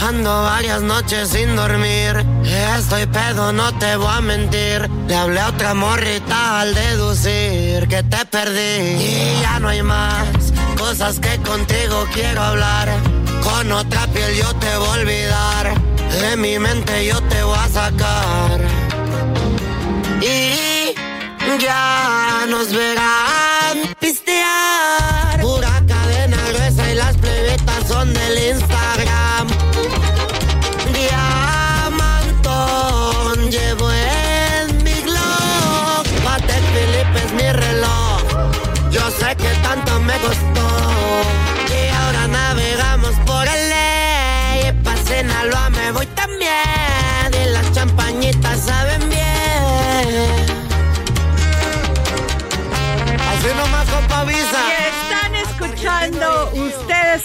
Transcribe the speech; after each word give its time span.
Ando 0.00 0.42
varias 0.42 0.82
noches 0.82 1.30
sin 1.30 1.56
dormir. 1.56 2.24
Estoy 2.78 3.06
pedo, 3.06 3.52
no 3.52 3.76
te 3.78 3.96
voy 3.96 4.12
a 4.12 4.20
mentir. 4.20 4.88
Le 5.08 5.14
hablé 5.14 5.40
a 5.40 5.48
otra 5.48 5.74
morrita 5.74 6.60
al 6.60 6.74
deducir 6.74 7.88
que 7.88 8.02
te 8.02 8.24
perdí. 8.26 9.02
Y 9.02 9.40
ya 9.42 9.58
no 9.58 9.68
hay 9.68 9.82
más 9.82 10.26
cosas 10.76 11.18
que 11.18 11.36
contigo 11.38 12.06
quiero 12.12 12.42
hablar. 12.42 12.88
Con 13.42 13.72
otra 13.72 14.06
piel 14.08 14.34
yo 14.36 14.54
te 14.56 14.76
voy 14.76 14.88
a 14.88 14.92
olvidar. 14.92 15.74
De 16.20 16.36
mi 16.36 16.58
mente 16.58 17.06
yo 17.06 17.20
te 17.22 17.42
voy 17.42 17.58
a 17.58 17.68
sacar. 17.68 18.60
Y 20.20 20.94
ya 21.58 22.44
nos 22.48 22.72
verán 22.72 23.94
pistear. 23.98 24.35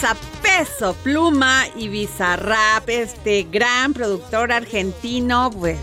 A 0.04 0.16
Peso 0.42 0.94
Pluma 1.04 1.66
y 1.76 1.88
Bizarrap, 1.88 2.90
este 2.90 3.44
gran 3.44 3.94
productor 3.94 4.52
argentino, 4.52 5.52
pues 5.52 5.78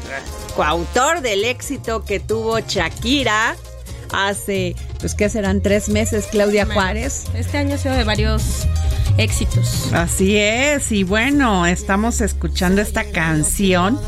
coautor 0.57 1.21
del 1.21 1.45
éxito 1.45 2.05
que 2.05 2.19
tuvo 2.19 2.59
Shakira 2.61 3.57
hace, 4.13 4.75
pues 5.01 5.15
que 5.15 5.29
serán 5.29 5.61
tres 5.61 5.89
meses, 5.89 6.27
Claudia 6.31 6.67
Juárez. 6.67 7.27
Este 7.35 7.59
año 7.59 7.75
ha 7.75 7.79
sido 7.79 7.95
de 7.95 8.05
varios 8.05 8.67
éxitos. 9.19 9.93
Así 9.93 10.37
es, 10.37 10.91
y 10.91 11.05
bueno, 11.05 11.67
estamos 11.67 12.21
escuchando 12.21 12.81
esta 12.81 13.05
canción 13.05 14.01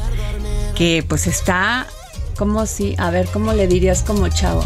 que 0.75 1.05
pues 1.07 1.27
está 1.27 1.87
como 2.37 2.67
si, 2.67 2.95
a 2.99 3.11
ver, 3.11 3.27
¿cómo 3.33 3.53
le 3.53 3.69
dirías 3.69 4.03
como 4.03 4.29
chavo? 4.29 4.65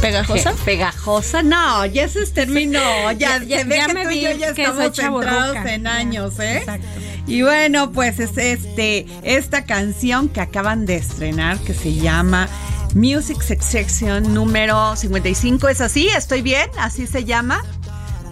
¿Pegajosa? 0.00 0.52
¿Pegajosa? 0.64 1.42
No, 1.42 1.84
ya 1.86 2.04
ese 2.04 2.22
es 2.22 2.32
término, 2.32 2.80
ya, 3.12 3.38
Ya- 3.38 3.44
ya- 3.44 3.62
se 3.64 3.68
ya 3.68 3.88
me 3.88 4.04
tú 4.04 4.10
y 4.10 4.14
vi 4.14 4.20
yo 4.22 4.30
ya 4.32 4.54
que 4.54 4.62
estamos 4.64 4.96
centrados 4.96 5.56
en 5.66 5.84
Ya, 5.84 5.94
años, 5.96 6.38
¿eh? 6.38 6.58
exacto. 6.58 6.86
Y 7.26 7.42
bueno, 7.42 7.92
pues 7.92 8.18
es 8.18 8.36
este, 8.38 9.06
esta 9.22 9.64
canción 9.64 10.28
que 10.28 10.40
acaban 10.40 10.86
de 10.86 10.96
estrenar 10.96 11.58
que 11.60 11.74
se 11.74 11.94
llama 11.94 12.48
Music 12.94 13.40
Section 13.42 14.34
número 14.34 14.96
55, 14.96 15.68
¿es 15.68 15.80
así? 15.80 16.08
¿Estoy 16.08 16.42
bien? 16.42 16.68
¿Así 16.78 17.06
se 17.06 17.24
llama? 17.24 17.62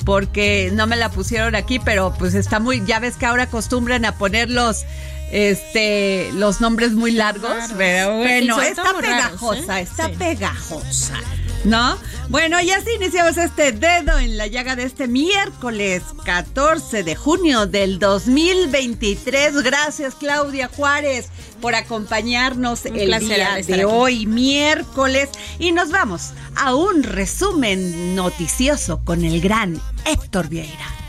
Porque 0.04 0.70
no 0.72 0.86
me 0.86 0.96
la 0.96 1.10
pusieron 1.10 1.54
aquí, 1.54 1.78
pero 1.78 2.14
pues 2.18 2.34
está 2.34 2.58
muy, 2.60 2.82
ya 2.86 2.98
ves 2.98 3.16
que 3.16 3.26
ahora 3.26 3.44
acostumbran 3.44 4.04
a 4.06 4.16
poner 4.16 4.48
los 4.50 4.84
este 5.30 6.30
los 6.32 6.62
nombres 6.62 6.92
muy 6.92 7.10
largos, 7.12 7.52
pero 7.76 8.16
bueno, 8.16 8.54
Sí, 8.54 8.60
son 8.60 8.64
está 8.64 8.82
raros, 8.84 9.02
pegajosa, 9.02 9.80
¿eh? 9.80 9.82
está 9.82 10.06
Sí. 10.06 10.14
pegajosa. 10.18 11.14
¿No? 11.64 11.98
Bueno, 12.28 12.60
y 12.60 12.70
así 12.70 12.90
iniciamos 12.96 13.36
este 13.36 13.72
dedo 13.72 14.18
en 14.18 14.36
la 14.36 14.46
llaga 14.46 14.76
de 14.76 14.84
este 14.84 15.08
miércoles 15.08 16.02
14 16.24 17.02
de 17.02 17.16
junio 17.16 17.66
del 17.66 17.98
2023. 17.98 19.62
Gracias, 19.62 20.14
Claudia 20.14 20.68
Juárez, 20.68 21.28
por 21.60 21.74
acompañarnos 21.74 22.84
Un 22.84 22.96
el 22.98 23.18
día 23.20 23.54
de 23.56 23.74
aquí. 23.74 23.84
hoy, 23.84 24.26
miércoles. 24.26 25.30
Y 25.58 25.72
nos 25.72 25.90
vamos 25.90 26.30
a 26.54 26.74
un 26.74 27.02
resumen 27.02 28.14
noticioso 28.14 29.00
con 29.04 29.24
el 29.24 29.40
gran 29.40 29.80
Héctor 30.04 30.48
Vieira. 30.48 31.07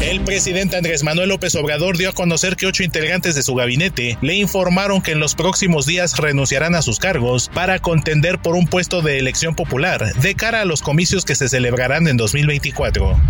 El 0.00 0.22
presidente 0.22 0.78
Andrés 0.78 1.02
Manuel 1.04 1.28
López 1.28 1.54
Obrador 1.56 1.98
dio 1.98 2.08
a 2.08 2.14
conocer 2.14 2.56
que 2.56 2.64
ocho 2.64 2.82
integrantes 2.82 3.34
de 3.34 3.42
su 3.42 3.54
gabinete 3.54 4.16
le 4.22 4.34
informaron 4.34 5.02
que 5.02 5.12
en 5.12 5.20
los 5.20 5.34
próximos 5.34 5.84
días 5.84 6.16
renunciarán 6.16 6.74
a 6.74 6.80
sus 6.80 6.98
cargos 6.98 7.50
para 7.52 7.80
contender 7.80 8.38
por 8.38 8.54
un 8.54 8.66
puesto 8.66 9.02
de 9.02 9.18
elección 9.18 9.54
popular 9.54 10.14
de 10.14 10.34
cara 10.34 10.62
a 10.62 10.64
los 10.64 10.80
comicios 10.80 11.26
que 11.26 11.34
se 11.34 11.50
celebrarán 11.50 12.08
en 12.08 12.16
2024. 12.16 13.20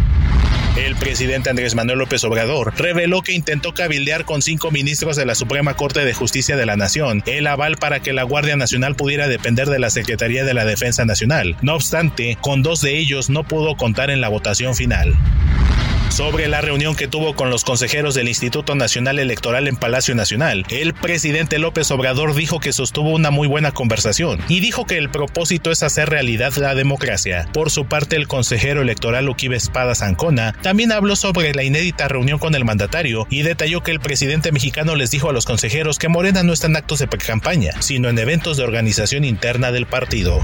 El 0.77 0.95
presidente 0.95 1.51
Andrés 1.51 1.75
Manuel 1.75 1.99
López 1.99 2.23
Obrador 2.23 2.73
reveló 2.79 3.23
que 3.23 3.33
intentó 3.33 3.75
cabildear 3.75 4.25
con 4.25 4.41
cinco 4.41 4.71
ministros 4.71 5.17
de 5.17 5.27
la 5.27 5.35
Suprema 5.35 5.75
Corte 5.75 6.05
de 6.05 6.15
Justicia 6.15 6.57
de 6.57 6.67
la 6.67 6.77
Nación 6.77 7.25
el 7.27 7.49
aval 7.49 7.79
para 7.79 7.99
que 7.99 8.13
la 8.13 8.23
Guardia 8.23 8.57
Nacional 8.57 8.95
pudiera 8.95 9.27
depender 9.27 9.69
de 9.69 9.81
la 9.81 9.91
Secretaría 9.91 10.45
de 10.45 10.55
la 10.55 10.65
Defensa 10.65 11.05
Nacional. 11.05 11.57
No 11.63 11.75
obstante, 11.75 12.39
con 12.41 12.63
dos 12.63 12.81
de 12.81 12.97
ellos 12.97 13.29
no 13.29 13.43
pudo 13.43 13.77
contar 13.77 14.09
en 14.11 14.21
la 14.21 14.29
votación 14.29 14.77
final 14.77 15.17
sobre 16.11 16.49
la 16.49 16.61
reunión 16.61 16.97
que 16.97 17.09
tuvo 17.09 17.35
con 17.35 17.51
los 17.51 17.65
consejeros 17.65 18.15
del 18.15 18.29
Instituto 18.29 18.75
Nacional 18.75 19.19
Electoral 19.19 19.69
en 19.69 19.77
Palacio 19.77 20.15
Nacional. 20.15 20.67
El 20.69 20.93
presidente 20.93 21.59
López 21.59 21.91
Obrador 21.91 22.35
dijo 22.35 22.61
que 22.61 22.73
sostuvo 22.73 23.11
una 23.11 23.31
muy 23.31 23.47
buena 23.47 23.73
conversación 23.73 24.41
y 24.49 24.61
dijo 24.61 24.87
que 24.87 24.99
el 24.99 25.11
propósito 25.11 25.71
es 25.71 25.83
hacer 25.83 26.11
realidad 26.11 26.53
la 26.57 26.75
democracia. 26.75 27.49
Por 27.53 27.71
su 27.71 27.87
parte, 27.87 28.17
el 28.17 28.29
consejero 28.29 28.83
electoral 28.83 29.29
Uquibe 29.29 29.57
Espada 29.57 29.95
Zancona 29.95 30.55
también 30.63 30.93
habló 30.93 31.17
sobre 31.17 31.55
la 31.55 31.63
inédita 31.63 32.09
reunión 32.09 32.39
con 32.39 32.55
el 32.55 32.65
mandatario 32.65 33.27
y 33.31 33.43
detalló 33.43 33.83
que 33.83 33.93
el 33.93 34.01
presidente 34.01 34.53
mexicano 34.53 34.97
les 34.97 35.11
dijo 35.11 35.31
a 35.31 35.33
los 35.33 35.47
consejeros 35.47 35.99
que 35.99 36.09
Morena 36.09 36.43
no 36.43 36.53
está 36.53 36.67
en 36.67 36.77
actos 36.77 36.99
de 36.99 37.07
pre-campaña, 37.09 37.81
sino 37.81 38.09
en 38.09 38.19
eventos 38.19 38.57
de 38.57 38.65
organización 38.65 39.25
interna 39.25 39.73
del 39.73 39.87
partido. 39.87 40.41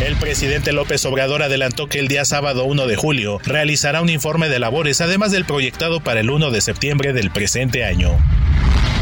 El 0.00 0.14
presidente 0.14 0.72
López 0.72 1.04
Obrador 1.06 1.42
adelantó 1.42 1.88
que 1.88 1.98
el 1.98 2.06
día 2.06 2.24
sábado 2.24 2.64
1 2.64 2.86
de 2.86 2.94
julio 2.94 3.40
realizará 3.44 4.00
un 4.00 4.08
informe 4.08 4.48
de 4.48 4.60
además 5.00 5.32
del 5.32 5.44
proyectado 5.44 6.00
para 6.00 6.20
el 6.20 6.30
1 6.30 6.50
de 6.52 6.60
septiembre 6.60 7.12
del 7.12 7.30
presente 7.30 7.84
año. 7.84 8.16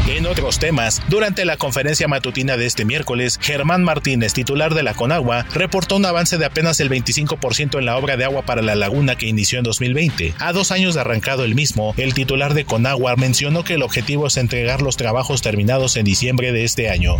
En 0.07 0.25
otros 0.25 0.57
temas, 0.57 1.01
durante 1.09 1.43
la 1.43 1.57
conferencia 1.57 2.07
matutina 2.07 2.55
de 2.55 2.65
este 2.65 2.85
miércoles, 2.85 3.37
Germán 3.41 3.83
Martínez, 3.83 4.31
titular 4.31 4.73
de 4.73 4.81
la 4.81 4.93
Conagua, 4.93 5.45
reportó 5.53 5.97
un 5.97 6.05
avance 6.05 6.37
de 6.37 6.45
apenas 6.45 6.79
el 6.79 6.89
25% 6.89 7.77
en 7.77 7.85
la 7.85 7.97
obra 7.97 8.15
de 8.15 8.23
agua 8.23 8.43
para 8.43 8.61
la 8.61 8.75
laguna 8.75 9.17
que 9.17 9.27
inició 9.27 9.57
en 9.57 9.65
2020. 9.65 10.33
A 10.39 10.53
dos 10.53 10.71
años 10.71 10.95
de 10.95 11.01
arrancado 11.01 11.43
el 11.43 11.55
mismo, 11.55 11.93
el 11.97 12.13
titular 12.13 12.53
de 12.53 12.63
Conagua 12.63 13.17
mencionó 13.17 13.65
que 13.65 13.73
el 13.73 13.83
objetivo 13.83 14.27
es 14.27 14.37
entregar 14.37 14.81
los 14.81 14.95
trabajos 14.95 15.41
terminados 15.41 15.97
en 15.97 16.05
diciembre 16.05 16.53
de 16.53 16.63
este 16.63 16.89
año. 16.89 17.17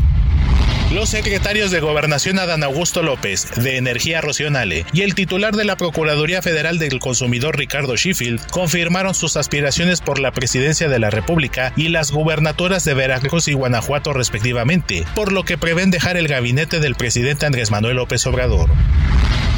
Los 0.93 1.09
secretarios 1.09 1.69
de 1.69 1.81
Gobernación 1.81 2.39
Adán 2.39 2.63
Augusto 2.63 3.03
López, 3.03 3.51
de 3.57 3.75
Energía 3.75 4.21
Rocionale, 4.21 4.85
y 4.93 5.01
el 5.01 5.15
titular 5.15 5.53
de 5.53 5.65
la 5.65 5.75
Procuraduría 5.75 6.41
Federal 6.41 6.79
del 6.79 6.99
Consumidor 6.99 7.57
Ricardo 7.57 7.97
Sheffield 7.97 8.47
confirmaron 8.47 9.13
sus 9.13 9.35
aspiraciones 9.35 9.99
por 9.99 10.17
la 10.17 10.31
presidencia 10.31 10.87
de 10.87 10.97
la 10.97 11.09
República 11.09 11.73
y 11.75 11.89
las 11.89 12.11
gubernaturas 12.11 12.76
de 12.83 12.93
Veracruz 12.93 13.47
y 13.47 13.53
Guanajuato 13.53 14.13
respectivamente, 14.13 15.05
por 15.15 15.31
lo 15.31 15.43
que 15.43 15.57
prevén 15.57 15.91
dejar 15.91 16.17
el 16.17 16.27
gabinete 16.27 16.79
del 16.79 16.95
presidente 16.95 17.45
Andrés 17.45 17.71
Manuel 17.71 17.97
López 17.97 18.25
Obrador. 18.27 18.69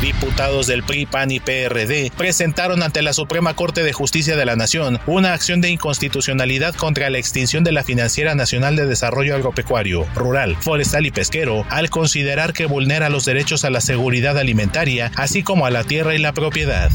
Diputados 0.02 0.66
del 0.66 0.84
PRI, 0.84 1.06
PAN 1.06 1.30
y 1.30 1.42
PRD 1.42 2.12
presentaron 2.16 2.84
ante 2.84 3.02
la 3.02 3.12
Suprema 3.12 3.54
Corte 3.54 3.84
de 3.84 3.92
Justicia 3.92 4.38
de 4.38 4.46
la 4.46 4.56
Nación 4.56 5.00
una 5.08 5.34
acción 5.34 5.60
de 5.60 5.70
inconstitucionalidad 5.70 6.74
contra 6.76 7.10
la 7.10 7.18
extinción 7.18 7.66
de 7.66 7.74
la 7.74 7.84
Financiera 7.84 8.34
Nacional 8.34 8.78
de 8.78 8.86
Desarrollo 8.86 9.36
Agropecuario, 9.36 10.08
Rural, 10.16 10.56
Forestal 10.62 11.06
y 11.06 11.12
Pesquero, 11.12 11.66
al 11.70 11.90
considerar 11.90 12.54
que 12.54 12.66
vulnera 12.66 13.10
los 13.10 13.26
derechos 13.26 13.66
a 13.66 13.70
la 13.70 13.82
seguridad 13.82 14.38
alimentaria, 14.38 15.12
así 15.16 15.44
como 15.44 15.66
a 15.66 15.72
la 15.72 15.84
tierra 15.84 16.16
y 16.16 16.20
la 16.20 16.32
propiedad. 16.32 16.92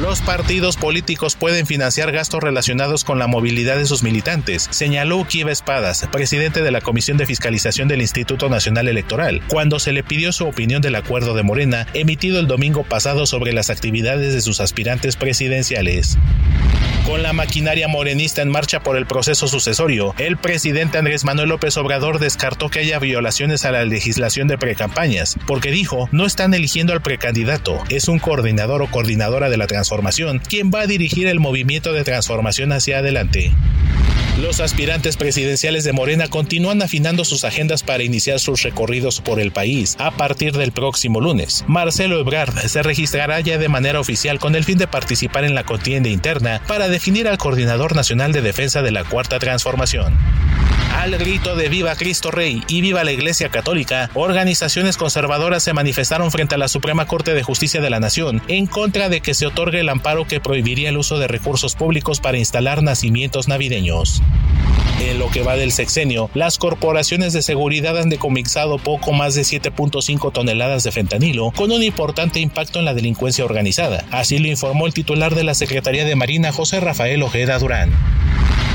Los 0.00 0.22
partidos 0.22 0.78
políticos 0.78 1.36
pueden 1.36 1.66
financiar 1.66 2.12
gastos 2.12 2.42
relacionados 2.42 3.04
con 3.04 3.18
la 3.18 3.26
movilidad 3.26 3.76
de 3.76 3.84
sus 3.84 4.02
militantes, 4.02 4.66
señaló 4.70 5.26
Kiva 5.28 5.52
Espadas, 5.52 6.08
presidente 6.10 6.62
de 6.62 6.70
la 6.70 6.80
Comisión 6.80 7.18
de 7.18 7.26
Fiscalización 7.26 7.88
del 7.88 8.00
Instituto 8.00 8.48
Nacional 8.48 8.88
Electoral, 8.88 9.42
cuando 9.48 9.78
se 9.78 9.92
le 9.92 10.02
pidió 10.02 10.32
su 10.32 10.46
opinión 10.46 10.80
del 10.80 10.96
acuerdo 10.96 11.34
de 11.34 11.42
Morena 11.42 11.86
emitido 11.92 12.40
el 12.40 12.46
domingo 12.46 12.84
pasado 12.84 13.26
sobre 13.26 13.52
las 13.52 13.68
actividades 13.68 14.32
de 14.32 14.40
sus 14.40 14.60
aspirantes 14.60 15.16
presidenciales. 15.16 16.16
Con 17.06 17.24
la 17.24 17.32
maquinaria 17.32 17.88
morenista 17.88 18.42
en 18.42 18.48
marcha 18.48 18.80
por 18.80 18.96
el 18.96 19.06
proceso 19.06 19.48
sucesorio, 19.48 20.14
el 20.18 20.36
presidente 20.36 20.98
Andrés 20.98 21.24
Manuel 21.24 21.48
López 21.48 21.76
Obrador 21.76 22.20
descartó 22.20 22.68
que 22.68 22.78
haya 22.78 23.00
violaciones 23.00 23.64
a 23.64 23.72
la 23.72 23.84
legislación 23.84 24.46
de 24.46 24.56
precampañas, 24.56 25.36
porque 25.48 25.72
dijo, 25.72 26.08
no 26.12 26.26
están 26.26 26.54
eligiendo 26.54 26.92
al 26.92 27.02
precandidato, 27.02 27.82
es 27.88 28.06
un 28.06 28.20
coordinador 28.20 28.82
o 28.82 28.90
coordinadora 28.90 29.50
de 29.50 29.56
la 29.56 29.66
transformación 29.66 30.38
quien 30.38 30.70
va 30.70 30.82
a 30.82 30.86
dirigir 30.86 31.26
el 31.26 31.40
movimiento 31.40 31.92
de 31.92 32.04
transformación 32.04 32.70
hacia 32.70 32.98
adelante. 32.98 33.52
Los 34.40 34.60
aspirantes 34.60 35.18
presidenciales 35.18 35.84
de 35.84 35.92
Morena 35.92 36.26
continúan 36.26 36.80
afinando 36.80 37.24
sus 37.24 37.44
agendas 37.44 37.82
para 37.82 38.02
iniciar 38.02 38.40
sus 38.40 38.62
recorridos 38.62 39.20
por 39.20 39.38
el 39.38 39.52
país 39.52 39.94
a 39.98 40.10
partir 40.10 40.54
del 40.54 40.72
próximo 40.72 41.20
lunes. 41.20 41.64
Marcelo 41.68 42.18
Ebrard 42.18 42.58
se 42.66 42.82
registrará 42.82 43.40
ya 43.40 43.58
de 43.58 43.68
manera 43.68 44.00
oficial 44.00 44.38
con 44.38 44.54
el 44.54 44.64
fin 44.64 44.78
de 44.78 44.86
participar 44.86 45.44
en 45.44 45.54
la 45.54 45.64
contienda 45.64 46.08
interna 46.08 46.62
para 46.66 46.88
definir 46.88 47.28
al 47.28 47.36
coordinador 47.36 47.94
nacional 47.94 48.32
de 48.32 48.40
defensa 48.40 48.80
de 48.80 48.90
la 48.90 49.04
Cuarta 49.04 49.38
Transformación. 49.38 50.16
Al 50.96 51.16
grito 51.18 51.56
de 51.56 51.68
Viva 51.68 51.96
Cristo 51.96 52.30
Rey 52.30 52.62
y 52.68 52.80
Viva 52.80 53.02
la 53.02 53.12
Iglesia 53.12 53.48
Católica, 53.48 54.10
organizaciones 54.14 54.96
conservadoras 54.96 55.62
se 55.62 55.72
manifestaron 55.72 56.30
frente 56.30 56.54
a 56.54 56.58
la 56.58 56.68
Suprema 56.68 57.06
Corte 57.06 57.34
de 57.34 57.42
Justicia 57.42 57.80
de 57.80 57.90
la 57.90 57.98
Nación 57.98 58.42
en 58.46 58.66
contra 58.66 59.08
de 59.08 59.20
que 59.20 59.34
se 59.34 59.46
otorgue 59.46 59.80
el 59.80 59.88
amparo 59.88 60.26
que 60.26 60.38
prohibiría 60.38 60.90
el 60.90 60.98
uso 60.98 61.18
de 61.18 61.28
recursos 61.28 61.74
públicos 61.74 62.20
para 62.20 62.38
instalar 62.38 62.82
nacimientos 62.82 63.48
navideños. 63.48 64.22
En 65.00 65.18
lo 65.18 65.28
que 65.28 65.42
va 65.42 65.56
del 65.56 65.72
sexenio, 65.72 66.30
las 66.34 66.58
corporaciones 66.58 67.32
de 67.32 67.42
seguridad 67.42 67.98
han 67.98 68.08
decomisado 68.08 68.78
poco 68.78 69.12
más 69.12 69.34
de 69.34 69.42
7.5 69.42 70.32
toneladas 70.32 70.84
de 70.84 70.92
fentanilo, 70.92 71.50
con 71.50 71.72
un 71.72 71.82
importante 71.82 72.40
impacto 72.40 72.78
en 72.78 72.84
la 72.84 72.94
delincuencia 72.94 73.44
organizada. 73.44 74.04
Así 74.10 74.38
lo 74.38 74.48
informó 74.48 74.86
el 74.86 74.94
titular 74.94 75.34
de 75.34 75.44
la 75.44 75.54
Secretaría 75.54 76.04
de 76.04 76.16
Marina, 76.16 76.52
José 76.52 76.80
Rafael 76.80 77.22
Ojeda 77.22 77.58
Durán. 77.58 77.90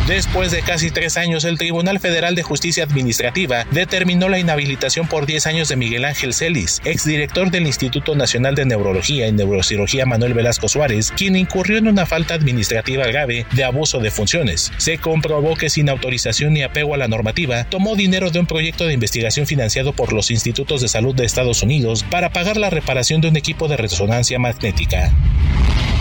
Después 0.08 0.52
de 0.52 0.62
casi 0.62 0.90
tres 0.90 1.18
años, 1.18 1.44
el 1.44 1.58
Tribunal 1.58 2.00
Federal 2.00 2.34
de 2.34 2.42
Justicia 2.42 2.86
Administrativa 2.86 3.66
determinó 3.72 4.30
la 4.30 4.40
inhabilitación 4.40 5.06
por 5.06 5.26
10 5.26 5.48
años 5.48 5.68
de 5.68 5.76
Miguel 5.76 6.06
Ángel 6.06 6.34
Celis, 6.34 6.82
exdirector 6.86 7.52
del 7.52 7.68
Instituto 7.68 8.16
Nacional 8.16 8.56
de 8.56 8.64
Neurología 8.64 9.28
y 9.28 9.34
Neurocirugía 9.34 10.06
Manuel 10.06 10.34
Velasco 10.34 10.70
Suárez, 10.70 11.12
quien 11.12 11.36
incurrió 11.36 11.78
en 11.78 11.90
una 11.90 12.06
falta 12.06 12.36
administrativa 12.36 13.06
grave 13.06 13.46
de 13.52 13.66
abuso 13.66 14.00
de 14.00 14.10
funciones. 14.10 14.72
Se 14.78 14.98
comprobó 14.98 15.58
que 15.58 15.70
sin 15.70 15.90
autorización 15.90 16.54
ni 16.54 16.64
apego 16.64 16.94
a 16.94 16.98
la 16.98 17.10
normativa, 17.10 17.66
tomó 17.66 17.98
dinero 17.98 18.32
de 18.32 18.40
un 18.40 18.46
proyecto 18.46 18.86
de 18.86 18.94
investigación 18.94 19.46
financiado 19.46 19.92
por 19.92 20.14
los 20.14 20.32
institutos 20.32 20.80
de 20.80 20.88
salud 20.88 21.16
de 21.16 21.26
Estados 21.26 21.64
Unidos 21.64 22.06
para 22.10 22.32
pagar 22.32 22.56
la 22.56 22.70
reparación 22.70 23.20
de 23.20 23.28
un 23.28 23.36
equipo 23.36 23.68
de 23.68 23.76
resonancia 23.76 24.40
magnética. 24.40 25.12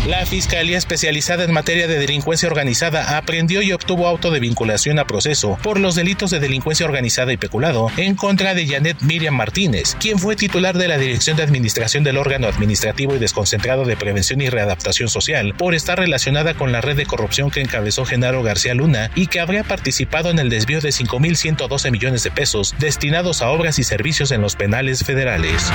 La 0.07 0.25
Fiscalía 0.25 0.79
Especializada 0.79 1.43
en 1.43 1.53
Materia 1.53 1.89
de 1.89 1.99
Delincuencia 1.99 2.49
Organizada 2.49 3.19
aprendió 3.19 3.61
y 3.61 3.73
obtuvo 3.73 4.07
auto 4.07 4.31
de 4.31 4.39
vinculación 4.39 5.01
a 5.01 5.05
proceso 5.05 5.59
por 5.65 5.81
los 5.81 5.97
delitos 5.97 6.31
de 6.31 6.39
delincuencia 6.39 6.87
organizada 6.87 7.33
y 7.33 7.37
peculado 7.37 7.91
en 7.97 8.15
contra 8.15 8.55
de 8.55 8.69
Janet 8.69 9.03
Miriam 9.03 9.35
Martínez, 9.35 9.97
quien 9.99 10.21
fue 10.21 10.37
titular 10.37 10.79
de 10.79 10.87
la 10.87 10.97
Dirección 10.97 11.37
de 11.37 11.43
Administración 11.43 12.05
del 12.05 12.19
órgano 12.19 12.47
administrativo 12.47 13.17
y 13.17 13.19
desconcentrado 13.19 13.85
de 13.85 13.97
Prevención 13.97 14.41
y 14.41 14.49
Readaptación 14.49 15.09
Social 15.09 15.55
por 15.59 15.75
estar 15.75 15.99
relacionada 15.99 16.55
con 16.55 16.71
la 16.71 16.81
red 16.81 16.97
de 16.97 17.07
corrupción 17.07 17.51
que 17.51 17.61
encabezó 17.61 18.05
Genaro 18.05 18.45
García 18.45 18.75
Luna 18.75 19.11
y 19.17 19.27
que 19.27 19.41
habría 19.41 19.65
participado 19.65 20.31
en 20.31 20.39
el 20.39 20.51
desvío 20.51 20.81
de 20.81 20.91
5.112 20.91 21.91
millones 21.91 22.23
de 22.23 22.31
pesos 22.31 22.77
destinados 22.79 23.43
a 23.43 23.51
obras 23.51 23.81
y 23.81 23.83
servicios 23.83 24.31
en 24.31 24.41
los 24.41 24.55
penales 24.55 25.03
federales. 25.03 25.73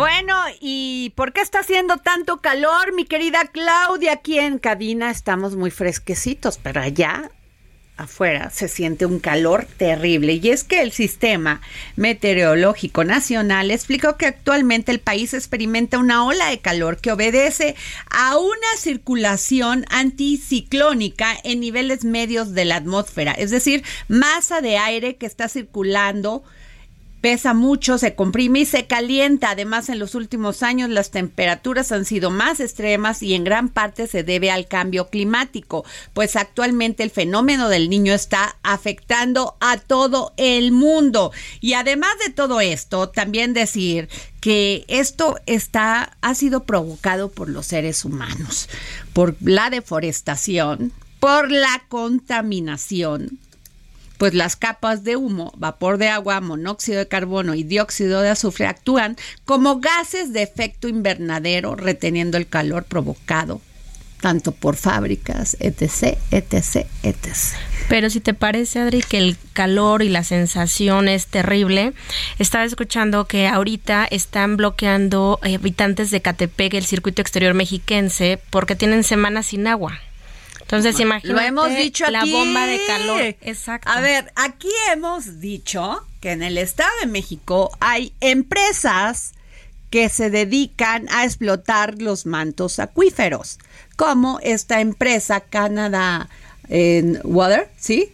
Bueno, 0.00 0.34
¿y 0.60 1.12
por 1.14 1.34
qué 1.34 1.42
está 1.42 1.58
haciendo 1.58 1.98
tanto 1.98 2.38
calor, 2.38 2.94
mi 2.94 3.04
querida 3.04 3.44
Claudia? 3.52 4.14
Aquí 4.14 4.38
en 4.38 4.58
cabina 4.58 5.10
estamos 5.10 5.56
muy 5.56 5.70
fresquecitos, 5.70 6.56
pero 6.56 6.80
allá 6.80 7.30
afuera 7.98 8.48
se 8.48 8.68
siente 8.68 9.04
un 9.04 9.18
calor 9.18 9.66
terrible. 9.76 10.40
Y 10.42 10.48
es 10.48 10.64
que 10.64 10.80
el 10.80 10.92
Sistema 10.92 11.60
Meteorológico 11.96 13.04
Nacional 13.04 13.70
explicó 13.70 14.16
que 14.16 14.24
actualmente 14.24 14.90
el 14.90 15.00
país 15.00 15.34
experimenta 15.34 15.98
una 15.98 16.24
ola 16.24 16.48
de 16.48 16.60
calor 16.60 16.96
que 16.96 17.12
obedece 17.12 17.76
a 18.08 18.38
una 18.38 18.76
circulación 18.78 19.84
anticiclónica 19.90 21.36
en 21.44 21.60
niveles 21.60 22.06
medios 22.06 22.54
de 22.54 22.64
la 22.64 22.76
atmósfera, 22.76 23.32
es 23.32 23.50
decir, 23.50 23.84
masa 24.08 24.62
de 24.62 24.78
aire 24.78 25.16
que 25.16 25.26
está 25.26 25.50
circulando 25.50 26.42
pesa 27.20 27.54
mucho, 27.54 27.98
se 27.98 28.14
comprime 28.14 28.60
y 28.60 28.66
se 28.66 28.86
calienta. 28.86 29.50
Además, 29.50 29.88
en 29.88 29.98
los 29.98 30.14
últimos 30.14 30.62
años 30.62 30.90
las 30.90 31.10
temperaturas 31.10 31.92
han 31.92 32.04
sido 32.04 32.30
más 32.30 32.60
extremas 32.60 33.22
y 33.22 33.34
en 33.34 33.44
gran 33.44 33.68
parte 33.68 34.06
se 34.06 34.22
debe 34.22 34.50
al 34.50 34.68
cambio 34.68 35.08
climático, 35.08 35.84
pues 36.14 36.36
actualmente 36.36 37.02
el 37.02 37.10
fenómeno 37.10 37.68
del 37.68 37.90
niño 37.90 38.12
está 38.12 38.56
afectando 38.62 39.56
a 39.60 39.78
todo 39.78 40.32
el 40.36 40.72
mundo. 40.72 41.32
Y 41.60 41.74
además 41.74 42.12
de 42.24 42.32
todo 42.32 42.60
esto, 42.60 43.08
también 43.08 43.52
decir 43.52 44.08
que 44.40 44.84
esto 44.88 45.38
está 45.46 46.16
ha 46.22 46.34
sido 46.34 46.64
provocado 46.64 47.30
por 47.30 47.48
los 47.48 47.66
seres 47.66 48.04
humanos, 48.04 48.68
por 49.12 49.36
la 49.40 49.70
deforestación, 49.70 50.92
por 51.20 51.50
la 51.50 51.82
contaminación, 51.88 53.38
pues 54.20 54.34
las 54.34 54.54
capas 54.54 55.02
de 55.02 55.16
humo, 55.16 55.50
vapor 55.56 55.96
de 55.96 56.08
agua, 56.08 56.42
monóxido 56.42 56.98
de 56.98 57.08
carbono 57.08 57.54
y 57.54 57.62
dióxido 57.62 58.20
de 58.20 58.28
azufre 58.28 58.66
actúan 58.66 59.16
como 59.46 59.80
gases 59.80 60.34
de 60.34 60.42
efecto 60.42 60.88
invernadero 60.88 61.74
reteniendo 61.74 62.36
el 62.36 62.46
calor 62.46 62.84
provocado 62.84 63.62
tanto 64.20 64.52
por 64.52 64.76
fábricas, 64.76 65.56
etc., 65.60 66.18
etc., 66.30 66.86
etc. 67.02 67.34
Pero 67.88 68.10
si 68.10 68.20
te 68.20 68.34
parece, 68.34 68.80
Adri, 68.80 69.00
que 69.00 69.16
el 69.16 69.38
calor 69.54 70.02
y 70.02 70.10
la 70.10 70.22
sensación 70.22 71.08
es 71.08 71.26
terrible, 71.26 71.94
estaba 72.38 72.64
escuchando 72.64 73.24
que 73.24 73.48
ahorita 73.48 74.06
están 74.10 74.58
bloqueando 74.58 75.40
habitantes 75.42 76.10
de 76.10 76.20
Catepec 76.20 76.74
el 76.74 76.84
circuito 76.84 77.22
exterior 77.22 77.54
mexiquense 77.54 78.38
porque 78.50 78.76
tienen 78.76 79.02
semanas 79.02 79.46
sin 79.46 79.66
agua. 79.66 79.98
Entonces, 80.70 81.00
imagínate 81.00 81.34
Lo 81.34 81.40
hemos 81.40 81.74
dicho 81.74 82.08
la 82.10 82.24
bomba 82.24 82.64
de 82.64 82.80
calor. 82.86 83.20
Exacto. 83.40 83.88
A 83.90 84.00
ver, 84.00 84.32
aquí 84.36 84.68
hemos 84.92 85.40
dicho 85.40 86.06
que 86.20 86.30
en 86.30 86.44
el 86.44 86.58
Estado 86.58 86.92
de 87.00 87.08
México 87.08 87.72
hay 87.80 88.12
empresas 88.20 89.32
que 89.90 90.08
se 90.08 90.30
dedican 90.30 91.08
a 91.10 91.24
explotar 91.24 92.00
los 92.00 92.24
mantos 92.24 92.78
acuíferos, 92.78 93.58
como 93.96 94.38
esta 94.44 94.80
empresa 94.80 95.40
Canada 95.40 96.28
en 96.68 97.18
Water, 97.24 97.68
¿sí? 97.76 98.12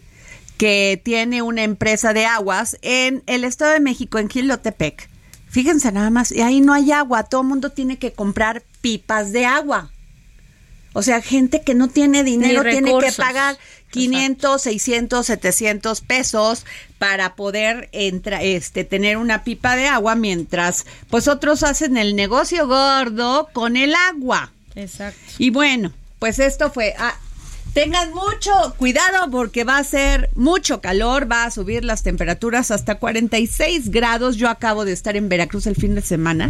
Que 0.57 0.99
tiene 1.05 1.43
una 1.43 1.63
empresa 1.63 2.11
de 2.11 2.25
aguas 2.25 2.79
en 2.81 3.21
el 3.27 3.43
Estado 3.43 3.73
de 3.73 3.81
México, 3.81 4.17
en 4.17 4.31
Gilotepec. 4.31 5.07
Fíjense 5.47 5.91
nada 5.91 6.09
más, 6.09 6.31
y 6.31 6.41
ahí 6.41 6.59
no 6.59 6.73
hay 6.73 6.91
agua, 6.91 7.21
todo 7.21 7.41
el 7.41 7.47
mundo 7.47 7.69
tiene 7.69 7.99
que 7.99 8.13
comprar 8.13 8.63
pipas 8.81 9.31
de 9.31 9.45
agua. 9.45 9.91
O 10.97 11.03
sea, 11.03 11.21
gente 11.21 11.61
que 11.61 11.75
no 11.75 11.89
tiene 11.89 12.23
dinero 12.23 12.63
tiene 12.63 12.97
que 12.97 13.11
pagar 13.11 13.55
500, 13.91 14.59
600, 14.59 15.27
700 15.27 16.01
pesos 16.01 16.65
para 16.97 17.35
poder 17.35 17.87
entra, 17.91 18.41
este, 18.41 18.83
tener 18.83 19.17
una 19.17 19.43
pipa 19.43 19.75
de 19.75 19.85
agua 19.85 20.15
mientras 20.15 20.87
pues 21.11 21.27
otros 21.27 21.61
hacen 21.61 21.97
el 21.97 22.15
negocio 22.15 22.67
gordo 22.67 23.47
con 23.53 23.77
el 23.77 23.93
agua. 23.93 24.51
Exacto. 24.73 25.19
Y 25.37 25.51
bueno, 25.51 25.93
pues 26.17 26.39
esto 26.39 26.71
fue... 26.71 26.95
ah, 26.97 27.15
tengan 27.73 28.11
mucho 28.11 28.51
cuidado 28.79 29.29
porque 29.29 29.65
va 29.65 29.77
a 29.77 29.83
ser 29.83 30.31
mucho 30.33 30.81
calor, 30.81 31.31
va 31.31 31.43
a 31.43 31.51
subir 31.51 31.85
las 31.85 32.01
temperaturas 32.01 32.71
hasta 32.71 32.95
46 32.95 33.91
grados. 33.91 34.37
Yo 34.37 34.49
acabo 34.49 34.83
de 34.83 34.93
estar 34.93 35.15
en 35.15 35.29
Veracruz 35.29 35.67
el 35.67 35.75
fin 35.75 35.93
de 35.93 36.01
semana 36.01 36.49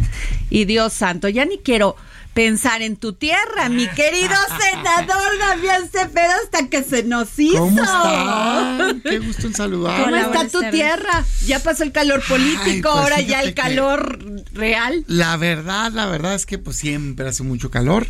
y 0.49 0.63
Dios 0.63 0.93
santo, 0.93 1.27
ya 1.27 1.43
ni 1.43 1.57
quiero 1.57 1.97
pensar 2.37 2.83
en 2.83 2.97
tu 2.97 3.13
tierra, 3.13 3.67
mi 3.67 3.87
querido 3.87 4.35
senador 4.61 5.39
Damián 5.39 5.89
Cepeda, 5.91 6.35
hasta 6.43 6.69
que 6.69 6.83
se 6.83 7.01
nos 7.01 7.29
hizo. 7.39 7.57
¿Cómo 7.57 7.83
están? 7.83 9.01
Qué 9.01 9.17
gusto 9.17 9.47
en 9.47 9.55
saludar. 9.55 9.95
¿Cómo 10.03 10.07
Hola, 10.15 10.21
está 10.21 10.43
tu 10.47 10.59
tardes. 10.61 10.71
tierra? 10.71 11.25
Ya 11.47 11.57
pasó 11.63 11.81
el 11.81 11.91
calor 11.91 12.21
político, 12.27 12.91
pues 12.91 13.03
ahora 13.03 13.21
ya 13.21 13.41
el 13.41 13.55
calor 13.55 14.19
real. 14.53 15.03
La 15.07 15.35
verdad, 15.37 15.91
la 15.93 16.05
verdad 16.05 16.35
es 16.35 16.45
que 16.45 16.59
pues 16.59 16.77
siempre 16.77 17.27
hace 17.27 17.41
mucho 17.41 17.71
calor, 17.71 18.05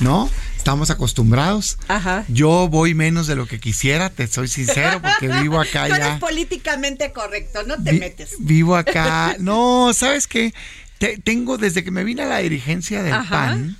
¿no? 0.00 0.28
Estamos 0.56 0.90
acostumbrados. 0.90 1.78
Ajá. 1.86 2.24
Yo 2.26 2.66
voy 2.68 2.94
menos 2.94 3.28
de 3.28 3.36
lo 3.36 3.46
que 3.46 3.60
quisiera, 3.60 4.10
te 4.10 4.26
soy 4.26 4.48
sincero, 4.48 5.00
porque 5.00 5.28
vivo 5.42 5.60
acá 5.60 5.86
Tú 5.86 5.94
eres 5.94 6.06
ya. 6.08 6.18
políticamente 6.18 7.12
correcto, 7.12 7.62
no 7.62 7.80
te 7.80 7.92
Vi- 7.92 8.00
metes. 8.00 8.30
Vivo 8.40 8.74
acá. 8.74 9.36
No, 9.38 9.92
¿sabes 9.94 10.26
qué? 10.26 10.52
Te- 11.00 11.18
tengo 11.18 11.58
desde 11.58 11.82
que 11.82 11.90
me 11.90 12.04
vine 12.04 12.22
a 12.22 12.26
la 12.26 12.38
dirigencia 12.38 13.02
del 13.02 13.14
Ajá. 13.14 13.28
PAN, 13.30 13.76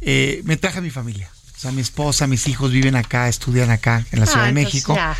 eh, 0.00 0.40
me 0.44 0.56
traje 0.56 0.78
a 0.78 0.80
mi 0.82 0.90
familia. 0.90 1.30
O 1.54 1.58
sea, 1.60 1.70
mi 1.70 1.82
esposa, 1.82 2.26
mis 2.26 2.48
hijos 2.48 2.72
viven 2.72 2.96
acá, 2.96 3.28
estudian 3.28 3.70
acá 3.70 4.04
en 4.10 4.20
la 4.20 4.26
Ciudad 4.26 4.44
Ah, 4.46 4.52
de 4.52 4.60
entonces 4.60 4.74
México. 4.74 4.94
ya. 4.96 5.16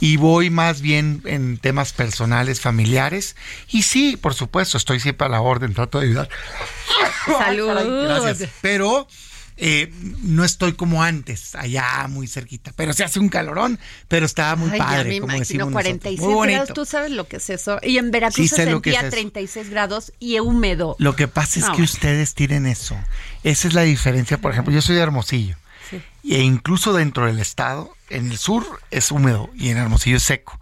Y 0.00 0.16
voy 0.18 0.50
más 0.50 0.82
bien 0.82 1.22
en 1.24 1.56
temas 1.56 1.92
personales, 1.94 2.60
familiares. 2.60 3.34
Y 3.70 3.82
sí, 3.82 4.16
por 4.18 4.34
supuesto, 4.34 4.76
estoy 4.76 5.00
siempre 5.00 5.26
a 5.26 5.30
la 5.30 5.40
orden, 5.40 5.72
trato 5.72 6.00
de 6.00 6.06
ayudar. 6.08 6.28
Salud. 7.26 8.04
Gracias. 8.04 8.50
Pero 8.60 9.08
eh, 9.56 9.92
no 10.22 10.44
estoy 10.44 10.72
como 10.72 11.02
antes, 11.02 11.54
allá 11.54 12.06
muy 12.08 12.26
cerquita. 12.26 12.72
Pero 12.74 12.92
se 12.92 13.04
hace 13.04 13.20
un 13.20 13.28
calorón, 13.28 13.78
pero 14.08 14.26
está 14.26 14.54
muy 14.56 14.70
Ay, 14.70 14.78
padre, 14.78 15.08
me 15.10 15.20
como 15.20 15.32
imagino, 15.36 15.66
decimos 15.66 15.72
46 15.72 16.18
nosotros. 16.18 16.26
Muy 16.26 16.34
bonito. 16.34 16.56
grados, 16.58 16.74
tú 16.74 16.84
sabes 16.84 17.10
lo 17.12 17.28
que 17.28 17.36
es 17.36 17.50
eso. 17.50 17.78
Y 17.82 17.98
en 17.98 18.10
Veracruz 18.10 18.34
Sí 18.36 18.48
se 18.48 18.64
sentía 18.64 18.98
es 19.00 19.04
eso. 19.06 19.10
36 19.10 19.70
grados 19.70 20.12
y 20.18 20.38
húmedo. 20.40 20.96
Lo 20.98 21.14
que 21.14 21.28
pasa 21.28 21.60
es 21.60 21.66
No, 21.66 21.76
que 21.76 21.82
ustedes 21.82 22.34
tienen 22.34 22.66
eso. 22.66 22.96
Esa 23.44 23.68
es 23.68 23.74
la 23.74 23.82
diferencia. 23.82 24.38
Por 24.38 24.52
ejemplo, 24.52 24.72
yo 24.74 24.82
soy 24.82 24.96
de 24.96 25.02
Hermosillo. 25.02 25.56
E 26.26 26.40
incluso 26.40 26.94
dentro 26.94 27.26
del 27.26 27.38
estado, 27.38 27.94
en 28.08 28.30
el 28.30 28.38
sur 28.38 28.64
es 28.90 29.10
húmedo 29.12 29.50
y 29.54 29.68
en 29.68 29.76
Hermosillo 29.76 30.16
es 30.16 30.22
seco. 30.22 30.58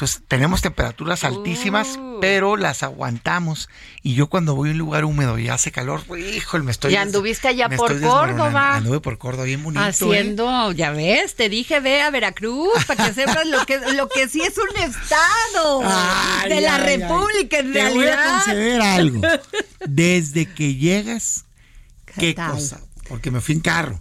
Entonces 0.00 0.22
tenemos 0.28 0.62
temperaturas 0.62 1.24
altísimas, 1.24 1.98
Uh. 1.98 2.20
pero 2.22 2.56
las 2.56 2.82
aguantamos. 2.82 3.68
Y 4.02 4.14
yo 4.14 4.28
cuando 4.28 4.54
voy 4.54 4.70
a 4.70 4.72
un 4.72 4.78
lugar 4.78 5.04
húmedo 5.04 5.38
y 5.38 5.50
hace 5.50 5.72
calor, 5.72 6.00
híjole, 6.16 6.64
me 6.64 6.70
estoy... 6.70 6.94
Y 6.94 6.96
anduviste 6.96 7.48
allá 7.48 7.68
por. 7.68 8.00
Córdoba. 8.00 8.76
Anduve 8.76 9.00
por 9.00 9.18
Córdoba, 9.18 9.44
bien 9.44 9.62
bonito. 9.62 9.82
¿eh? 9.84 9.88
Haciendo, 9.90 10.72
ya 10.72 10.90
ves, 10.92 11.34
te 11.36 11.50
dije, 11.50 11.80
ve 11.80 12.00
a 12.00 12.08
Veracruz 12.10 12.82
para 12.86 13.04
que 13.08 13.12
sepas 13.12 13.46
lo 13.46 13.66
que, 13.66 13.78
lo 13.94 14.08
que 14.08 14.26
sí 14.26 14.40
es 14.40 14.56
un 14.56 14.74
estado 14.82 15.82
Ay, 15.84 16.48
de 16.48 16.60
la 16.62 16.76
ay, 16.76 16.82
ay. 16.82 16.96
República 16.96 17.58
en 17.58 17.72
Te 17.74 17.90
voy 17.90 18.06
a 18.06 18.16
realidad. 18.16 18.32
conceder 18.36 18.80
algo. 18.80 19.20
Desde 19.86 20.46
que 20.46 20.76
llegas, 20.76 21.44
¿Qué 22.06 22.34
qué, 22.34 22.34
cosa. 22.36 22.80
Porque 23.06 23.30
me 23.30 23.42
fui 23.42 23.54
en 23.56 23.60
carro. 23.60 24.00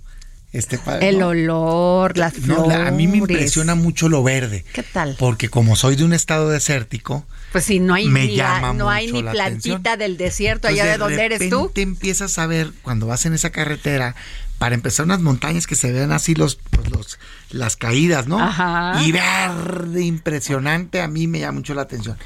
Este, 0.51 0.79
El 1.01 1.21
olor, 1.21 2.17
las 2.17 2.33
flores. 2.33 2.75
a 2.75 2.89
mí 2.89 3.05
me 3.07 3.17
impresiona 3.19 3.75
mucho 3.75 4.09
lo 4.09 4.23
verde. 4.23 4.65
¿Qué 4.73 4.81
tal? 4.81 5.15
Porque 5.19 5.47
como 5.49 5.75
soy 5.75 5.95
de 5.95 6.03
un 6.03 6.11
estado 6.13 6.49
desértico, 6.49 7.23
Pues 7.51 7.65
sí, 7.65 7.79
no 7.79 7.93
hay 7.93 8.07
me 8.07 8.25
ni, 8.25 8.35
la- 8.35 8.55
llama 8.55 8.73
no 8.73 8.89
hay 8.89 9.11
ni 9.11 9.21
la 9.21 9.31
plantita 9.31 9.75
atención. 9.93 9.99
del 9.99 10.17
desierto 10.17 10.67
allá 10.67 10.85
de, 10.85 10.97
donde 10.97 11.23
eres 11.23 11.49
tú. 11.51 11.69
Te 11.73 11.83
empiezas 11.83 12.39
a 12.39 12.47
ver 12.47 12.71
cuando 12.81 13.05
vas 13.05 13.27
en 13.27 13.33
esa 13.33 13.51
carretera, 13.51 14.15
para 14.59 14.75
empezar 14.75 15.05
unas 15.05 15.21
montañas 15.21 15.65
que 15.65 15.75
se 15.75 15.91
ven 15.91 16.11
así 16.11 16.35
los, 16.35 16.55
pues, 16.69 16.91
los 16.91 17.19
las 17.49 17.75
caídas, 17.75 18.27
¿no? 18.27 18.39
Ajá. 18.39 19.01
Y 19.03 19.11
verde 19.11 20.03
impresionante, 20.03 21.01
a 21.01 21.07
mí 21.07 21.25
me 21.27 21.39
llama 21.39 21.59
mucho 21.59 21.73
la 21.73 21.81
atención. 21.81 22.17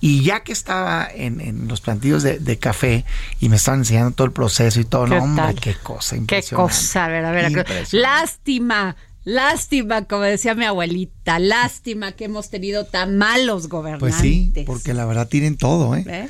Y 0.00 0.22
ya 0.22 0.44
que 0.44 0.52
estaba 0.52 1.08
en, 1.12 1.40
en 1.40 1.66
los 1.66 1.80
plantillos 1.80 2.22
de, 2.22 2.38
de 2.38 2.58
café 2.58 3.04
y 3.40 3.48
me 3.48 3.56
estaban 3.56 3.80
enseñando 3.80 4.12
todo 4.12 4.26
el 4.26 4.32
proceso 4.32 4.78
y 4.78 4.84
todo, 4.84 5.06
¿Qué 5.06 5.16
no, 5.16 5.24
hombre, 5.24 5.44
tal? 5.46 5.60
qué 5.60 5.74
cosa 5.82 6.14
Qué 6.14 6.20
impresionante. 6.20 6.72
cosa, 6.72 7.04
a 7.06 7.08
ver, 7.08 7.24
a 7.24 7.32
ver. 7.32 7.66
Lástima, 7.90 8.94
lástima, 9.24 10.04
como 10.04 10.22
decía 10.22 10.54
mi 10.54 10.64
abuelita, 10.66 11.38
lástima 11.38 12.12
que 12.12 12.26
hemos 12.26 12.50
tenido 12.50 12.84
tan 12.84 13.18
malos 13.18 13.68
gobernantes. 13.68 14.14
Pues 14.14 14.22
sí, 14.22 14.52
porque 14.66 14.94
la 14.94 15.04
verdad 15.04 15.26
tienen 15.28 15.56
todo, 15.56 15.96
¿eh? 15.96 16.04
¿Eh? 16.06 16.28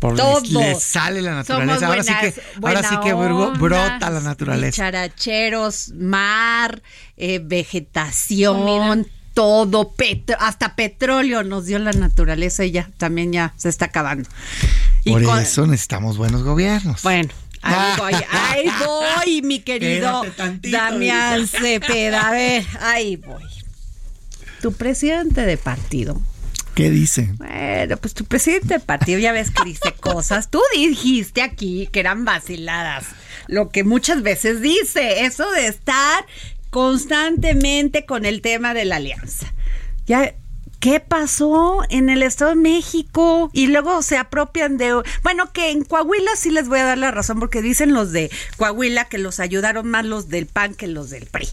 Por 0.00 0.16
Todo. 0.16 0.40
les, 0.40 0.50
les 0.50 0.82
sale 0.82 1.22
la 1.22 1.44
Somos 1.44 1.66
naturaleza. 1.66 1.86
Ahora 1.86 2.02
sí 2.02 2.12
que, 2.34 2.42
ahora 2.66 2.80
buena 2.80 2.88
sí 2.88 2.96
que 3.04 3.14
bro- 3.14 3.46
onda, 3.48 3.58
brota 3.60 4.10
la 4.10 4.20
naturaleza. 4.20 4.66
Dicharacheros, 4.86 5.90
mar, 5.94 6.82
eh, 7.16 7.38
vegetación, 7.44 9.06
todo, 9.34 9.92
petro- 9.92 10.36
hasta 10.40 10.74
petróleo 10.74 11.42
nos 11.44 11.66
dio 11.66 11.78
la 11.78 11.92
naturaleza 11.92 12.64
y 12.64 12.72
ya, 12.72 12.90
también 12.96 13.32
ya 13.32 13.52
se 13.56 13.68
está 13.68 13.84
acabando. 13.86 14.28
Y 15.04 15.12
Por 15.12 15.24
con- 15.24 15.38
eso 15.38 15.66
necesitamos 15.66 16.16
buenos 16.16 16.42
gobiernos. 16.42 17.02
Bueno. 17.02 17.30
Ahí 17.62 17.98
voy, 17.98 18.14
ahí 18.30 18.70
voy, 18.86 19.42
mi 19.42 19.60
querido 19.60 20.22
tantito, 20.34 20.74
Damián. 20.78 21.46
Cepeda. 21.46 22.28
A 22.28 22.30
ver, 22.32 22.64
ahí 22.80 23.16
voy. 23.16 23.42
Tu 24.62 24.72
presidente 24.72 25.42
de 25.42 25.58
partido. 25.58 26.18
¿Qué 26.74 26.90
dice? 26.90 27.32
Bueno, 27.36 27.96
pues 27.96 28.14
tu 28.14 28.24
presidente 28.24 28.74
de 28.74 28.80
partido 28.80 29.18
ya 29.18 29.32
ves 29.32 29.50
que 29.50 29.64
dice 29.64 29.92
cosas. 30.00 30.50
Tú 30.50 30.60
dijiste 30.74 31.42
aquí 31.42 31.88
que 31.92 32.00
eran 32.00 32.24
vaciladas. 32.24 33.06
Lo 33.48 33.70
que 33.70 33.84
muchas 33.84 34.22
veces 34.22 34.60
dice, 34.60 35.24
eso 35.24 35.50
de 35.50 35.66
estar 35.66 36.24
constantemente 36.70 38.06
con 38.06 38.24
el 38.24 38.40
tema 38.40 38.74
de 38.74 38.84
la 38.84 38.96
alianza. 38.96 39.52
Ya, 40.06 40.34
¿qué 40.78 41.00
pasó 41.00 41.82
en 41.90 42.08
el 42.08 42.22
Estado 42.22 42.50
de 42.50 42.56
México? 42.56 43.50
Y 43.52 43.66
luego 43.66 44.02
se 44.02 44.16
apropian 44.16 44.76
de... 44.78 45.02
Bueno, 45.22 45.52
que 45.52 45.70
en 45.70 45.84
Coahuila 45.84 46.30
sí 46.36 46.50
les 46.50 46.68
voy 46.68 46.78
a 46.78 46.84
dar 46.84 46.98
la 46.98 47.10
razón 47.10 47.40
porque 47.40 47.62
dicen 47.62 47.92
los 47.92 48.12
de 48.12 48.30
Coahuila 48.56 49.06
que 49.06 49.18
los 49.18 49.40
ayudaron 49.40 49.88
más 49.88 50.04
los 50.04 50.28
del 50.28 50.46
PAN 50.46 50.74
que 50.74 50.86
los 50.86 51.10
del 51.10 51.26
PRI. 51.26 51.48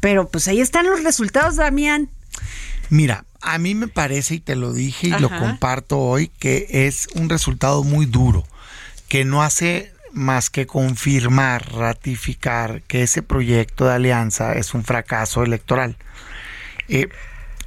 Pero 0.00 0.28
pues 0.28 0.48
ahí 0.48 0.60
están 0.60 0.86
los 0.86 1.04
resultados, 1.04 1.56
Damián. 1.56 2.08
Mira, 2.88 3.24
a 3.42 3.58
mí 3.58 3.74
me 3.74 3.88
parece, 3.88 4.34
y 4.36 4.40
te 4.40 4.56
lo 4.56 4.72
dije 4.72 5.08
y 5.08 5.18
lo 5.18 5.30
comparto 5.30 5.98
hoy, 5.98 6.28
que 6.38 6.66
es 6.86 7.08
un 7.14 7.28
resultado 7.28 7.82
muy 7.82 8.06
duro, 8.06 8.46
que 9.08 9.24
no 9.24 9.42
hace 9.42 9.92
más 10.12 10.50
que 10.50 10.66
confirmar, 10.66 11.72
ratificar 11.72 12.82
que 12.82 13.02
ese 13.02 13.22
proyecto 13.22 13.86
de 13.86 13.94
alianza 13.94 14.54
es 14.54 14.74
un 14.74 14.84
fracaso 14.84 15.42
electoral. 15.42 15.96
Eh, 16.88 17.08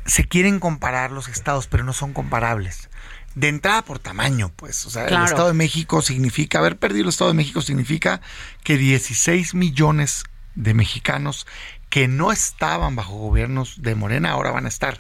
se 0.06 0.26
quieren 0.26 0.60
comparar 0.60 1.12
los 1.12 1.30
estados, 1.30 1.68
pero 1.68 1.84
no 1.84 1.94
son 1.94 2.14
comparables. 2.14 2.90
De 3.36 3.48
entrada 3.48 3.84
por 3.84 3.98
tamaño, 4.00 4.52
pues. 4.56 4.86
O 4.86 4.90
sea, 4.90 5.06
Claro. 5.08 5.24
el 5.24 5.30
Estado 5.30 5.48
de 5.48 5.54
México 5.54 6.02
significa, 6.02 6.60
haber 6.60 6.78
perdido 6.78 7.04
el 7.04 7.10
Estado 7.10 7.32
de 7.32 7.38
México 7.38 7.62
significa 7.62 8.22
que 8.64 8.78
16 8.78 9.56
millones 9.56 10.26
de 10.56 10.74
mexicanos 10.74 11.48
que 11.94 12.08
no 12.08 12.32
estaban 12.32 12.96
bajo 12.96 13.14
gobiernos 13.14 13.84
de 13.84 13.94
Morena 13.94 14.32
ahora 14.32 14.50
van 14.50 14.66
a 14.66 14.68
estar. 14.68 15.00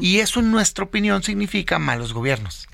Y 0.00 0.20
eso 0.20 0.38
en 0.38 0.52
nuestra 0.52 0.84
opinión 0.84 1.24
significa 1.24 1.80
malos 1.80 2.12
gobiernos. 2.12 2.68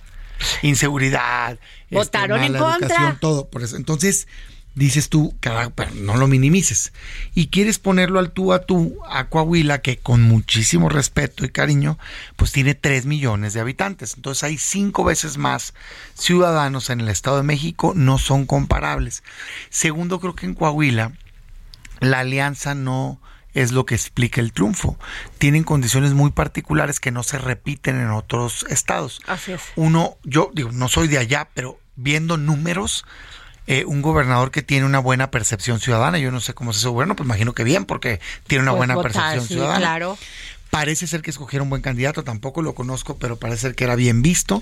Inseguridad, 0.61 1.52
este, 1.85 1.94
Votaron 1.94 2.42
en 2.42 2.52
contra. 2.59 2.88
educación, 2.88 3.18
todo. 3.23 3.49
Por 3.49 3.62
eso. 3.62 3.76
Entonces, 3.76 4.28
dices 4.75 5.09
tú, 5.09 5.35
carajo, 5.40 5.71
pero 5.71 5.92
no 5.94 6.18
lo 6.18 6.28
minimices. 6.28 6.92
Y 7.35 7.47
quieres 7.47 7.78
ponerlo 7.78 8.18
al 8.18 8.33
tú 8.33 8.52
a 8.52 8.66
tú 8.66 8.99
a 9.09 9.30
Coahuila, 9.30 9.80
que 9.80 9.97
con 9.97 10.21
muchísimo 10.21 10.90
respeto 10.90 11.47
y 11.47 11.49
cariño, 11.49 11.99
pues 12.37 12.52
tiene 12.52 12.75
3 12.75 13.06
millones 13.06 13.54
de 13.54 13.61
habitantes. 13.61 14.12
Entonces 14.16 14.44
hay 14.44 14.59
cinco 14.59 15.04
veces 15.04 15.38
más 15.38 15.73
ciudadanos 16.12 16.90
en 16.90 17.00
el 17.00 17.09
Estado 17.09 17.38
de 17.38 17.44
México, 17.44 17.94
no 17.97 18.18
son 18.18 18.44
comparables. 18.44 19.23
Segundo, 19.71 20.21
creo 20.21 20.35
que 20.35 20.44
en 20.44 20.52
Coahuila 20.52 21.12
la 22.00 22.21
alianza 22.21 22.75
no 22.75 23.23
es 23.54 23.73
lo 23.73 23.87
que 23.87 23.94
explica 23.94 24.40
el 24.40 24.52
triunfo. 24.52 24.99
Tienen 25.38 25.64
condiciones 25.64 26.12
muy 26.12 26.30
particulares 26.32 27.00
que 27.00 27.11
no 27.11 27.23
se 27.23 27.38
repiten 27.38 28.00
en 28.00 28.11
otros 28.11 28.66
estados. 28.68 29.20
Así 29.26 29.52
es. 29.52 29.62
Uno, 29.76 30.16
yo 30.25 30.50
digo, 30.54 30.70
no 30.73 30.88
soy 30.88 31.08
de 31.08 31.18
allá, 31.18 31.49
pero 31.54 31.78
viendo 31.96 32.37
números, 32.37 33.04
eh, 33.66 33.84
un 33.87 34.02
gobernador 34.02 34.50
que 34.50 34.62
tiene 34.62 34.84
una 34.84 34.99
buena 34.99 35.30
percepción 35.30 35.80
ciudadana, 35.80 36.18
yo 36.18 36.30
no 36.30 36.40
sé 36.40 36.52
cómo 36.52 36.73
es 36.73 36.76
ese 36.78 36.88
gobierno, 36.88 37.16
pues 37.16 37.26
imagino 37.26 37.52
que 37.54 37.64
bien, 37.64 37.87
porque 37.87 38.20
tiene 38.46 38.62
una 38.62 38.73
Pues 38.73 38.78
buena 38.80 38.94
votar, 38.96 39.12
percepción 39.12 39.46
sí, 39.46 39.54
ciudadana. 39.54 39.78
claro. 39.78 40.18
Parece 40.74 41.06
ser 41.06 41.22
que 41.22 41.30
escogieron 41.30 41.66
un 41.66 41.70
buen 41.70 41.82
candidato, 41.82 42.24
tampoco 42.24 42.60
lo 42.60 42.74
conozco, 42.74 43.16
pero 43.16 43.36
parece 43.36 43.60
ser 43.60 43.74
que 43.76 43.84
era 43.84 43.94
bien 43.94 44.22
visto. 44.22 44.60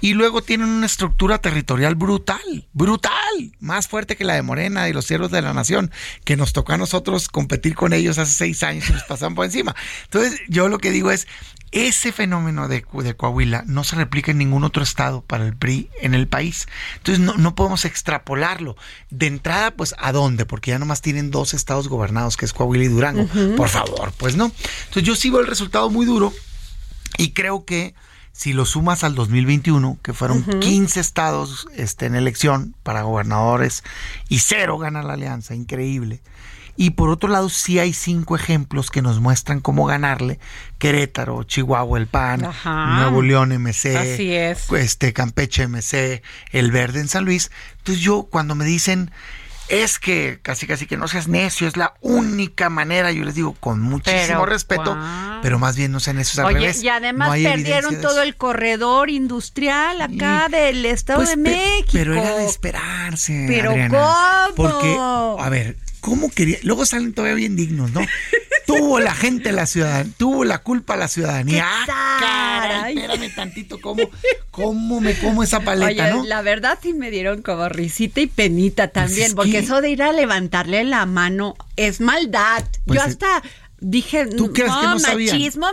Y 0.00 0.14
luego 0.14 0.42
tienen 0.42 0.68
una 0.68 0.86
estructura 0.86 1.38
territorial 1.38 1.96
brutal, 1.96 2.68
brutal, 2.72 3.10
más 3.58 3.88
fuerte 3.88 4.14
que 4.14 4.22
la 4.22 4.34
de 4.34 4.42
Morena 4.42 4.88
y 4.88 4.92
los 4.92 5.06
siervos 5.06 5.32
de 5.32 5.42
la 5.42 5.52
nación, 5.52 5.90
que 6.22 6.36
nos 6.36 6.52
tocó 6.52 6.74
a 6.74 6.76
nosotros 6.76 7.26
competir 7.26 7.74
con 7.74 7.92
ellos 7.92 8.18
hace 8.18 8.32
seis 8.32 8.62
años 8.62 8.88
y 8.90 8.92
nos 8.92 9.02
pasaban 9.02 9.34
por 9.34 9.44
encima. 9.44 9.74
Entonces, 10.04 10.38
yo 10.48 10.68
lo 10.68 10.78
que 10.78 10.92
digo 10.92 11.10
es, 11.10 11.26
ese 11.72 12.12
fenómeno 12.12 12.66
de, 12.66 12.84
de, 12.92 13.14
Coahuila 13.14 13.62
no 13.66 13.84
se 13.84 13.96
replica 13.96 14.32
en 14.32 14.38
ningún 14.38 14.64
otro 14.64 14.82
estado 14.82 15.22
para 15.22 15.46
el 15.46 15.56
PRI 15.56 15.88
en 16.00 16.14
el 16.14 16.26
país. 16.26 16.66
Entonces 16.96 17.24
no, 17.24 17.34
no, 17.36 17.54
podemos 17.54 17.84
extrapolarlo. 17.84 18.76
De 19.10 19.26
entrada, 19.26 19.70
pues, 19.70 19.94
¿a 19.98 20.12
dónde? 20.12 20.46
Porque 20.46 20.72
ya 20.72 20.78
nomás 20.78 21.00
tienen 21.00 21.30
dos 21.30 21.54
estados 21.54 21.88
gobernados, 21.88 22.36
que 22.36 22.44
es 22.44 22.52
Coahuila 22.52 22.84
y 22.84 22.88
Durango. 22.88 23.28
Por 23.56 23.68
favor, 23.68 24.12
pues 24.16 24.36
no. 24.36 24.52
Entonces 24.88 25.02
yo 25.04 25.30
veo 25.32 25.40
el 25.40 25.46
resultado 25.46 25.90
muy 25.90 26.06
duro 26.06 26.32
y 27.18 27.32
creo 27.32 27.64
que 27.64 27.94
si 28.32 28.52
lo 28.52 28.64
sumas 28.64 29.04
al 29.04 29.14
2021, 29.14 29.98
que 30.02 30.12
fueron 30.12 30.42
15 30.44 31.00
estados 31.00 31.68
este, 31.74 32.06
en 32.06 32.14
elección 32.14 32.74
para 32.82 33.02
gobernadores 33.02 33.84
y 34.28 34.38
cero 34.38 34.78
gana 34.78 35.02
la 35.02 35.14
alianza, 35.14 35.54
increíble. 35.54 36.22
Y 36.82 36.92
por 36.92 37.10
otro 37.10 37.28
lado, 37.28 37.50
sí 37.50 37.78
hay 37.78 37.92
cinco 37.92 38.36
ejemplos 38.36 38.90
que 38.90 39.02
nos 39.02 39.20
muestran 39.20 39.60
cómo 39.60 39.84
ganarle. 39.84 40.38
Querétaro, 40.78 41.42
Chihuahua, 41.42 41.98
el 41.98 42.06
PAN, 42.06 42.48
Nuevo 42.64 43.20
León, 43.20 43.52
MC, 43.52 43.96
Así 43.98 44.32
es. 44.34 44.72
este 44.72 45.12
Campeche, 45.12 45.68
MC, 45.68 46.22
El 46.52 46.70
Verde 46.72 47.00
en 47.00 47.08
San 47.08 47.26
Luis. 47.26 47.50
Entonces 47.76 48.02
yo, 48.02 48.22
cuando 48.30 48.54
me 48.54 48.64
dicen, 48.64 49.10
es 49.68 49.98
que 49.98 50.38
casi 50.40 50.66
casi 50.66 50.86
que 50.86 50.96
no 50.96 51.06
seas 51.06 51.28
necio, 51.28 51.68
es 51.68 51.76
la 51.76 51.92
única 52.00 52.70
manera, 52.70 53.12
yo 53.12 53.24
les 53.26 53.34
digo 53.34 53.52
con 53.60 53.82
muchísimo 53.82 54.26
Pero, 54.26 54.46
respeto, 54.46 54.98
pero 55.42 55.58
más 55.58 55.76
bien 55.76 55.92
no 55.92 56.00
sean 56.00 56.16
necios 56.16 56.38
al 56.38 56.46
Oye, 56.46 56.60
revés. 56.60 56.82
y 56.82 56.88
además 56.88 57.28
No 57.28 57.34
perdieron 57.50 58.00
todo 58.00 58.22
el 58.22 58.36
corredor 58.36 59.10
industrial 59.10 60.00
acá 60.00 60.48
del 60.48 60.86
Estado 60.86 61.18
Pues, 61.18 61.28
de 61.28 61.36
México. 61.36 61.90
Pero 61.92 62.14
era 62.14 62.36
de 62.36 62.46
esperarse. 62.46 63.44
Pero 63.46 63.72
Adriana. 63.72 63.98
¿cómo? 63.98 64.54
Porque, 64.56 64.96
a 64.98 65.48
ver, 65.50 65.76
¿cómo 66.00 66.30
quería? 66.30 66.58
Luego 66.62 66.84
salen 66.86 67.12
todavía 67.12 67.34
bien 67.36 67.56
dignos, 67.56 67.90
¿no? 67.92 68.00
tuvo 68.66 69.00
la 69.00 69.14
gente 69.14 69.50
la 69.52 69.66
ciudadanía, 69.66 70.12
tuvo 70.16 70.44
la 70.44 70.58
culpa 70.58 70.96
la 70.96 71.08
ciudadanía. 71.08 71.64
¿Qué 71.86 71.92
Ah, 71.92 72.58
caray, 72.60 72.96
espérame 72.98 73.34
tantito, 73.34 73.80
¿cómo, 73.80 74.02
cómo 74.50 75.00
me 75.00 75.14
como 75.14 75.42
esa 75.42 75.60
paleta, 75.60 76.04
Oye, 76.04 76.10
no? 76.12 76.24
la 76.24 76.42
verdad 76.42 76.78
sí 76.80 76.92
me 76.92 77.10
dieron 77.10 77.42
como 77.42 77.68
risita 77.68 78.20
y 78.20 78.26
penita 78.26 78.88
también, 78.88 79.28
es 79.28 79.34
porque 79.34 79.52
que- 79.52 79.58
eso 79.58 79.80
de 79.80 79.90
ir 79.90 80.02
a 80.02 80.12
levantarle 80.12 80.84
la 80.84 81.04
mano 81.06 81.56
es 81.76 82.00
maldad. 82.00 82.64
Pues 82.86 83.00
Yo 83.00 83.04
es- 83.06 83.12
hasta 83.12 83.42
dije, 83.80 84.26
¿Tú 84.26 84.52
crees 84.52 84.70
que 84.72 84.86
no 84.86 84.98
sabían? 84.98 85.32
machismo. 85.32 85.66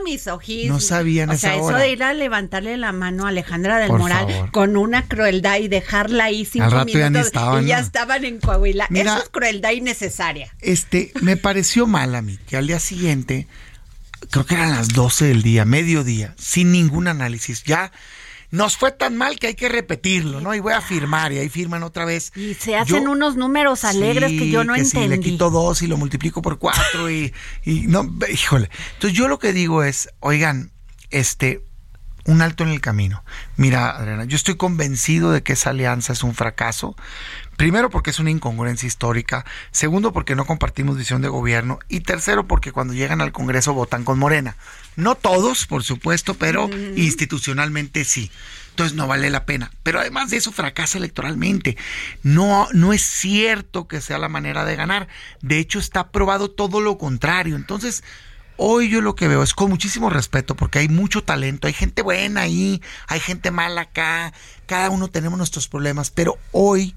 No 0.67 0.79
sabían 0.79 1.29
O 1.29 1.33
esa 1.33 1.49
sea, 1.49 1.55
eso 1.57 1.73
de 1.73 1.89
ir 1.91 2.03
a 2.03 2.13
levantarle 2.13 2.77
la 2.77 2.91
mano 2.91 3.25
a 3.25 3.29
Alejandra 3.29 3.77
del 3.79 3.89
Por 3.89 3.99
Moral 3.99 4.27
favor. 4.31 4.51
con 4.51 4.77
una 4.77 5.07
crueldad 5.07 5.57
y 5.59 5.67
dejarla 5.67 6.25
ahí 6.25 6.45
cinco 6.45 6.65
Al 6.65 6.71
rato 6.71 6.87
ya 6.93 7.09
minutos 7.09 7.27
estaban, 7.27 7.63
y 7.63 7.67
ya 7.67 7.79
¿no? 7.79 7.85
estaban 7.85 8.25
en 8.25 8.39
Coahuila. 8.39 8.87
Mira- 8.89 9.13
eso 9.15 9.23
es 9.23 9.29
crueldad 9.29 9.71
innecesaria. 9.71 10.53
Este, 10.61 11.11
me 11.21 11.37
pareció 11.37 11.85
mal 11.87 12.15
a 12.15 12.21
mí 12.21 12.37
que 12.47 12.57
al 12.57 12.67
día 12.67 12.79
siguiente, 12.79 13.47
creo 14.31 14.45
que 14.45 14.55
eran 14.55 14.71
las 14.71 14.89
12 14.89 15.25
del 15.25 15.41
día, 15.41 15.65
mediodía, 15.65 16.33
sin 16.37 16.71
ningún 16.71 17.07
análisis, 17.07 17.63
ya 17.63 17.91
nos 18.49 18.77
fue 18.77 18.91
tan 18.91 19.17
mal 19.17 19.39
que 19.39 19.47
hay 19.47 19.55
que 19.55 19.67
repetirlo, 19.69 20.39
¿no? 20.41 20.55
Y 20.55 20.59
voy 20.59 20.73
a 20.73 20.81
firmar, 20.81 21.33
y 21.33 21.39
ahí 21.39 21.49
firman 21.49 21.83
otra 21.83 22.05
vez. 22.05 22.31
Y 22.35 22.53
se 22.53 22.75
hacen 22.75 23.03
Yo- 23.03 23.11
unos 23.11 23.35
números 23.35 23.83
alegres 23.83 24.31
que 24.31 24.39
Sí, 24.39 24.51
yo 24.51 24.63
no 24.63 24.73
que 24.73 24.81
entendí. 24.81 25.05
Si 25.05 25.09
le 25.09 25.19
quito 25.19 25.49
dos 25.49 25.81
y 25.81 25.87
lo 25.87 25.97
multiplico 25.97 26.41
por 26.41 26.57
cuatro 26.57 27.09
y, 27.11 27.33
y 27.65 27.81
no, 27.87 28.09
híjole. 28.31 28.69
Entonces 28.93 29.17
yo 29.17 29.27
lo 29.27 29.37
que 29.39 29.51
digo 29.53 29.83
es, 29.83 30.09
oigan, 30.21 30.71
este, 31.09 31.61
un 32.27 32.41
alto 32.41 32.63
en 32.63 32.69
el 32.69 32.81
camino. 32.81 33.23
Mira, 33.55 33.89
Adriana, 33.89 34.25
yo 34.25 34.35
estoy 34.35 34.55
convencido 34.55 35.31
de 35.31 35.41
que 35.41 35.53
esa 35.53 35.71
alianza 35.71 36.13
es 36.13 36.23
un 36.23 36.35
fracaso. 36.35 36.95
Primero 37.55 37.89
porque 37.89 38.11
es 38.11 38.19
una 38.19 38.29
incongruencia 38.29 38.85
histórica, 38.85 39.45
segundo 39.71 40.13
porque 40.13 40.35
no 40.35 40.45
compartimos 40.45 40.97
visión 40.97 41.21
de 41.21 41.29
gobierno 41.29 41.79
y 41.87 42.01
tercero 42.01 42.45
porque 42.45 42.71
cuando 42.71 42.93
llegan 42.93 43.21
al 43.21 43.31
Congreso 43.31 43.73
votan 43.73 44.03
con 44.03 44.19
Morena. 44.19 44.57
No 44.95 45.15
todos, 45.15 45.65
por 45.65 45.83
supuesto, 45.83 46.35
pero 46.35 46.69
institucionalmente 46.95 48.03
sí. 48.03 48.29
Entonces 48.71 48.95
no 48.95 49.07
vale 49.07 49.29
la 49.31 49.45
pena. 49.45 49.71
Pero 49.81 49.99
además 49.99 50.29
de 50.29 50.37
eso 50.37 50.51
fracasa 50.51 50.99
electoralmente. 50.99 51.77
No, 52.23 52.67
no 52.73 52.93
es 52.93 53.01
cierto 53.01 53.87
que 53.87 54.01
sea 54.01 54.19
la 54.19 54.29
manera 54.29 54.65
de 54.65 54.75
ganar. 54.75 55.07
De 55.41 55.57
hecho 55.57 55.79
está 55.79 56.11
probado 56.11 56.51
todo 56.51 56.81
lo 56.81 56.97
contrario. 56.97 57.55
Entonces 57.55 58.03
Hoy 58.57 58.89
yo 58.89 59.01
lo 59.01 59.15
que 59.15 59.27
veo 59.27 59.43
es 59.43 59.53
con 59.53 59.69
muchísimo 59.69 60.09
respeto 60.09 60.55
porque 60.55 60.79
hay 60.79 60.89
mucho 60.89 61.23
talento, 61.23 61.67
hay 61.67 61.73
gente 61.73 62.01
buena 62.01 62.41
ahí, 62.41 62.81
hay 63.07 63.19
gente 63.19 63.51
mala 63.51 63.81
acá, 63.81 64.33
cada 64.65 64.89
uno 64.89 65.07
tenemos 65.09 65.37
nuestros 65.37 65.67
problemas, 65.67 66.09
pero 66.09 66.37
hoy, 66.51 66.95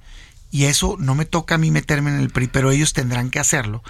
y 0.51 0.65
eso 0.65 0.97
no 0.99 1.15
me 1.15 1.27
toca 1.27 1.57
a 1.57 1.59
mí 1.59 1.71
meterme 1.71 2.11
en 2.11 2.21
el 2.21 2.31
PRI, 2.31 2.47
pero 2.49 2.71
ellos 2.71 2.93
tendrán 2.95 3.29
que 3.31 3.39
hacerlo. 3.41 3.83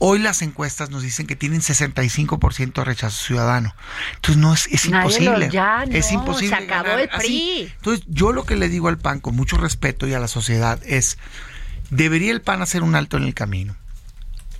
Hoy 0.00 0.18
las 0.20 0.42
encuestas 0.42 0.90
nos 0.90 1.02
dicen 1.02 1.26
que 1.26 1.34
tienen 1.34 1.60
65% 1.60 2.72
de 2.74 2.84
rechazo 2.84 3.24
ciudadano. 3.24 3.74
Entonces 4.16 4.36
no 4.40 4.54
es, 4.54 4.66
es 4.70 4.84
imposible. 4.86 5.46
lo- 5.46 5.52
ya, 5.52 5.84
es 5.90 6.12
no, 6.12 6.20
imposible. 6.20 6.56
se 6.56 6.64
acabó 6.64 6.84
ganar 6.84 7.00
el 7.00 7.08
así. 7.12 7.26
PRI. 7.66 7.72
Entonces 7.76 8.04
yo 8.08 8.32
lo 8.32 8.44
que 8.44 8.54
le 8.56 8.68
digo 8.68 8.88
al 8.88 8.98
PAN 8.98 9.18
con 9.20 9.34
mucho 9.34 9.56
respeto 9.56 10.06
y 10.06 10.14
a 10.14 10.20
la 10.20 10.28
sociedad 10.28 10.80
es, 10.84 11.18
debería 11.90 12.30
el 12.32 12.42
PAN 12.42 12.62
hacer 12.62 12.82
un 12.82 12.94
alto 12.94 13.16
en 13.16 13.24
el 13.24 13.34
camino 13.34 13.76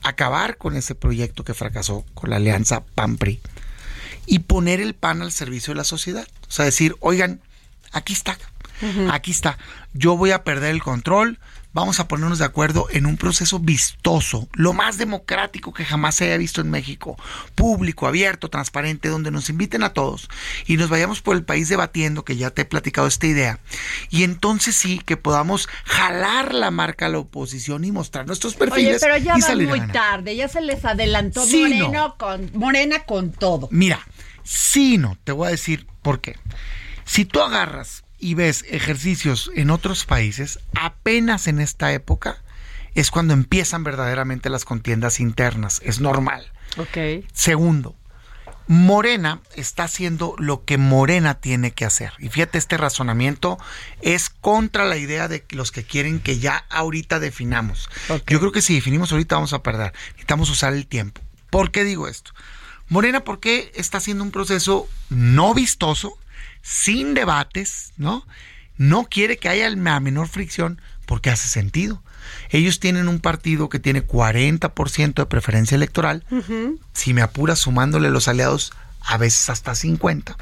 acabar 0.03 0.57
con 0.57 0.77
ese 0.77 0.95
proyecto 0.95 1.45
que 1.45 1.55
fracasó 1.55 2.05
con 2.15 2.31
la 2.31 2.37
alianza 2.37 2.85
PAN-PRI 2.95 3.41
y 4.27 4.41
poner 4.41 4.81
el 4.81 4.95
PAN 4.95 5.23
al 5.23 5.33
servicio 5.33 5.73
de 5.73 5.79
la 5.79 5.85
sociedad. 5.85 6.27
O 6.49 6.51
sea, 6.51 6.65
decir, 6.65 6.97
oigan, 7.01 7.41
aquí 7.93 8.13
está, 8.13 8.39
aquí 9.11 9.31
está, 9.31 9.59
yo 9.95 10.17
voy 10.17 10.31
a 10.31 10.45
perder 10.45 10.71
el 10.71 10.83
control, 10.83 11.39
vamos 11.73 12.01
a 12.01 12.09
ponernos 12.09 12.39
de 12.39 12.45
acuerdo 12.45 12.87
en 12.91 13.07
un 13.07 13.17
proceso 13.17 13.59
vistoso, 13.59 14.49
lo 14.55 14.73
más 14.73 14.99
democrático 14.99 15.73
que 15.73 15.85
jamás 15.85 16.17
se 16.17 16.25
haya 16.25 16.37
visto 16.37 16.61
en 16.61 16.71
México, 16.71 17.17
público, 17.55 18.07
abierto, 18.07 18.49
transparente, 18.49 19.09
donde 19.09 19.31
nos 19.31 19.49
inviten 19.51 19.83
a 19.83 19.93
todos 19.93 20.29
y 20.67 20.77
nos 20.77 20.89
vayamos 20.89 21.21
por 21.21 21.37
el 21.37 21.45
país 21.45 21.69
debatiendo, 21.69 22.25
que 22.25 22.37
ya 22.37 22.51
te 22.51 22.63
he 22.63 22.65
platicado 22.65 23.07
esta 23.07 23.27
idea, 23.27 23.59
y 24.11 24.25
entonces 24.25 24.77
sí 24.77 25.01
que 25.05 25.17
podamos 25.17 25.69
jalar 25.85 26.55
la 26.55 26.71
marca 26.71 27.07
a 27.07 27.09
la 27.11 27.19
oposición 27.19 27.85
y 27.85 27.93
mostrar 27.93 28.27
nuestros 28.27 28.55
perfiles 28.55 28.89
Oye, 28.89 28.99
pero 29.01 29.17
ya 29.19 29.37
y 29.37 29.41
va 29.41 29.47
salir 29.47 29.69
muy 29.69 29.87
tarde, 29.89 30.37
ya 30.37 30.49
se 30.49 30.61
les 30.61 30.85
adelantó 30.85 31.45
Sí, 31.45 31.63
Moreno 31.63 31.93
no. 31.93 32.17
con, 32.17 32.51
Morena 32.55 33.01
con 33.01 33.33
todo. 33.33 33.69
Mira, 33.71 34.01
sí, 34.43 34.99
no, 34.99 35.17
te 35.25 35.33
voy 35.33 35.49
a 35.49 35.51
decir 35.51 35.87
por 36.03 36.21
qué. 36.21 36.37
Si 37.05 37.25
tú 37.25 37.41
agarras 37.41 38.05
y 38.19 38.35
ves 38.35 38.65
ejercicios 38.69 39.51
en 39.55 39.71
otros 39.71 40.05
países, 40.05 40.59
apenas 40.75 41.47
en 41.47 41.61
esta 41.61 41.93
época 41.93 42.43
es 42.95 43.11
cuando 43.11 43.35
empiezan 43.35 43.85
verdaderamente 43.85 44.51
las 44.51 44.65
contiendas 44.65 45.21
internas. 45.21 45.81
Es 45.85 46.01
normal. 46.01 46.51
Ok. 46.77 47.25
Segundo, 47.33 47.95
Morena 48.69 49.41
está 49.55 49.85
haciendo 49.85 50.35
lo 50.39 50.65
que 50.65 50.77
Morena 50.77 51.41
tiene 51.41 51.71
que 51.71 51.87
hacer. 51.87 52.13
Y 52.19 52.29
fíjate, 52.29 52.59
este 52.59 52.77
razonamiento 52.77 53.59
es 54.03 54.29
contra 54.29 54.85
la 54.85 54.99
idea 54.99 55.27
de 55.27 55.45
los 55.51 55.73
que 55.73 55.85
quieren 55.85 56.21
que 56.21 56.39
ya 56.39 56.67
ahorita 56.69 57.19
definamos. 57.19 57.89
Yo 58.27 58.41
creo 58.41 58.53
que 58.53 58.61
si 58.61 58.75
definimos 58.75 59.11
ahorita 59.11 59.37
vamos 59.37 59.55
a 59.55 59.63
perder. 59.63 59.95
Necesitamos 60.11 60.51
usar 60.51 60.75
el 60.75 60.87
tiempo. 60.87 61.23
¿Por 61.49 61.71
qué 61.71 61.83
digo 61.83 62.09
esto? 62.09 62.33
Morena, 62.89 63.21
¿por 63.21 63.41
qué 63.41 63.73
está 63.75 63.99
haciendo 63.99 64.23
un 64.23 64.31
proceso 64.31 64.87
no 65.09 65.55
vistoso, 65.55 66.19
sin 66.69 67.15
debates, 67.15 67.93
¿no? 67.97 68.27
No 68.77 69.05
quiere 69.05 69.39
que 69.39 69.49
haya 69.49 69.71
la 69.71 70.01
menor 70.01 70.29
fricción 70.29 70.81
porque 71.07 71.31
hace 71.31 71.49
sentido. 71.49 72.03
Ellos 72.51 72.79
tienen 72.79 73.09
un 73.09 73.21
partido 73.21 73.71
que 73.71 73.79
tiene 73.79 74.07
40% 74.07 75.15
de 75.15 75.27
preferencia 75.27 75.77
electoral, 75.77 76.25
si 76.93 77.15
me 77.15 77.23
apuras 77.23 77.59
sumándole 77.59 78.11
los 78.11 78.29
aliados, 78.29 78.73
a 79.01 79.17
veces 79.17 79.49
hasta 79.49 79.75
50. 79.75 80.37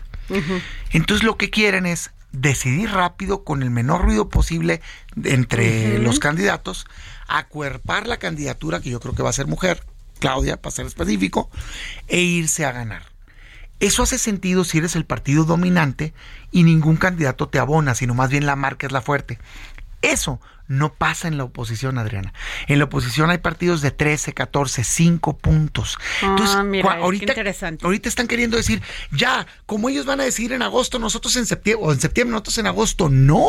Entonces 0.91 1.25
lo 1.25 1.37
que 1.37 1.51
quieren 1.51 1.87
es 1.87 2.11
decidir 2.33 2.91
rápido 2.91 3.45
con 3.45 3.63
el 3.63 3.71
menor 3.71 4.03
ruido 4.03 4.29
posible 4.29 4.83
entre 5.23 6.01
los 6.01 6.19
candidatos, 6.19 6.87
acuerpar 7.29 8.09
la 8.09 8.19
candidatura, 8.19 8.81
que 8.81 8.91
yo 8.91 8.99
creo 8.99 9.15
que 9.15 9.23
va 9.23 9.31
a 9.31 9.35
ser 9.35 9.47
mujer, 9.47 9.85
Claudia, 10.19 10.61
para 10.61 10.75
ser 10.75 10.87
específico, 10.87 11.51
e 12.09 12.21
irse 12.21 12.65
a 12.65 12.73
ganar. 12.73 13.16
Eso 13.79 14.03
hace 14.03 14.19
sentido 14.19 14.65
si 14.65 14.79
eres 14.79 14.97
el 14.97 15.05
partido 15.05 15.45
dominante 15.45 16.15
y 16.51 16.63
ningún 16.63 16.97
candidato 16.97 17.49
te 17.49 17.59
abona, 17.59 17.95
sino 17.95 18.15
más 18.15 18.31
bien 18.31 18.47
la 18.47 18.57
marca 18.57 18.87
es 18.87 18.93
la 18.93 19.03
fuerte. 19.03 19.39
Eso 20.03 20.41
no 20.69 20.93
pasa 20.93 21.29
en 21.29 21.37
la 21.39 21.45
oposición, 21.45 21.99
Adriana. 21.99 22.33
En 22.67 22.79
la 22.79 22.85
oposición 22.87 23.31
hay 23.31 23.39
partidos 23.39 23.81
de 23.83 23.91
13, 23.91 24.33
14, 24.35 24.85
5 24.85 25.37
puntos. 25.39 25.99
Ah, 26.23 26.63
mira, 26.65 26.89
cua- 26.89 26.95
qué 26.97 27.03
ahorita, 27.03 27.33
interesante. 27.33 27.85
ahorita 27.85 28.09
están 28.09 28.27
queriendo 28.29 28.57
decir, 28.57 28.83
ya, 29.13 29.47
como 29.67 29.89
ellos 29.89 30.07
van 30.07 30.21
a 30.21 30.25
decidir 30.25 30.53
en 30.53 30.63
agosto, 30.63 30.99
nosotros 30.99 31.37
en 31.37 31.47
septiembre, 31.47 31.87
o 31.87 31.93
en 31.93 32.01
septiembre, 32.01 32.33
nosotros 32.33 32.59
en 32.59 32.67
agosto. 32.67 33.09
No, 33.09 33.47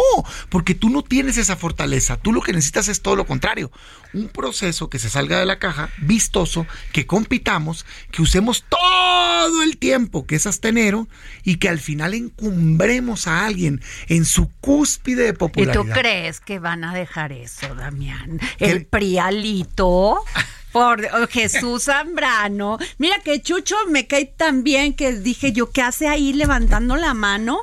porque 0.50 0.76
tú 0.76 0.90
no 0.90 1.04
tienes 1.04 1.38
esa 1.38 1.56
fortaleza. 1.56 2.18
Tú 2.18 2.34
lo 2.34 2.42
que 2.42 2.54
necesitas 2.54 2.88
es 2.88 3.02
todo 3.02 3.16
lo 3.16 3.26
contrario. 3.26 3.72
Un 4.14 4.30
proceso 4.30 4.90
que 4.90 5.00
se 5.00 5.10
salga 5.10 5.40
de 5.40 5.46
la 5.46 5.60
caja, 5.60 5.90
vistoso, 5.98 6.66
que 6.94 7.06
compitamos, 7.06 7.86
que 8.12 8.22
usemos 8.22 8.64
todo 8.70 9.64
el 9.64 9.78
tiempo, 9.78 10.26
que 10.26 10.36
es 10.36 10.48
hasta 10.48 10.70
enero, 10.70 11.08
y 11.44 11.56
que 11.58 11.70
al 11.70 11.80
final 11.80 12.14
encumbremos 12.14 13.28
a 13.28 13.46
alguien 13.46 13.82
en 14.08 14.26
su 14.26 14.50
cúspide 14.62 15.24
de 15.24 15.30
¿Y 15.30 15.34
popularidad. 15.34 15.84
tú 15.84 15.90
crees 16.02 16.40
que 16.40 16.60
van 16.60 16.84
a 16.84 16.94
dejar 16.94 17.07
eso, 17.32 17.74
Damián? 17.76 18.40
El 18.60 18.86
prialito. 18.86 20.24
Por 20.72 21.30
Jesús 21.30 21.86
Zambrano. 21.86 22.78
Mira 22.98 23.20
que 23.24 23.42
Chucho 23.42 23.76
me 23.90 24.06
cae 24.06 24.26
tan 24.26 24.64
bien 24.64 24.94
que 24.94 25.14
dije 25.14 25.52
yo, 25.52 25.72
¿qué 25.72 25.82
hace 25.82 26.08
ahí 26.08 26.34
levantando 26.34 26.96
la 26.96 27.14
mano? 27.14 27.60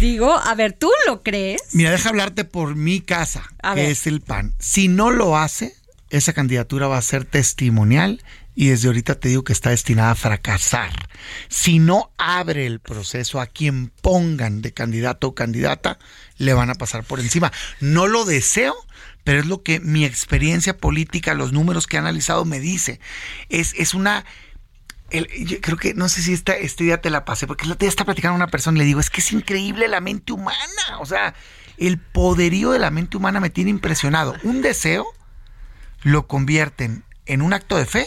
Digo, 0.00 0.36
a 0.36 0.54
ver, 0.54 0.72
¿tú 0.72 0.90
lo 1.06 1.22
crees? 1.22 1.62
Mira, 1.72 1.90
deja 1.90 2.10
hablarte 2.10 2.44
por 2.44 2.74
mi 2.74 3.00
casa, 3.00 3.44
que 3.74 3.90
es 3.90 4.06
el 4.06 4.20
PAN. 4.20 4.54
Si 4.58 4.88
no 4.88 5.10
lo 5.10 5.36
hace, 5.38 5.74
esa 6.10 6.32
candidatura 6.32 6.86
va 6.86 6.98
a 6.98 7.02
ser 7.02 7.24
testimonial 7.24 8.22
y 8.54 8.68
desde 8.68 8.88
ahorita 8.88 9.16
te 9.16 9.28
digo 9.28 9.42
que 9.42 9.52
está 9.52 9.70
destinada 9.70 10.12
a 10.12 10.16
fracasar. 10.16 10.92
Si 11.48 11.78
no 11.78 12.12
abre 12.18 12.66
el 12.66 12.80
proceso 12.80 13.40
a 13.40 13.46
quien 13.46 13.88
pongan 13.88 14.62
de 14.62 14.72
candidato 14.72 15.28
o 15.28 15.34
candidata, 15.34 15.98
le 16.36 16.54
van 16.54 16.70
a 16.70 16.74
pasar 16.74 17.04
por 17.04 17.20
encima. 17.20 17.52
No 17.80 18.06
lo 18.06 18.24
deseo, 18.24 18.74
pero 19.24 19.40
es 19.40 19.46
lo 19.46 19.62
que 19.62 19.80
mi 19.80 20.04
experiencia 20.04 20.76
política, 20.76 21.34
los 21.34 21.52
números 21.52 21.86
que 21.86 21.96
he 21.96 22.00
analizado 22.00 22.44
me 22.44 22.60
dice. 22.60 23.00
Es, 23.48 23.74
es 23.76 23.94
una... 23.94 24.24
yo 25.10 25.60
creo 25.60 25.76
que, 25.76 25.94
no 25.94 26.08
sé 26.08 26.22
si 26.22 26.32
esta, 26.32 26.54
este 26.54 26.84
día 26.84 27.00
te 27.00 27.10
la 27.10 27.24
pasé, 27.24 27.46
porque 27.46 27.64
el 27.66 27.76
día 27.76 27.88
está 27.88 28.04
platicando 28.04 28.36
una 28.36 28.48
persona 28.48 28.76
y 28.76 28.80
le 28.80 28.84
digo, 28.86 29.00
es 29.00 29.10
que 29.10 29.20
es 29.20 29.32
increíble 29.32 29.88
la 29.88 30.00
mente 30.00 30.32
humana. 30.32 30.98
O 31.00 31.06
sea, 31.06 31.34
el 31.78 31.98
poderío 31.98 32.70
de 32.70 32.78
la 32.78 32.90
mente 32.90 33.16
humana 33.16 33.40
me 33.40 33.50
tiene 33.50 33.70
impresionado. 33.70 34.34
Un 34.42 34.62
deseo 34.62 35.06
lo 36.02 36.26
convierten 36.26 37.04
en 37.26 37.42
un 37.42 37.54
acto 37.54 37.76
de 37.76 37.86
fe 37.86 38.06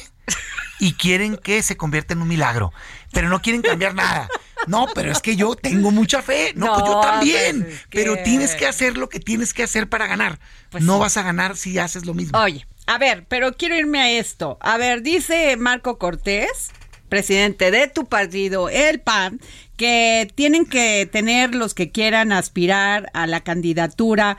y 0.79 0.93
quieren 0.93 1.37
que 1.37 1.63
se 1.63 1.77
convierta 1.77 2.13
en 2.13 2.21
un 2.21 2.27
milagro, 2.27 2.71
pero 3.11 3.29
no 3.29 3.41
quieren 3.41 3.61
cambiar 3.61 3.95
nada. 3.95 4.29
No, 4.67 4.88
pero 4.93 5.12
es 5.12 5.19
que 5.19 5.36
yo 5.36 5.56
tengo 5.56 5.91
mucha 5.91 6.21
fe. 6.21 6.53
No, 6.56 6.73
pues 6.73 6.86
yo 6.86 7.01
también. 7.01 7.63
Pues 7.63 7.88
pero 7.89 8.17
tienes 8.23 8.56
que 8.56 8.67
hacer 8.67 8.97
lo 8.97 9.10
que 9.10 9.19
tienes 9.19 9.53
que 9.53 9.63
hacer 9.63 9.89
para 9.89 10.08
ganar. 10.08 10.39
Pues 10.69 10.84
no 10.84 10.99
vas 10.99 11.17
a 11.17 11.23
ganar 11.23 11.56
si 11.56 11.77
haces 11.80 12.06
lo 12.06 12.13
mismo. 12.13 12.38
Oye, 12.39 12.67
a 12.86 12.97
ver, 12.97 13.25
pero 13.27 13.53
quiero 13.53 13.75
irme 13.75 13.99
a 13.99 14.12
esto. 14.12 14.58
A 14.62 14.77
ver, 14.77 15.01
dice 15.01 15.56
Marco 15.58 15.97
Cortés, 15.97 16.71
presidente 17.10 17.71
de 17.71 17.88
tu 17.88 18.06
partido, 18.06 18.69
el 18.69 18.99
PAN, 18.99 19.39
que 19.75 20.32
tienen 20.36 20.65
que 20.65 21.08
tener 21.12 21.53
los 21.53 21.73
que 21.73 21.91
quieran 21.91 22.32
aspirar 22.32 23.10
a 23.13 23.27
la 23.27 23.41
candidatura 23.41 24.38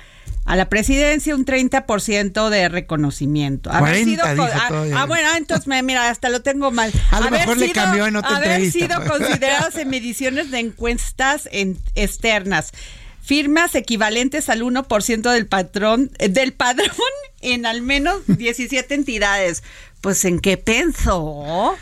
a 0.48 0.56
la 0.56 0.70
presidencia 0.70 1.34
un 1.34 1.44
30% 1.44 2.48
de 2.48 2.70
reconocimiento. 2.70 3.70
Haber 3.70 4.02
sido, 4.02 4.24
ah, 4.24 5.04
bueno, 5.06 5.28
entonces 5.36 5.84
mira, 5.84 6.08
hasta 6.08 6.30
lo 6.30 6.40
tengo 6.40 6.70
mal. 6.70 6.90
A 7.10 7.20
lo 7.20 7.30
mejor 7.30 7.58
le 7.58 7.70
cambió 7.70 8.06
en 8.06 8.16
otra 8.16 8.38
Haber 8.38 8.72
sido 8.72 8.96
pues. 8.96 9.10
considerados 9.10 9.76
en 9.76 9.90
mediciones 9.90 10.50
de 10.50 10.60
encuestas 10.60 11.50
externas. 11.52 12.72
Firmas 13.20 13.74
equivalentes 13.74 14.48
al 14.48 14.62
1% 14.62 15.30
del 15.30 15.46
patrón 15.46 16.10
eh, 16.18 16.30
del 16.30 16.54
padrón 16.54 16.88
en 17.42 17.66
al 17.66 17.82
menos 17.82 18.22
17 18.26 18.94
entidades. 18.94 19.62
Pues 20.00 20.24
en 20.24 20.40
qué 20.40 20.56
pensó? 20.56 21.76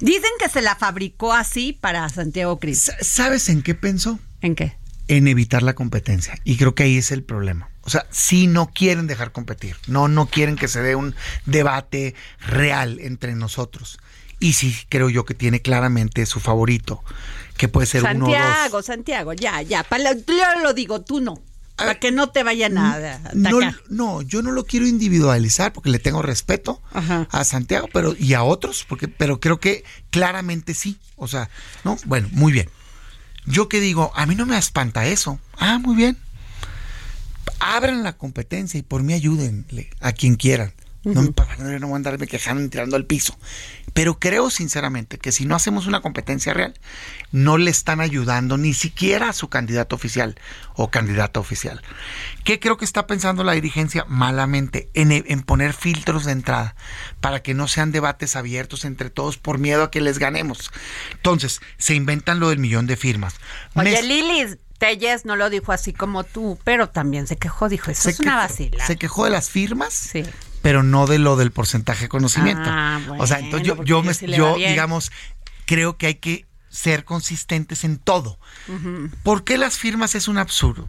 Dicen 0.00 0.30
que 0.40 0.48
se 0.48 0.60
la 0.60 0.74
fabricó 0.74 1.34
así 1.34 1.72
para 1.72 2.08
Santiago 2.08 2.58
Cris. 2.58 2.90
¿Sabes 3.00 3.48
en 3.48 3.62
qué 3.62 3.76
pensó? 3.76 4.18
¿En 4.40 4.56
qué? 4.56 4.72
En 5.06 5.28
evitar 5.28 5.62
la 5.62 5.74
competencia. 5.74 6.34
Y 6.42 6.56
creo 6.56 6.74
que 6.74 6.82
ahí 6.82 6.96
es 6.96 7.12
el 7.12 7.22
problema. 7.22 7.71
O 7.84 7.90
sea, 7.90 8.06
si 8.10 8.46
no 8.46 8.70
quieren 8.72 9.06
dejar 9.06 9.32
competir, 9.32 9.76
no, 9.86 10.08
no 10.08 10.26
quieren 10.26 10.56
que 10.56 10.68
se 10.68 10.80
dé 10.82 10.94
un 10.94 11.14
debate 11.46 12.14
real 12.40 12.98
entre 13.00 13.34
nosotros. 13.34 13.98
Y 14.38 14.54
sí, 14.54 14.76
creo 14.88 15.08
yo 15.08 15.24
que 15.24 15.34
tiene 15.34 15.62
claramente 15.62 16.26
su 16.26 16.40
favorito, 16.40 17.02
que 17.56 17.68
puede 17.68 17.86
ser 17.86 18.02
Santiago, 18.02 18.26
uno 18.26 18.66
o 18.66 18.70
dos. 18.70 18.86
Santiago, 18.86 19.32
ya, 19.32 19.62
ya. 19.62 19.86
yo 20.26 20.62
lo 20.62 20.74
digo, 20.74 21.00
tú 21.00 21.20
no. 21.20 21.40
Para 21.76 21.98
que 21.98 22.12
no 22.12 22.30
te 22.30 22.42
vaya 22.44 22.68
nada. 22.68 23.20
No, 23.34 23.58
no, 23.88 24.22
yo 24.22 24.42
no 24.42 24.52
lo 24.52 24.64
quiero 24.64 24.86
individualizar 24.86 25.72
porque 25.72 25.90
le 25.90 25.98
tengo 25.98 26.22
respeto 26.22 26.80
a 26.92 27.44
Santiago, 27.44 27.88
pero 27.92 28.14
y 28.16 28.34
a 28.34 28.44
otros, 28.44 28.84
porque, 28.88 29.08
pero 29.08 29.40
creo 29.40 29.58
que 29.58 29.84
claramente 30.10 30.74
sí. 30.74 30.98
O 31.16 31.26
sea, 31.26 31.50
no, 31.82 31.96
bueno, 32.04 32.28
muy 32.32 32.52
bien. 32.52 32.68
Yo 33.46 33.68
que 33.68 33.80
digo, 33.80 34.12
a 34.14 34.26
mí 34.26 34.36
no 34.36 34.46
me 34.46 34.56
espanta 34.56 35.06
eso. 35.06 35.40
Ah, 35.58 35.78
muy 35.78 35.96
bien 35.96 36.16
abran 37.60 38.02
la 38.02 38.14
competencia 38.14 38.78
y 38.78 38.82
por 38.82 39.02
mí 39.02 39.12
ayúdenle 39.12 39.90
a 40.00 40.12
quien 40.12 40.36
quieran. 40.36 40.72
No, 41.04 41.22
me 41.22 41.80
no 41.80 41.88
voy 41.88 41.94
a 41.94 41.96
andarme 41.96 42.28
quejando 42.28 42.62
y 42.62 42.68
tirando 42.68 42.94
al 42.94 43.06
piso. 43.06 43.36
Pero 43.92 44.20
creo 44.20 44.50
sinceramente 44.50 45.18
que 45.18 45.32
si 45.32 45.46
no 45.46 45.56
hacemos 45.56 45.88
una 45.88 46.00
competencia 46.00 46.54
real, 46.54 46.74
no 47.32 47.58
le 47.58 47.72
están 47.72 48.00
ayudando 48.00 48.56
ni 48.56 48.72
siquiera 48.72 49.30
a 49.30 49.32
su 49.32 49.48
candidato 49.48 49.96
oficial 49.96 50.38
o 50.74 50.90
candidata 50.90 51.40
oficial. 51.40 51.82
¿Qué 52.44 52.60
creo 52.60 52.76
que 52.76 52.84
está 52.84 53.08
pensando 53.08 53.42
la 53.42 53.52
dirigencia 53.52 54.04
malamente? 54.06 54.90
En, 54.94 55.10
en, 55.10 55.42
poner 55.42 55.72
filtros 55.72 56.24
de 56.24 56.32
entrada 56.32 56.76
para 57.20 57.42
que 57.42 57.52
no 57.52 57.66
sean 57.66 57.90
debates 57.90 58.36
abiertos 58.36 58.84
entre 58.84 59.10
todos 59.10 59.38
por 59.38 59.58
miedo 59.58 59.82
a 59.82 59.90
que 59.90 60.00
les 60.00 60.18
ganemos. 60.18 60.70
Entonces, 61.14 61.60
se 61.78 61.94
inventan 61.94 62.38
lo 62.38 62.50
del 62.50 62.60
millón 62.60 62.86
de 62.86 62.96
firmas. 62.96 63.34
Oye, 63.74 64.02
Lilis, 64.02 64.58
Telles 64.82 65.24
no 65.24 65.36
lo 65.36 65.48
dijo 65.48 65.70
así 65.70 65.92
como 65.92 66.24
tú, 66.24 66.58
pero 66.64 66.88
también 66.88 67.28
se 67.28 67.36
quejó, 67.36 67.68
dijo, 67.68 67.92
eso 67.92 68.08
es 68.10 68.18
una 68.18 68.34
vacila. 68.34 68.84
Se 68.84 68.96
quejó 68.96 69.26
de 69.26 69.30
las 69.30 69.48
firmas, 69.48 69.92
sí. 69.92 70.24
pero 70.60 70.82
no 70.82 71.06
de 71.06 71.20
lo 71.20 71.36
del 71.36 71.52
porcentaje 71.52 72.06
de 72.06 72.08
conocimiento. 72.08 72.64
Ah, 72.66 73.00
o 73.16 73.24
sea, 73.28 73.38
entonces 73.38 73.64
yo, 73.64 73.84
yo, 73.84 74.02
me, 74.02 74.12
yo 74.12 74.56
digamos, 74.56 75.12
creo 75.66 75.96
que 75.98 76.08
hay 76.08 76.14
que 76.16 76.46
ser 76.68 77.04
consistentes 77.04 77.84
en 77.84 77.96
todo. 77.96 78.40
¿Por 79.22 79.44
qué 79.44 79.56
las 79.56 79.78
firmas 79.78 80.16
es 80.16 80.26
un 80.26 80.36
absurdo? 80.36 80.88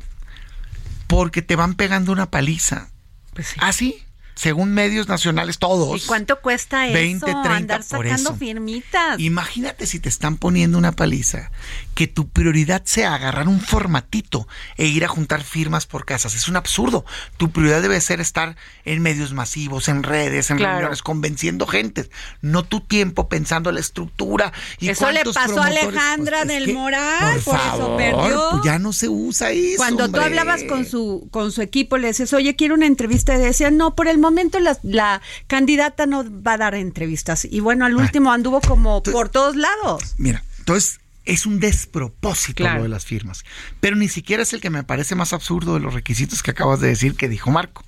Porque 1.05 1.43
te 1.43 1.55
van 1.55 1.75
pegando 1.75 2.11
una 2.11 2.31
paliza. 2.31 2.89
Pues 3.35 3.49
sí. 3.49 3.59
¿Así? 3.59 4.03
según 4.35 4.73
medios 4.73 5.07
nacionales 5.07 5.59
todos. 5.59 6.03
¿Y 6.03 6.07
cuánto 6.07 6.41
cuesta 6.41 6.87
eso? 6.87 6.93
20, 6.93 7.25
30 7.25 7.55
andar 7.55 7.83
sacando 7.83 8.35
firmitas. 8.35 9.19
Imagínate 9.19 9.85
si 9.85 9.99
te 9.99 10.09
están 10.09 10.37
poniendo 10.37 10.77
una 10.77 10.91
paliza, 10.91 11.51
que 11.93 12.07
tu 12.07 12.27
prioridad 12.29 12.83
sea 12.85 13.13
agarrar 13.13 13.47
un 13.47 13.61
formatito 13.61 14.47
e 14.77 14.85
ir 14.87 15.05
a 15.05 15.07
juntar 15.07 15.43
firmas 15.43 15.85
por 15.85 16.05
casas. 16.05 16.35
Es 16.35 16.47
un 16.47 16.55
absurdo. 16.55 17.05
Tu 17.37 17.51
prioridad 17.51 17.81
debe 17.81 17.99
ser 18.01 18.21
estar 18.21 18.55
en 18.85 19.01
medios 19.01 19.33
masivos, 19.33 19.87
en 19.87 20.03
redes, 20.03 20.49
en 20.49 20.59
reuniones, 20.59 21.01
convenciendo 21.01 21.67
gente. 21.67 22.09
No 22.41 22.63
tu 22.63 22.81
tiempo 22.81 23.29
pensando 23.29 23.69
en 23.69 23.75
la 23.75 23.81
estructura. 23.81 24.53
Y 24.79 24.89
eso 24.89 25.11
le 25.11 25.23
pasó 25.23 25.61
a 25.61 25.67
Alejandra 25.67 26.43
pues, 26.43 26.47
del 26.47 26.73
Moral, 26.73 27.39
por, 27.41 27.55
eso 27.55 27.97
perdió. 27.97 28.49
Pues 28.51 28.63
ya 28.63 28.79
no 28.79 28.93
se 28.93 29.09
usa 29.09 29.51
eso. 29.51 29.77
Cuando 29.77 30.09
tú 30.09 30.19
hablabas 30.19 30.63
con 30.63 30.85
su, 30.85 31.27
con 31.31 31.51
su 31.51 31.61
equipo, 31.61 31.97
le 31.97 32.07
decías, 32.07 32.33
oye, 32.33 32.55
quiero 32.55 32.75
una 32.75 32.85
entrevista, 32.85 33.35
y 33.35 33.39
decían, 33.39 33.77
no, 33.77 33.95
por 33.95 34.07
el 34.07 34.17
momento 34.17 34.59
la, 34.59 35.21
candidata 35.47 36.05
no 36.05 36.23
va 36.41 36.53
a 36.53 36.57
dar 36.57 36.75
entrevistas. 36.75 37.45
Y 37.45 37.59
bueno, 37.59 37.85
al 37.85 37.93
ah. 37.93 38.01
último 38.01 38.31
anduvo 38.31 38.61
como 38.61 39.03
por 39.03 39.29
todos 39.29 39.55
lados. 39.55 40.15
Mira, 40.17 40.43
entonces 40.59 40.99
es 41.25 41.45
un 41.45 41.59
despropósito 41.59 42.63
lo 42.63 42.83
de 42.83 42.89
las 42.89 43.05
firmas. 43.05 43.43
Pero 43.79 43.95
ni 43.95 44.09
siquiera 44.09 44.43
es 44.43 44.53
el 44.53 44.61
que 44.61 44.69
me 44.69 44.83
parece 44.83 45.15
más 45.15 45.33
absurdo 45.33 45.75
de 45.75 45.79
los 45.79 45.93
requisitos 45.93 46.43
que 46.43 46.51
acabas 46.51 46.79
de 46.79 46.87
decir 46.87 47.15
que 47.15 47.29
dijo 47.29 47.51
Marco. 47.51 47.83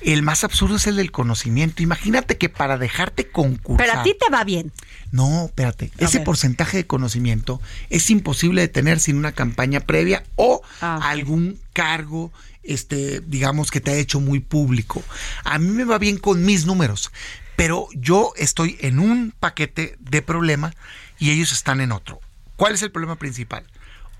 El 0.00 0.22
más 0.22 0.42
absurdo 0.42 0.76
es 0.76 0.86
el 0.88 0.96
del 0.96 1.12
conocimiento. 1.12 1.82
Imagínate 1.82 2.36
que 2.36 2.48
para 2.48 2.76
dejarte 2.76 3.28
concursar. 3.28 3.86
Pero 3.86 4.00
a 4.00 4.02
ti 4.02 4.16
te 4.18 4.30
va 4.32 4.42
bien. 4.42 4.72
No, 5.12 5.46
espérate. 5.46 5.92
ese 5.98 6.20
porcentaje 6.20 6.78
de 6.78 6.86
conocimiento 6.86 7.60
es 7.88 8.10
imposible 8.10 8.62
de 8.62 8.68
tener 8.68 8.98
sin 8.98 9.16
una 9.16 9.32
campaña 9.32 9.80
previa 9.80 10.24
o 10.34 10.62
ah, 10.80 10.98
algún 11.02 11.60
cargo 11.72 12.32
este, 12.62 13.20
digamos 13.20 13.70
que 13.70 13.80
te 13.80 13.90
ha 13.92 13.96
hecho 13.96 14.20
muy 14.20 14.40
público. 14.40 15.02
A 15.44 15.58
mí 15.58 15.68
me 15.68 15.84
va 15.84 15.98
bien 15.98 16.18
con 16.18 16.44
mis 16.44 16.66
números, 16.66 17.12
pero 17.56 17.88
yo 17.94 18.32
estoy 18.36 18.78
en 18.80 18.98
un 18.98 19.32
paquete 19.38 19.96
de 20.00 20.22
problema 20.22 20.74
y 21.18 21.30
ellos 21.30 21.52
están 21.52 21.80
en 21.80 21.92
otro. 21.92 22.20
¿Cuál 22.56 22.74
es 22.74 22.82
el 22.82 22.90
problema 22.90 23.16
principal? 23.16 23.64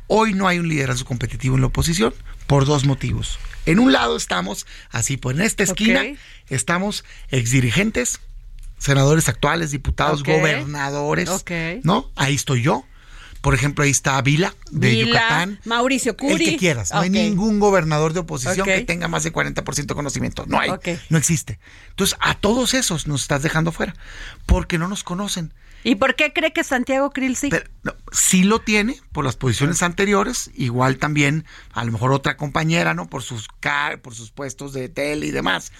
Hoy 0.06 0.34
no 0.34 0.48
hay 0.48 0.58
un 0.58 0.68
liderazgo 0.68 1.06
competitivo 1.06 1.54
en 1.54 1.60
la 1.60 1.68
oposición 1.68 2.12
por 2.46 2.66
dos 2.66 2.84
motivos. 2.84 3.38
En 3.64 3.78
un 3.78 3.92
lado 3.92 4.16
estamos, 4.16 4.66
así 4.90 5.16
pues 5.16 5.36
en 5.36 5.42
esta 5.42 5.62
esquina, 5.62 6.04
estamos 6.48 7.04
exdirigentes, 7.30 8.20
senadores 8.78 9.28
actuales, 9.28 9.70
diputados, 9.70 10.22
gobernadores, 10.22 11.30
¿no? 11.82 12.10
Ahí 12.16 12.34
estoy 12.34 12.62
yo. 12.62 12.84
Por 13.42 13.54
ejemplo, 13.54 13.82
ahí 13.82 13.90
está 13.90 14.22
Vila 14.22 14.54
de 14.70 14.98
Yucatán. 14.98 15.58
Mauricio 15.64 16.16
Curi. 16.16 16.44
El 16.44 16.50
que 16.52 16.56
quieras. 16.58 16.92
No 16.92 17.00
hay 17.00 17.10
ningún 17.10 17.58
gobernador 17.58 18.12
de 18.12 18.20
oposición 18.20 18.64
que 18.64 18.82
tenga 18.82 19.08
más 19.08 19.24
de 19.24 19.32
40% 19.32 19.86
de 19.86 19.94
conocimiento. 19.94 20.44
No 20.46 20.60
hay. 20.60 20.70
No 21.08 21.18
existe. 21.18 21.58
Entonces, 21.90 22.16
a 22.20 22.34
todos 22.34 22.72
esos 22.74 23.08
nos 23.08 23.22
estás 23.22 23.42
dejando 23.42 23.72
fuera 23.72 23.94
porque 24.46 24.78
no 24.78 24.86
nos 24.86 25.02
conocen. 25.02 25.52
¿Y 25.84 25.96
por 25.96 26.14
qué 26.14 26.32
cree 26.32 26.52
que 26.52 26.64
Santiago 26.64 27.10
Krill 27.10 27.36
sí? 27.36 27.50
sí 28.12 28.44
lo 28.44 28.60
tiene 28.60 29.00
por 29.12 29.24
las 29.24 29.36
posiciones 29.36 29.82
anteriores, 29.82 30.50
igual 30.54 30.98
también 30.98 31.44
a 31.72 31.84
lo 31.84 31.92
mejor 31.92 32.12
otra 32.12 32.36
compañera, 32.36 32.94
¿no? 32.94 33.08
Por 33.08 33.22
sus 33.22 33.48
car 33.60 34.00
por 34.00 34.14
sus 34.14 34.30
puestos 34.30 34.72
de 34.72 34.88
tele 34.88 35.26
y 35.26 35.30
demás. 35.30 35.72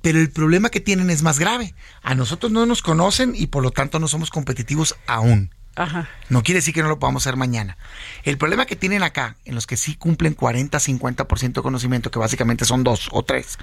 Pero 0.00 0.18
el 0.18 0.30
problema 0.30 0.70
que 0.70 0.80
tienen 0.80 1.10
es 1.10 1.22
más 1.22 1.38
grave. 1.38 1.74
A 2.02 2.14
nosotros 2.14 2.50
no 2.50 2.66
nos 2.66 2.82
conocen 2.82 3.34
y 3.36 3.46
por 3.48 3.62
lo 3.62 3.70
tanto 3.70 3.98
no 3.98 4.08
somos 4.08 4.30
competitivos 4.30 4.96
aún. 5.06 5.54
Ajá. 5.74 6.08
No 6.28 6.42
quiere 6.42 6.58
decir 6.58 6.74
que 6.74 6.82
no 6.82 6.88
lo 6.88 6.98
podamos 6.98 7.22
hacer 7.26 7.36
mañana. 7.36 7.78
El 8.24 8.36
problema 8.38 8.66
que 8.66 8.76
tienen 8.76 9.02
acá, 9.02 9.36
en 9.46 9.54
los 9.54 9.66
que 9.66 9.76
sí 9.76 9.94
cumplen 9.96 10.36
40-50% 10.36 11.52
de 11.54 11.62
conocimiento, 11.62 12.10
que 12.10 12.18
básicamente 12.18 12.64
son 12.64 12.84
dos 12.84 13.08
o 13.10 13.22
tres. 13.24 13.58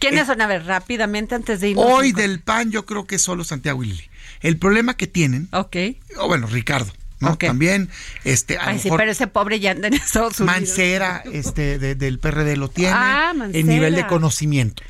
¿Quiénes 0.00 0.22
Eh, 0.22 0.26
son? 0.26 0.40
A 0.40 0.46
ver, 0.46 0.64
rápidamente 0.64 1.34
antes 1.34 1.60
de 1.60 1.70
irnos. 1.70 1.84
Hoy 1.86 2.12
del 2.12 2.40
PAN 2.40 2.70
yo 2.70 2.86
creo 2.86 3.06
que 3.06 3.16
es 3.16 3.22
solo 3.22 3.44
Santiago 3.44 3.82
y 3.84 3.88
Lili. 3.88 4.08
El 4.40 4.56
problema 4.58 4.96
que 4.96 5.06
tienen, 5.06 5.48
Ok. 5.52 5.76
o 6.18 6.26
bueno, 6.26 6.46
Ricardo, 6.46 6.90
¿no? 7.20 7.36
También, 7.36 7.90
este, 8.24 8.56
a 8.58 8.68
Ay, 8.68 8.78
sí, 8.78 8.88
pero 8.96 9.10
ese 9.10 9.26
pobre 9.26 9.60
ya 9.60 9.72
anda 9.72 9.88
en 9.88 9.94
Estados 9.94 10.40
Unidos. 10.40 10.58
Mancera, 10.60 11.22
este, 11.32 11.78
de- 11.78 11.94
del 11.94 12.18
PRD 12.18 12.56
lo 12.56 12.68
tiene, 12.70 12.94
Ah, 12.96 13.32
el 13.52 13.66
nivel 13.66 13.94
de 13.94 14.06
conocimiento. 14.06 14.82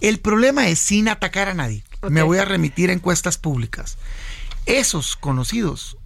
El 0.00 0.18
problema 0.20 0.68
es 0.68 0.78
sin 0.78 1.08
atacar 1.08 1.48
a 1.48 1.54
nadie. 1.54 1.82
Me 2.08 2.22
voy 2.22 2.38
a 2.38 2.46
remitir 2.46 2.88
a 2.88 2.94
encuestas 2.94 3.36
públicas. 3.36 3.98
Esos 4.70 5.16
conocidos, 5.16 5.96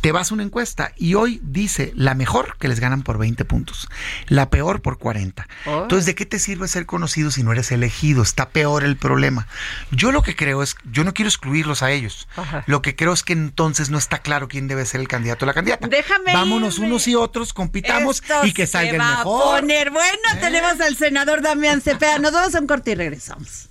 te 0.00 0.12
vas 0.12 0.30
a 0.30 0.34
una 0.34 0.44
encuesta 0.44 0.92
y 0.96 1.14
hoy 1.14 1.40
dice 1.42 1.92
la 1.96 2.14
mejor 2.14 2.56
que 2.58 2.68
les 2.68 2.78
ganan 2.78 3.02
por 3.02 3.18
20 3.18 3.44
puntos, 3.44 3.88
la 4.28 4.50
peor 4.50 4.82
por 4.82 4.98
40. 4.98 5.48
Oh. 5.66 5.82
Entonces, 5.82 6.06
¿de 6.06 6.14
qué 6.14 6.26
te 6.26 6.38
sirve 6.38 6.68
ser 6.68 6.86
conocido 6.86 7.32
si 7.32 7.42
no 7.42 7.50
eres 7.50 7.72
elegido? 7.72 8.22
Está 8.22 8.50
peor 8.50 8.84
el 8.84 8.96
problema. 8.96 9.48
Yo 9.90 10.12
lo 10.12 10.22
que 10.22 10.36
creo 10.36 10.62
es, 10.62 10.76
yo 10.92 11.02
no 11.02 11.12
quiero 11.12 11.28
excluirlos 11.28 11.82
a 11.82 11.90
ellos. 11.90 12.28
Ajá. 12.36 12.62
Lo 12.68 12.82
que 12.82 12.94
creo 12.94 13.12
es 13.12 13.24
que 13.24 13.32
entonces 13.32 13.90
no 13.90 13.98
está 13.98 14.20
claro 14.20 14.46
quién 14.46 14.68
debe 14.68 14.86
ser 14.86 15.00
el 15.00 15.08
candidato 15.08 15.44
o 15.44 15.46
la 15.46 15.54
candidata. 15.54 15.88
Déjame 15.88 16.32
Vámonos 16.32 16.76
irme. 16.76 16.86
unos 16.86 17.08
y 17.08 17.16
otros, 17.16 17.52
compitamos 17.52 18.22
Esto 18.22 18.46
y 18.46 18.52
que 18.52 18.66
se 18.66 18.72
salga 18.74 18.90
el 18.92 18.98
mejor. 18.98 19.54
¿Eh? 19.54 19.56
A 19.56 19.60
poner 19.60 19.90
bueno, 19.90 20.40
tenemos 20.40 20.80
al 20.80 20.96
senador 20.96 21.42
Damián 21.42 21.80
Cepeda. 21.80 22.20
Nos 22.20 22.30
vamos 22.30 22.54
a 22.54 22.60
un 22.60 22.68
corte 22.68 22.92
y 22.92 22.94
regresamos. 22.94 23.70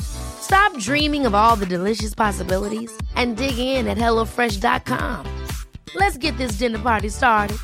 Stop 0.00 0.76
dreaming 0.78 1.26
of 1.26 1.34
all 1.34 1.56
the 1.56 1.66
delicious 1.66 2.14
possibilities 2.14 2.90
and 3.16 3.36
dig 3.36 3.58
in 3.58 3.86
at 3.86 3.98
HelloFresh.com. 3.98 5.26
Let's 5.94 6.16
get 6.18 6.36
this 6.38 6.52
dinner 6.52 6.78
party 6.78 7.08
started. 7.08 7.58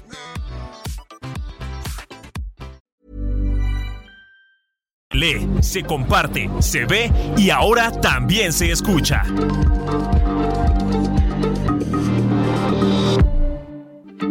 Lee, 5.12 5.48
se 5.62 5.82
comparte, 5.82 6.50
se 6.60 6.84
ve 6.84 7.10
y 7.38 7.48
ahora 7.50 7.90
también 7.90 8.52
se 8.52 8.70
escucha. 8.70 9.22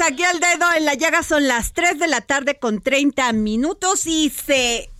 Aquí 0.00 0.24
al 0.24 0.40
dedo 0.40 0.66
en 0.76 0.84
la 0.84 0.94
llaga. 0.94 1.22
Son 1.22 1.46
las 1.46 1.72
3 1.72 1.98
de 1.98 2.08
la 2.08 2.20
tarde 2.20 2.58
con 2.58 2.80
30 2.80 3.32
minutos 3.32 4.06
y 4.06 4.30
se 4.30 4.90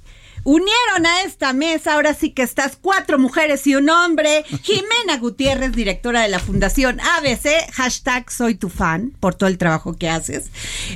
unieron 0.44 1.06
a 1.06 1.22
esta 1.22 1.52
mesa. 1.52 1.94
Ahora 1.94 2.14
sí 2.14 2.30
que 2.30 2.42
estás 2.42 2.76
cuatro 2.80 3.18
mujeres 3.18 3.66
y 3.66 3.74
un 3.74 3.88
hombre. 3.90 4.44
Jimena 4.62 5.18
Gutiérrez, 5.18 5.72
directora 5.72 6.22
de 6.22 6.28
la 6.28 6.38
Fundación 6.38 7.00
ABC. 7.00 7.70
Hashtag 7.72 8.30
soy 8.30 8.54
tu 8.54 8.68
fan 8.68 9.12
por 9.20 9.34
todo 9.34 9.48
el 9.48 9.58
trabajo 9.58 9.96
que 9.96 10.08
haces. 10.08 10.46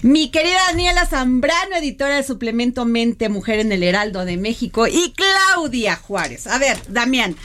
Mi 0.03 0.31
querida 0.31 0.59
Daniela 0.69 1.07
Zambrano, 1.07 1.77
editora 1.77 2.17
de 2.17 2.23
suplemento 2.23 2.85
Mente 2.85 3.29
Mujer 3.29 3.59
en 3.59 3.73
el 3.73 3.83
Heraldo 3.83 4.25
de 4.25 4.37
México. 4.37 4.87
Y 4.87 5.13
Claudia 5.13 5.97
Juárez. 5.97 6.47
A 6.47 6.59
ver, 6.59 6.79
Damián. 6.89 7.37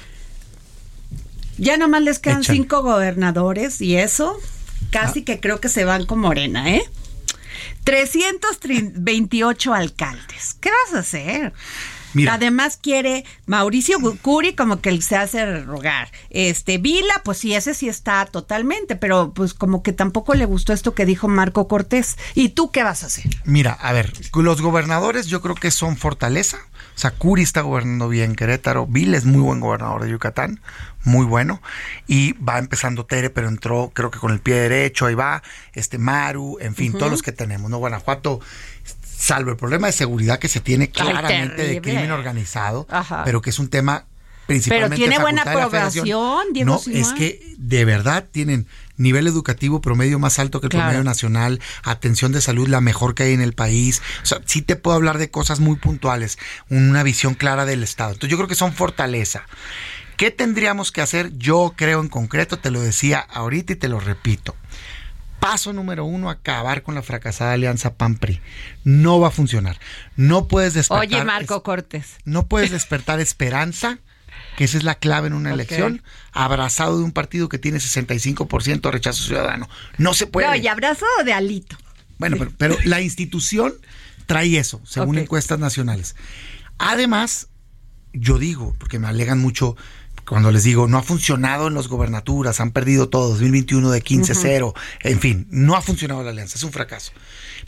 Ya 1.58 1.78
nomás 1.78 2.02
les 2.02 2.20
quedan 2.20 2.40
Échale. 2.42 2.58
cinco 2.58 2.82
gobernadores 2.82 3.80
y 3.80 3.96
eso 3.96 4.40
casi 4.92 5.24
que 5.24 5.40
creo 5.40 5.60
que 5.60 5.70
se 5.70 5.86
van 5.86 6.06
con 6.06 6.20
Morena, 6.20 6.70
¿eh? 6.74 6.84
328 7.84 9.74
alcaldes. 9.74 10.56
¿Qué 10.60 10.70
vas 10.70 10.96
a 10.96 11.00
hacer? 11.00 11.54
Mira. 12.14 12.36
Además 12.36 12.78
quiere 12.80 13.26
Mauricio 13.48 13.98
Curi 14.22 14.54
como 14.54 14.80
que 14.82 15.02
se 15.02 15.16
hace 15.16 15.62
rogar. 15.62 16.12
Este 16.30 16.78
Vila, 16.78 17.22
pues 17.24 17.40
sí, 17.40 17.56
ese 17.56 17.74
sí 17.74 17.90
está 17.90 18.26
totalmente, 18.28 18.96
pero 18.96 19.34
pues 19.34 19.54
como 19.56 19.82
que 19.82 19.94
tampoco 19.94 20.36
le 20.36 20.46
gustó 20.46 20.74
esto 20.74 20.94
que 20.94 21.08
dijo 21.08 21.28
Marco 21.28 21.68
Cortés. 21.68 22.18
¿Y 22.36 22.50
tú 22.50 22.70
qué 22.70 22.84
vas 22.84 23.04
a 23.04 23.08
hacer? 23.08 23.26
Mira, 23.46 23.74
a 23.74 23.92
ver, 23.94 24.14
los 24.36 24.62
gobernadores 24.62 25.26
yo 25.26 25.42
creo 25.42 25.56
que 25.56 25.72
son 25.72 25.98
fortaleza. 25.98 26.60
Curi 27.18 27.42
está 27.44 27.62
gobernando 27.62 28.08
bien 28.10 28.36
Querétaro. 28.36 28.88
Vil 28.88 29.14
es 29.14 29.26
muy 29.26 29.42
buen 29.42 29.60
gobernador 29.60 30.04
de 30.04 30.10
Yucatán, 30.12 30.62
muy 31.04 31.26
bueno. 31.26 31.62
Y 32.08 32.34
va 32.34 32.60
empezando 32.60 33.06
Tere, 33.06 33.30
pero 33.30 33.48
entró 33.48 33.92
creo 33.94 34.12
que 34.12 34.20
con 34.20 34.32
el 34.32 34.40
pie 34.40 34.56
derecho, 34.56 35.06
ahí 35.06 35.16
va. 35.16 35.44
Este 35.74 35.98
Maru, 35.98 36.58
en 36.60 36.76
fin, 36.76 36.94
todos 36.94 37.12
los 37.12 37.22
que 37.22 37.32
tenemos, 37.32 37.70
¿no? 37.70 37.78
Guanajuato, 37.78 38.40
salvo 39.04 39.52
el 39.52 39.58
problema 39.58 39.88
de 39.88 39.94
seguridad 39.94 40.40
que 40.40 40.48
se 40.48 40.60
tiene 40.60 40.90
claramente 40.90 41.68
de 41.68 41.82
crimen 41.82 42.12
organizado, 42.12 42.88
Ajá. 42.90 43.24
pero 43.24 43.42
que 43.42 43.50
es 43.50 43.60
un 43.60 43.70
tema 43.70 44.06
principalmente 44.46 44.98
tiene 44.98 45.20
buena 45.20 45.44
aprobación, 45.44 46.04
Diego 46.52 46.72
No, 46.72 46.80
Simón. 46.80 47.00
es 47.00 47.14
que 47.14 47.56
de 47.58 47.86
verdad 47.86 48.26
tienen 48.30 48.68
nivel 48.98 49.28
educativo 49.28 49.82
promedio 49.82 50.20
más 50.20 50.40
alto 50.40 50.60
que 50.62 50.68
el 50.68 50.72
Claro. 50.72 50.86
promedio 50.88 51.04
nacional, 51.04 51.60
atención 51.84 52.32
de 52.32 52.42
salud 52.42 52.68
la 52.68 52.82
mejor 52.82 53.16
que 53.16 53.24
hay 53.24 53.34
en 53.34 53.42
el 53.42 53.54
país. 53.54 54.02
O 54.22 54.26
sea, 54.26 54.40
sí 54.46 54.62
te 54.62 54.76
puedo 54.76 54.96
hablar 54.96 55.18
de 55.18 55.32
cosas 55.32 55.60
muy 55.60 55.76
puntuales, 55.78 56.38
una 56.70 57.04
visión 57.04 57.34
clara 57.34 57.66
del 57.66 57.84
Estado. 57.84 58.12
Entonces 58.14 58.32
yo 58.32 58.38
creo 58.38 58.48
que 58.50 58.56
son 58.56 58.74
fortaleza. 58.74 59.44
¿Qué 60.18 60.30
tendríamos 60.32 60.92
que 60.92 61.02
hacer? 61.02 61.32
Yo 61.38 61.74
creo 61.76 62.00
en 62.00 62.08
concreto, 62.10 62.60
te 62.60 62.70
lo 62.72 62.82
decía 62.82 63.20
ahorita 63.20 63.74
y 63.74 63.76
te 63.78 63.88
lo 63.90 64.00
repito. 64.00 64.56
Paso 65.40 65.74
número 65.74 66.06
uno, 66.06 66.30
acabar 66.30 66.84
con 66.84 66.96
la 66.96 67.02
fracasada 67.02 67.52
alianza 67.52 67.96
PAN-PRI. 67.96 68.40
No 68.86 69.20
va 69.20 69.28
a 69.28 69.32
funcionar. 69.32 69.78
No 70.16 70.48
puedes 70.48 70.74
despertar... 70.74 71.06
Oye, 71.06 71.24
Marco 71.26 71.64
Cortés. 71.64 72.16
no 72.24 72.48
puedes 72.48 72.72
despertar 72.72 73.20
esperanza, 73.20 73.98
que 74.58 74.64
esa 74.64 74.78
es 74.78 74.84
la 74.84 74.96
clave 74.96 75.28
en 75.28 75.34
una 75.34 75.54
elección, 75.54 76.04
abrazado 76.32 76.98
de 76.98 77.04
un 77.04 77.12
partido 77.12 77.50
que 77.50 77.58
tiene 77.58 77.80
65% 77.80 78.82
de 78.82 78.92
rechazo 78.92 79.24
ciudadano. 79.24 79.70
No 79.98 80.14
se 80.14 80.28
puede. 80.28 80.48
No, 80.48 80.56
y 80.56 80.68
abrazo 80.68 81.06
de 81.26 81.34
Alito. 81.34 81.78
Bueno, 82.18 82.38
pero, 82.38 82.52
pero 82.58 82.78
la 82.86 83.02
institución 83.02 83.74
trae 84.26 84.58
eso, 84.58 84.82
según 84.86 85.18
encuestas 85.18 85.60
nacionales. 85.60 86.16
Además, 86.78 87.48
yo 88.14 88.38
digo, 88.38 88.76
porque 88.80 89.00
me 89.00 89.08
alegan 89.08 89.40
mucho 89.40 89.76
cuando 90.26 90.52
les 90.52 90.64
digo, 90.64 90.88
no 90.88 90.98
ha 90.98 91.04
funcionado 91.04 91.68
en 91.68 91.74
las 91.74 91.88
gobernaturas, 91.88 92.60
han 92.60 92.72
perdido 92.72 93.10
todo, 93.10 93.30
2021 93.30 93.92
de 93.92 94.04
15-0, 94.04 94.74
en 95.02 95.20
fin, 95.20 95.48
no 95.50 95.76
ha 95.76 95.82
funcionado 95.82 96.24
la 96.24 96.30
alianza, 96.30 96.58
es 96.58 96.64
un 96.64 96.72
fracaso. 96.72 97.12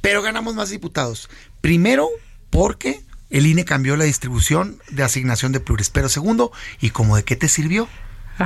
Pero 0.02 0.22
ganamos 0.22 0.56
más 0.56 0.70
diputados. 0.70 1.30
Primero, 1.60 2.08
porque 2.50 3.02
el 3.30 3.48
INE 3.48 3.66
cambió 3.66 3.96
la 3.98 4.06
distribución 4.06 4.80
de 4.90 5.04
asignación 5.04 5.52
de 5.52 5.60
pluris. 5.60 5.90
Pero 5.90 6.10
segundo, 6.10 6.52
¿y 6.80 6.92
como 6.92 7.16
de 7.16 7.24
qué 7.24 7.36
te 7.36 7.48
sirvió? 7.48 7.88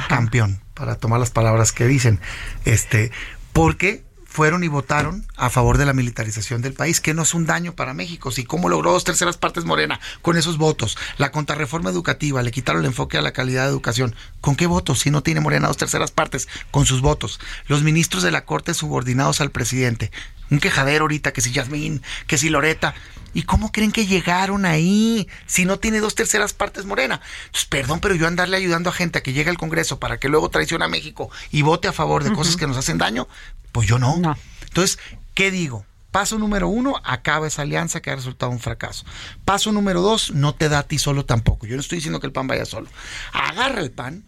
campeón, 0.07 0.61
para 0.75 0.95
tomar 0.95 1.19
las 1.19 1.31
palabras 1.31 1.71
que 1.71 1.87
dicen. 1.87 2.19
Este, 2.65 3.11
porque 3.53 4.03
fueron 4.29 4.63
y 4.63 4.67
votaron 4.67 5.25
a 5.35 5.49
favor 5.49 5.77
de 5.77 5.85
la 5.85 5.93
militarización 5.93 6.61
del 6.61 6.73
país, 6.73 7.01
que 7.01 7.15
no 7.15 7.23
es 7.23 7.33
un 7.33 7.47
daño 7.47 7.73
para 7.73 7.95
México. 7.95 8.31
Si 8.31 8.45
cómo 8.45 8.69
logró 8.69 8.91
dos 8.91 9.03
terceras 9.03 9.37
partes 9.37 9.65
Morena 9.65 9.99
con 10.21 10.37
esos 10.37 10.57
votos, 10.57 10.97
la 11.17 11.31
contrarreforma 11.31 11.89
educativa, 11.89 12.43
le 12.43 12.51
quitaron 12.51 12.81
el 12.81 12.87
enfoque 12.87 13.17
a 13.17 13.21
la 13.21 13.33
calidad 13.33 13.63
de 13.63 13.71
educación. 13.71 14.15
¿Con 14.39 14.55
qué 14.55 14.67
votos? 14.67 14.99
Si 14.99 15.09
no 15.09 15.23
tiene 15.23 15.41
Morena 15.41 15.67
dos 15.67 15.77
terceras 15.77 16.11
partes, 16.11 16.47
con 16.69 16.85
sus 16.85 17.01
votos. 17.01 17.39
Los 17.67 17.81
ministros 17.81 18.21
de 18.21 18.31
la 18.31 18.45
Corte 18.45 18.73
subordinados 18.75 19.41
al 19.41 19.49
presidente. 19.49 20.11
Un 20.51 20.59
quejadero 20.59 21.03
ahorita, 21.03 21.33
que 21.33 21.41
si 21.41 21.51
Yasmín, 21.51 22.01
que 22.27 22.37
si 22.37 22.49
Loreta. 22.49 22.93
¿Y 23.33 23.43
cómo 23.43 23.71
creen 23.71 23.91
que 23.91 24.07
llegaron 24.07 24.65
ahí 24.65 25.27
si 25.45 25.65
no 25.65 25.77
tiene 25.77 25.99
dos 25.99 26.15
terceras 26.15 26.53
partes 26.53 26.85
morena? 26.85 27.21
Entonces, 27.45 27.65
perdón, 27.65 27.99
pero 27.99 28.15
yo 28.15 28.25
andarle 28.25 28.57
ayudando 28.57 28.89
a 28.89 28.93
gente 28.93 29.19
a 29.19 29.23
que 29.23 29.33
llegue 29.33 29.51
al 29.51 29.57
Congreso 29.57 29.99
para 29.99 30.17
que 30.17 30.29
luego 30.29 30.49
traicione 30.49 30.85
a 30.85 30.87
México 30.87 31.29
y 31.51 31.61
vote 31.61 31.87
a 31.87 31.93
favor 31.93 32.23
de 32.23 32.33
cosas 32.33 32.57
que 32.57 32.65
nos 32.65 32.77
hacen 32.77 32.97
daño, 32.97 33.27
pues 33.71 33.88
yo 33.88 33.99
no. 33.99 34.17
No. 34.17 34.38
Entonces, 34.63 34.99
¿qué 35.34 35.51
digo? 35.51 35.86
Paso 36.12 36.39
número 36.39 36.67
uno, 36.69 36.99
acaba 37.03 37.47
esa 37.47 37.62
alianza 37.62 38.01
que 38.01 38.10
ha 38.10 38.15
resultado 38.15 38.51
un 38.51 38.60
fracaso. 38.60 39.05
Paso 39.45 39.71
número 39.71 40.01
dos, 40.01 40.32
no 40.32 40.55
te 40.55 40.67
da 40.67 40.79
a 40.79 40.84
ti 40.84 40.97
solo 40.97 41.25
tampoco. 41.25 41.67
Yo 41.67 41.75
no 41.75 41.82
estoy 41.82 41.97
diciendo 41.97 42.19
que 42.19 42.25
el 42.25 42.34
PAN 42.34 42.47
vaya 42.47 42.65
solo. 42.65 42.88
Agarra 43.32 43.82
el 43.82 43.91
PAN 43.91 44.23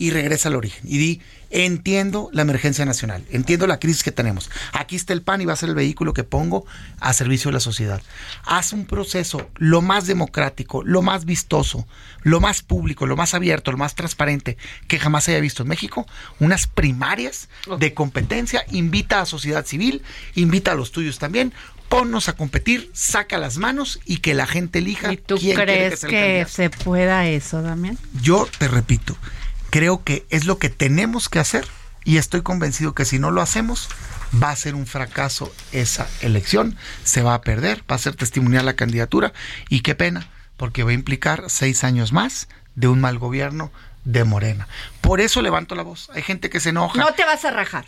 y 0.00 0.10
regresa 0.12 0.48
al 0.48 0.56
origen. 0.56 0.80
Y 0.84 0.96
di, 0.96 1.20
entiendo 1.50 2.30
la 2.32 2.40
emergencia 2.40 2.86
nacional, 2.86 3.22
entiendo 3.30 3.66
la 3.66 3.78
crisis 3.78 4.02
que 4.02 4.10
tenemos. 4.10 4.50
Aquí 4.72 4.96
está 4.96 5.12
el 5.12 5.20
PAN 5.20 5.42
y 5.42 5.44
va 5.44 5.52
a 5.52 5.56
ser 5.56 5.68
el 5.68 5.74
vehículo 5.74 6.14
que 6.14 6.24
pongo 6.24 6.64
a 7.00 7.12
servicio 7.12 7.50
de 7.50 7.52
la 7.52 7.60
sociedad. 7.60 8.00
Haz 8.44 8.72
un 8.72 8.86
proceso 8.86 9.50
lo 9.56 9.82
más 9.82 10.06
democrático, 10.06 10.82
lo 10.82 11.02
más 11.02 11.26
vistoso, 11.26 11.86
lo 12.22 12.40
más 12.40 12.62
público, 12.62 13.06
lo 13.06 13.14
más 13.14 13.34
abierto, 13.34 13.72
lo 13.72 13.76
más 13.76 13.94
transparente 13.94 14.56
que 14.88 14.98
jamás 14.98 15.28
haya 15.28 15.38
visto 15.38 15.64
en 15.64 15.68
México. 15.68 16.06
Unas 16.38 16.66
primarias 16.66 17.50
de 17.78 17.92
competencia, 17.92 18.64
invita 18.70 19.20
a 19.20 19.26
sociedad 19.26 19.66
civil, 19.66 20.02
invita 20.34 20.72
a 20.72 20.76
los 20.76 20.92
tuyos 20.92 21.18
también. 21.18 21.52
Ponnos 21.90 22.28
a 22.28 22.34
competir, 22.34 22.88
saca 22.94 23.36
las 23.36 23.58
manos 23.58 24.00
y 24.06 24.18
que 24.18 24.32
la 24.32 24.46
gente 24.46 24.78
elija. 24.78 25.12
¿Y 25.12 25.16
tú 25.18 25.36
quién 25.36 25.56
crees 25.56 26.00
que, 26.00 26.06
candidato. 26.06 26.50
se 26.52 26.70
pueda 26.70 27.26
eso, 27.26 27.60
Damián? 27.60 27.98
Yo 28.22 28.48
te 28.58 28.68
repito, 28.68 29.16
creo 29.70 30.02
que 30.04 30.26
es 30.30 30.44
lo 30.44 30.58
que 30.58 30.68
tenemos 30.68 31.28
que 31.28 31.38
hacer 31.38 31.66
y 32.04 32.16
estoy 32.16 32.42
convencido 32.42 32.94
que 32.94 33.04
si 33.04 33.18
no 33.18 33.30
lo 33.30 33.42
hacemos 33.42 33.88
va 34.42 34.50
a 34.50 34.56
ser 34.56 34.74
un 34.74 34.86
fracaso 34.86 35.52
esa 35.72 36.08
elección, 36.20 36.76
se 37.04 37.22
va 37.22 37.34
a 37.34 37.40
perder, 37.40 37.82
va 37.90 37.96
a 37.96 37.98
ser 37.98 38.14
testimonial 38.14 38.64
la 38.64 38.74
candidatura 38.76 39.32
y 39.68 39.80
qué 39.80 39.94
pena, 39.94 40.28
porque 40.56 40.82
va 40.84 40.90
a 40.90 40.94
implicar 40.94 41.44
seis 41.48 41.84
años 41.84 42.12
más 42.12 42.48
de 42.74 42.88
un 42.88 43.00
mal 43.00 43.18
gobierno 43.18 43.72
de 44.04 44.24
Morena. 44.24 44.68
Por 45.00 45.20
eso 45.20 45.42
levanto 45.42 45.74
la 45.74 45.82
voz. 45.82 46.10
Hay 46.14 46.22
gente 46.22 46.48
que 46.48 46.60
se 46.60 46.70
enoja. 46.70 46.98
No 46.98 47.12
te 47.14 47.24
vas 47.24 47.44
a 47.44 47.50
rajar. 47.50 47.86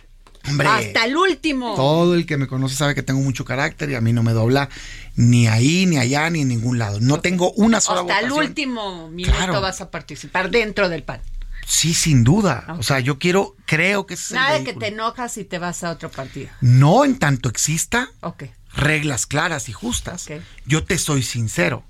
Hombre, 0.48 0.66
Hasta 0.66 1.04
el 1.04 1.16
último. 1.16 1.74
todo 1.76 2.14
el 2.14 2.26
que 2.26 2.36
me 2.36 2.48
conoce 2.48 2.74
sabe 2.74 2.96
que 2.96 3.02
tengo 3.04 3.20
mucho 3.20 3.44
carácter 3.44 3.90
y 3.90 3.94
a 3.94 4.00
mí 4.00 4.12
no 4.12 4.24
me 4.24 4.32
dobla 4.32 4.68
ni 5.14 5.46
ahí, 5.46 5.86
ni 5.86 5.98
allá, 5.98 6.28
ni 6.30 6.40
en 6.40 6.48
ningún 6.48 6.78
lado. 6.78 6.98
No 7.00 7.20
tengo 7.20 7.52
una 7.52 7.80
sola 7.80 8.00
Hasta 8.00 8.18
el 8.18 8.32
último 8.32 9.08
minuto 9.08 9.36
Claro. 9.36 9.60
vas 9.60 9.80
a 9.80 9.90
participar 9.92 10.50
dentro 10.50 10.88
del 10.88 11.04
PAN. 11.04 11.20
Sí, 11.66 11.94
sin 11.94 12.24
duda. 12.24 12.66
O 12.78 12.82
sea, 12.82 13.00
yo 13.00 13.18
quiero, 13.18 13.56
creo 13.66 14.06
que 14.06 14.14
es 14.14 14.30
Nada 14.32 14.58
de 14.58 14.64
que 14.64 14.74
te 14.74 14.88
enojas 14.88 15.36
y 15.38 15.44
te 15.44 15.58
vas 15.58 15.84
a 15.84 15.90
otro 15.90 16.10
partido. 16.10 16.50
No 16.60 17.04
en 17.04 17.18
tanto 17.18 17.48
exista 17.48 18.10
reglas 18.74 19.26
claras 19.26 19.68
y 19.68 19.72
justas. 19.72 20.28
Yo 20.66 20.84
te 20.84 20.98
soy 20.98 21.22
sincero. 21.22 21.84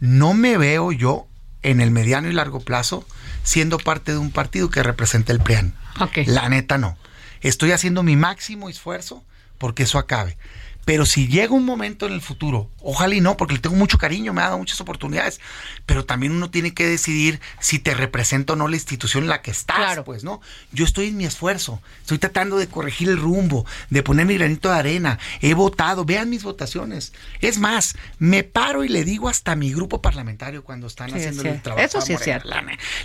No 0.00 0.34
me 0.34 0.58
veo 0.58 0.92
yo 0.92 1.28
en 1.62 1.80
el 1.80 1.90
mediano 1.90 2.28
y 2.28 2.32
largo 2.32 2.60
plazo 2.60 3.06
siendo 3.44 3.78
parte 3.78 4.12
de 4.12 4.18
un 4.18 4.30
partido 4.30 4.70
que 4.70 4.82
represente 4.82 5.32
el 5.32 5.40
PRIAN. 5.40 5.74
Ok. 6.00 6.18
La 6.26 6.48
neta 6.48 6.78
no. 6.78 6.96
Estoy 7.40 7.72
haciendo 7.72 8.02
mi 8.02 8.16
máximo 8.16 8.68
esfuerzo 8.68 9.24
porque 9.58 9.84
eso 9.84 9.98
acabe. 9.98 10.36
Pero 10.84 11.06
si 11.06 11.28
llega 11.28 11.54
un 11.54 11.64
momento 11.64 12.06
en 12.08 12.12
el 12.12 12.20
futuro, 12.20 12.68
ojalá 12.80 13.14
y 13.14 13.20
no, 13.20 13.36
porque 13.36 13.54
le 13.54 13.60
tengo 13.60 13.76
mucho 13.76 13.98
cariño, 13.98 14.32
me 14.32 14.40
ha 14.40 14.46
dado 14.46 14.58
muchas 14.58 14.80
oportunidades, 14.80 15.40
pero 15.86 16.04
también 16.04 16.32
uno 16.32 16.50
tiene 16.50 16.74
que 16.74 16.86
decidir 16.86 17.40
si 17.60 17.78
te 17.78 17.94
representa 17.94 18.54
o 18.54 18.56
no 18.56 18.66
la 18.66 18.74
institución 18.76 19.22
en 19.22 19.28
la 19.28 19.42
que 19.42 19.52
estás, 19.52 19.76
Claro. 19.76 20.04
pues, 20.04 20.24
¿no? 20.24 20.40
Yo 20.72 20.84
estoy 20.84 21.08
en 21.08 21.16
mi 21.16 21.24
esfuerzo, 21.24 21.80
estoy 22.00 22.18
tratando 22.18 22.56
de 22.56 22.66
corregir 22.66 23.08
el 23.08 23.16
rumbo, 23.18 23.64
de 23.90 24.02
poner 24.02 24.26
mi 24.26 24.34
granito 24.34 24.70
de 24.70 24.74
arena, 24.76 25.18
he 25.40 25.54
votado, 25.54 26.04
vean 26.04 26.28
mis 26.30 26.42
votaciones. 26.42 27.12
Es 27.40 27.58
más, 27.58 27.94
me 28.18 28.42
paro 28.42 28.82
y 28.82 28.88
le 28.88 29.04
digo 29.04 29.28
hasta 29.28 29.52
a 29.52 29.56
mi 29.56 29.72
grupo 29.72 30.02
parlamentario 30.02 30.64
cuando 30.64 30.88
están 30.88 31.10
Sí, 31.10 31.16
haciendo 31.16 31.42
sí. 31.42 31.48
el 31.48 31.62
trabajo. 31.62 31.84
Eso 31.86 32.00
sí 32.00 32.12
es 32.12 32.20
cierto. 32.22 32.48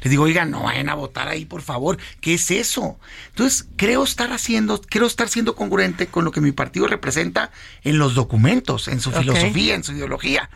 Les 0.02 0.10
digo, 0.10 0.24
oigan, 0.24 0.50
no 0.50 0.64
vayan 0.64 0.90
a 0.90 0.96
votar 0.96 1.28
ahí, 1.28 1.46
por 1.46 1.62
favor. 1.62 1.98
¿Qué 2.22 2.34
es 2.34 2.50
eso? 2.50 3.00
Entonces, 3.30 3.68
creo 3.76 4.04
estar 4.04 4.32
haciendo, 4.34 4.82
creo 4.82 5.06
estar 5.06 5.30
siendo 5.30 5.56
congruente 5.56 6.08
con 6.08 6.26
lo 6.26 6.32
que 6.32 6.42
mi 6.42 6.52
partido 6.52 6.88
representa 6.88 7.52
en 7.84 7.98
los 7.98 8.16
documentos, 8.16 8.88
en 8.88 9.02
su 9.02 9.12
filosofía, 9.12 9.76
en 9.76 9.84
su 9.84 9.94
ideología. 9.94 10.50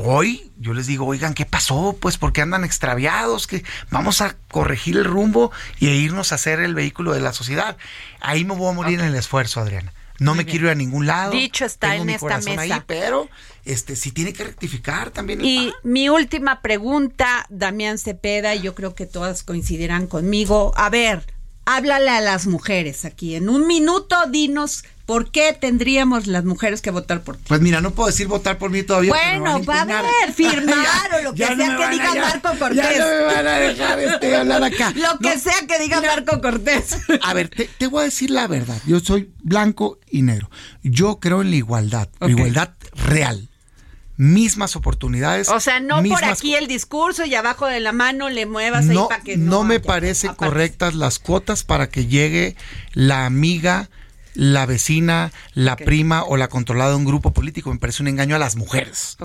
Hoy 0.00 0.52
yo 0.58 0.74
les 0.74 0.86
digo, 0.86 1.06
oigan, 1.06 1.34
¿qué 1.34 1.44
pasó? 1.44 1.96
Pues 2.00 2.18
porque 2.18 2.40
andan 2.40 2.64
extraviados, 2.64 3.48
que 3.48 3.64
vamos 3.90 4.20
a 4.20 4.36
corregir 4.48 4.96
el 4.96 5.04
rumbo 5.04 5.50
y 5.80 5.88
a 5.88 5.94
irnos 5.94 6.30
a 6.30 6.36
hacer 6.36 6.60
el 6.60 6.74
vehículo 6.74 7.12
de 7.12 7.20
la 7.20 7.32
sociedad. 7.32 7.76
Ahí 8.20 8.44
me 8.44 8.54
voy 8.54 8.70
a 8.70 8.74
morir 8.74 9.00
en 9.00 9.06
el 9.06 9.16
esfuerzo, 9.16 9.60
Adriana. 9.60 9.92
No 10.20 10.34
me 10.34 10.44
quiero 10.44 10.66
ir 10.66 10.72
a 10.72 10.74
ningún 10.74 11.06
lado. 11.06 11.30
Dicho 11.30 11.64
está 11.64 11.90
Tengo 11.90 12.02
en 12.02 12.06
mi 12.06 12.12
esta 12.14 12.38
mesa. 12.38 12.60
ahí, 12.60 12.82
pero 12.86 13.28
este 13.64 13.94
sí 13.94 14.10
tiene 14.10 14.32
que 14.32 14.44
rectificar 14.44 15.10
también. 15.10 15.44
Y 15.44 15.72
mi 15.84 16.08
última 16.08 16.60
pregunta, 16.60 17.46
Damián 17.50 17.98
Cepeda, 17.98 18.54
y 18.54 18.62
yo 18.62 18.74
creo 18.74 18.94
que 18.94 19.06
todas 19.06 19.42
coincidirán 19.44 20.06
conmigo. 20.08 20.72
A 20.76 20.90
ver, 20.90 21.32
háblale 21.64 22.10
a 22.10 22.20
las 22.20 22.46
mujeres 22.46 23.04
aquí. 23.04 23.36
En 23.36 23.48
un 23.48 23.66
minuto, 23.66 24.16
dinos 24.28 24.84
por 25.08 25.30
qué 25.30 25.56
tendríamos 25.58 26.26
las 26.26 26.44
mujeres 26.44 26.82
que 26.82 26.90
votar 26.90 27.22
por 27.22 27.38
ti. 27.38 27.44
Pues 27.48 27.62
mira, 27.62 27.80
no 27.80 27.92
puedo 27.92 28.08
decir 28.08 28.26
votar 28.26 28.58
por 28.58 28.70
mí 28.70 28.82
todavía. 28.82 29.10
me 29.14 29.40
Bueno, 29.40 29.64
va 29.64 29.80
a 29.80 29.84
ver, 29.86 30.34
firmar 30.34 30.76
o 31.18 31.22
lo 31.22 31.32
que 31.32 31.46
no 31.48 31.56
sea 31.56 31.56
me 31.56 31.76
que 31.78 31.88
diga 31.92 32.14
ya- 32.14 32.20
Marco 32.20 32.52
Ya 32.52 32.58
Cortés. 32.58 32.98
no 32.98 33.06
me 33.06 33.22
van 33.24 33.46
a 33.46 33.52
dejar 33.58 33.98
este, 34.00 34.36
hablar 34.36 34.64
acá. 34.64 34.90
Lo 34.96 35.18
que 35.18 35.34
No, 35.34 35.40
sea 35.40 35.54
que 35.66 35.78
diga 35.78 36.02
mira, 36.02 36.14
Marco 36.14 36.42
Cortés. 36.42 36.98
A 37.22 37.32
ver, 37.32 37.48
te, 37.48 37.70
te 37.78 37.86
voy 37.86 38.02
a 38.02 38.04
decir 38.04 38.30
la 38.30 38.46
verdad. 38.48 38.76
Yo 38.86 39.00
soy 39.00 39.32
blanco 39.42 39.98
y 40.10 40.20
negro. 40.20 40.50
Yo 40.82 41.18
creo 41.20 41.40
en 41.40 41.48
la 41.52 41.56
igualdad, 41.56 42.10
la 42.20 42.26
Ok. 42.26 42.30
igualdad 42.32 42.74
real. 42.94 43.48
Mismas 44.18 44.76
oportunidades. 44.76 45.48
O 45.48 45.58
sea, 45.60 45.80
no 45.80 46.02
por 46.02 46.24
aquí 46.24 46.54
el 46.54 46.66
discurso 46.66 47.24
y 47.24 47.34
abajo 47.34 47.66
de 47.66 47.80
la 47.80 47.92
mano 47.92 48.28
le 48.28 48.44
muevas 48.44 48.88
ahí 48.88 48.94
no, 48.94 49.08
para 49.08 49.22
que 49.22 49.38
no 49.38 49.64
me 49.64 49.76
haya 49.76 49.84
parecen 49.84 50.34
correctas 50.34 50.94
las 50.94 51.18
cuotas 51.18 51.62
para 51.64 51.88
que 51.88 52.06
llegue 52.06 52.56
la 52.92 53.24
amiga, 53.26 53.88
la 54.38 54.66
vecina, 54.66 55.32
la 55.52 55.74
prima 55.74 56.22
o 56.22 56.36
la 56.36 56.46
controlada 56.46 56.90
de 56.90 56.96
un 56.96 57.04
grupo 57.04 57.32
político. 57.32 57.72
Me 57.72 57.78
parece 57.80 58.04
un 58.04 58.08
engaño 58.08 58.36
a 58.36 58.38
las 58.38 58.54
mujeres. 58.54 59.16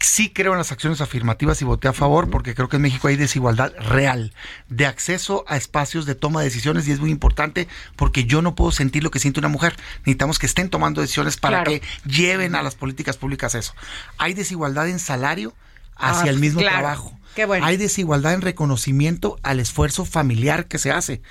Sí 0.00 0.30
creo 0.30 0.52
en 0.52 0.58
las 0.58 0.72
acciones 0.72 1.00
afirmativas 1.00 1.62
y 1.62 1.64
voté 1.64 1.86
a 1.86 1.92
favor 1.92 2.28
porque 2.28 2.52
creo 2.56 2.68
que 2.68 2.76
en 2.76 2.82
México 2.82 3.06
hay 3.06 3.14
desigualdad 3.16 3.72
real 3.78 4.32
de 4.68 4.86
acceso 4.86 5.44
a 5.46 5.56
espacios 5.56 6.04
de 6.04 6.16
toma 6.16 6.40
de 6.40 6.46
decisiones 6.46 6.88
y 6.88 6.90
es 6.90 6.98
muy 6.98 7.10
importante 7.12 7.68
porque 7.94 8.24
yo 8.24 8.42
no 8.42 8.56
puedo 8.56 8.72
sentir 8.72 9.04
lo 9.04 9.12
que 9.12 9.20
siente 9.20 9.38
una 9.38 9.48
mujer. 9.48 9.76
Necesitamos 10.00 10.40
que 10.40 10.46
estén 10.46 10.68
tomando 10.68 11.00
decisiones 11.00 11.36
para 11.36 11.62
Claro. 11.62 11.70
que 11.80 11.82
lleven 12.10 12.56
a 12.56 12.62
las 12.62 12.74
políticas 12.74 13.16
públicas 13.16 13.54
eso. 13.54 13.72
Hay 14.18 14.34
desigualdad 14.34 14.88
en 14.88 14.98
salario 14.98 15.54
hacia 15.96 16.24
Ah, 16.24 16.34
el 16.34 16.40
mismo 16.40 16.60
claro. 16.60 16.78
trabajo. 16.78 17.18
Qué 17.36 17.44
bueno. 17.46 17.64
Hay 17.64 17.76
desigualdad 17.76 18.34
en 18.34 18.40
reconocimiento 18.42 19.38
al 19.44 19.60
esfuerzo 19.60 20.04
familiar 20.04 20.66
que 20.66 20.78
se 20.78 20.90
hace. 20.90 21.22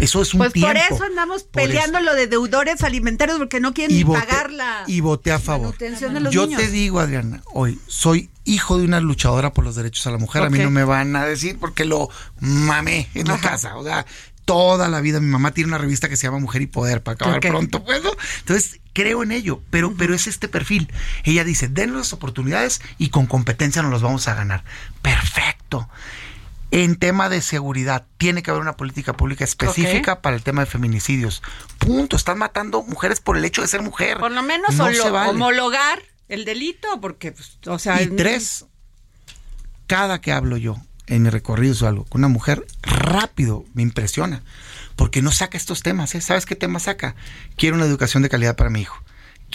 Eso 0.00 0.20
es 0.22 0.34
un 0.34 0.38
Pues 0.38 0.52
tiempo. 0.52 0.68
por 0.72 0.76
eso 0.76 1.04
andamos 1.04 1.38
eso. 1.42 1.48
peleando 1.52 2.00
lo 2.00 2.14
de 2.14 2.26
deudores 2.26 2.82
alimentarios 2.82 3.38
porque 3.38 3.60
no 3.60 3.72
quieren 3.74 3.94
y 3.94 3.98
ni 4.00 4.04
voté, 4.04 4.20
pagar 4.26 4.52
la 4.52 4.84
y 4.86 5.00
voté 5.00 5.32
a 5.32 5.38
favor. 5.38 5.68
manutención 5.68 6.12
de 6.14 6.20
los 6.20 6.32
Yo 6.34 6.46
niños. 6.46 6.60
te 6.60 6.68
digo, 6.70 7.00
Adriana, 7.00 7.42
hoy 7.52 7.80
soy 7.86 8.28
hijo 8.44 8.78
de 8.78 8.84
una 8.84 9.00
luchadora 9.00 9.52
por 9.52 9.64
los 9.64 9.74
derechos 9.76 10.06
a 10.06 10.10
la 10.10 10.18
mujer. 10.18 10.42
A 10.42 10.50
mí 10.50 10.58
no 10.58 10.70
me 10.70 10.84
van 10.84 11.16
a 11.16 11.24
decir 11.24 11.58
porque 11.58 11.84
lo 11.84 12.08
mamé 12.40 13.08
en 13.14 13.30
Ajá. 13.30 13.40
casa. 13.50 13.76
O 13.76 13.84
sea, 13.84 14.04
toda 14.44 14.88
la 14.88 15.00
vida 15.00 15.18
mi 15.18 15.26
mamá 15.26 15.50
tiene 15.52 15.68
una 15.68 15.78
revista 15.78 16.08
que 16.08 16.16
se 16.16 16.24
llama 16.28 16.38
Mujer 16.38 16.62
y 16.62 16.66
Poder 16.66 17.02
para 17.02 17.14
acabar 17.14 17.40
pronto, 17.40 17.84
pues, 17.84 18.02
¿no? 18.04 18.10
Entonces, 18.40 18.80
creo 18.92 19.22
en 19.24 19.32
ello, 19.32 19.60
pero, 19.70 19.94
pero 19.96 20.14
es 20.14 20.26
este 20.28 20.46
perfil. 20.46 20.92
Ella 21.24 21.42
dice, 21.42 21.66
denos 21.68 21.96
las 21.96 22.12
oportunidades 22.12 22.80
y 22.98 23.08
con 23.08 23.26
competencia 23.26 23.82
nos 23.82 23.90
los 23.90 24.02
vamos 24.02 24.28
a 24.28 24.34
ganar. 24.34 24.62
Perfecto. 25.02 25.88
En 26.70 26.96
tema 26.96 27.28
de 27.28 27.40
seguridad, 27.40 28.06
tiene 28.18 28.42
que 28.42 28.50
haber 28.50 28.60
una 28.60 28.76
política 28.76 29.16
pública 29.16 29.44
específica 29.44 30.20
para 30.20 30.36
el 30.36 30.42
tema 30.42 30.62
de 30.62 30.66
feminicidios. 30.66 31.42
Punto. 31.78 32.16
Están 32.16 32.38
matando 32.38 32.82
mujeres 32.82 33.20
por 33.20 33.36
el 33.36 33.44
hecho 33.44 33.62
de 33.62 33.68
ser 33.68 33.82
mujer. 33.82 34.18
Por 34.18 34.32
lo 34.32 34.42
menos 34.42 34.74
no 34.74 34.84
vale. 35.12 35.30
homologar 35.30 36.02
el 36.28 36.44
delito 36.44 37.00
porque 37.00 37.32
pues, 37.32 37.58
o 37.66 37.78
sea, 37.78 38.02
Y 38.02 38.08
tres, 38.08 38.66
cada 39.86 40.20
que 40.20 40.32
hablo 40.32 40.56
yo 40.56 40.76
en 41.06 41.22
mi 41.22 41.30
recorrido 41.30 41.74
o 41.84 41.88
algo 41.88 42.04
con 42.04 42.20
una 42.20 42.28
mujer, 42.28 42.66
rápido 42.82 43.64
me 43.74 43.82
impresiona. 43.82 44.42
Porque 44.96 45.22
no 45.22 45.30
saca 45.30 45.56
estos 45.56 45.82
temas. 45.82 46.14
¿eh? 46.14 46.20
¿Sabes 46.20 46.46
qué 46.46 46.56
tema 46.56 46.80
saca? 46.80 47.14
Quiero 47.56 47.76
una 47.76 47.84
educación 47.84 48.22
de 48.22 48.28
calidad 48.28 48.56
para 48.56 48.70
mi 48.70 48.80
hijo. 48.80 48.96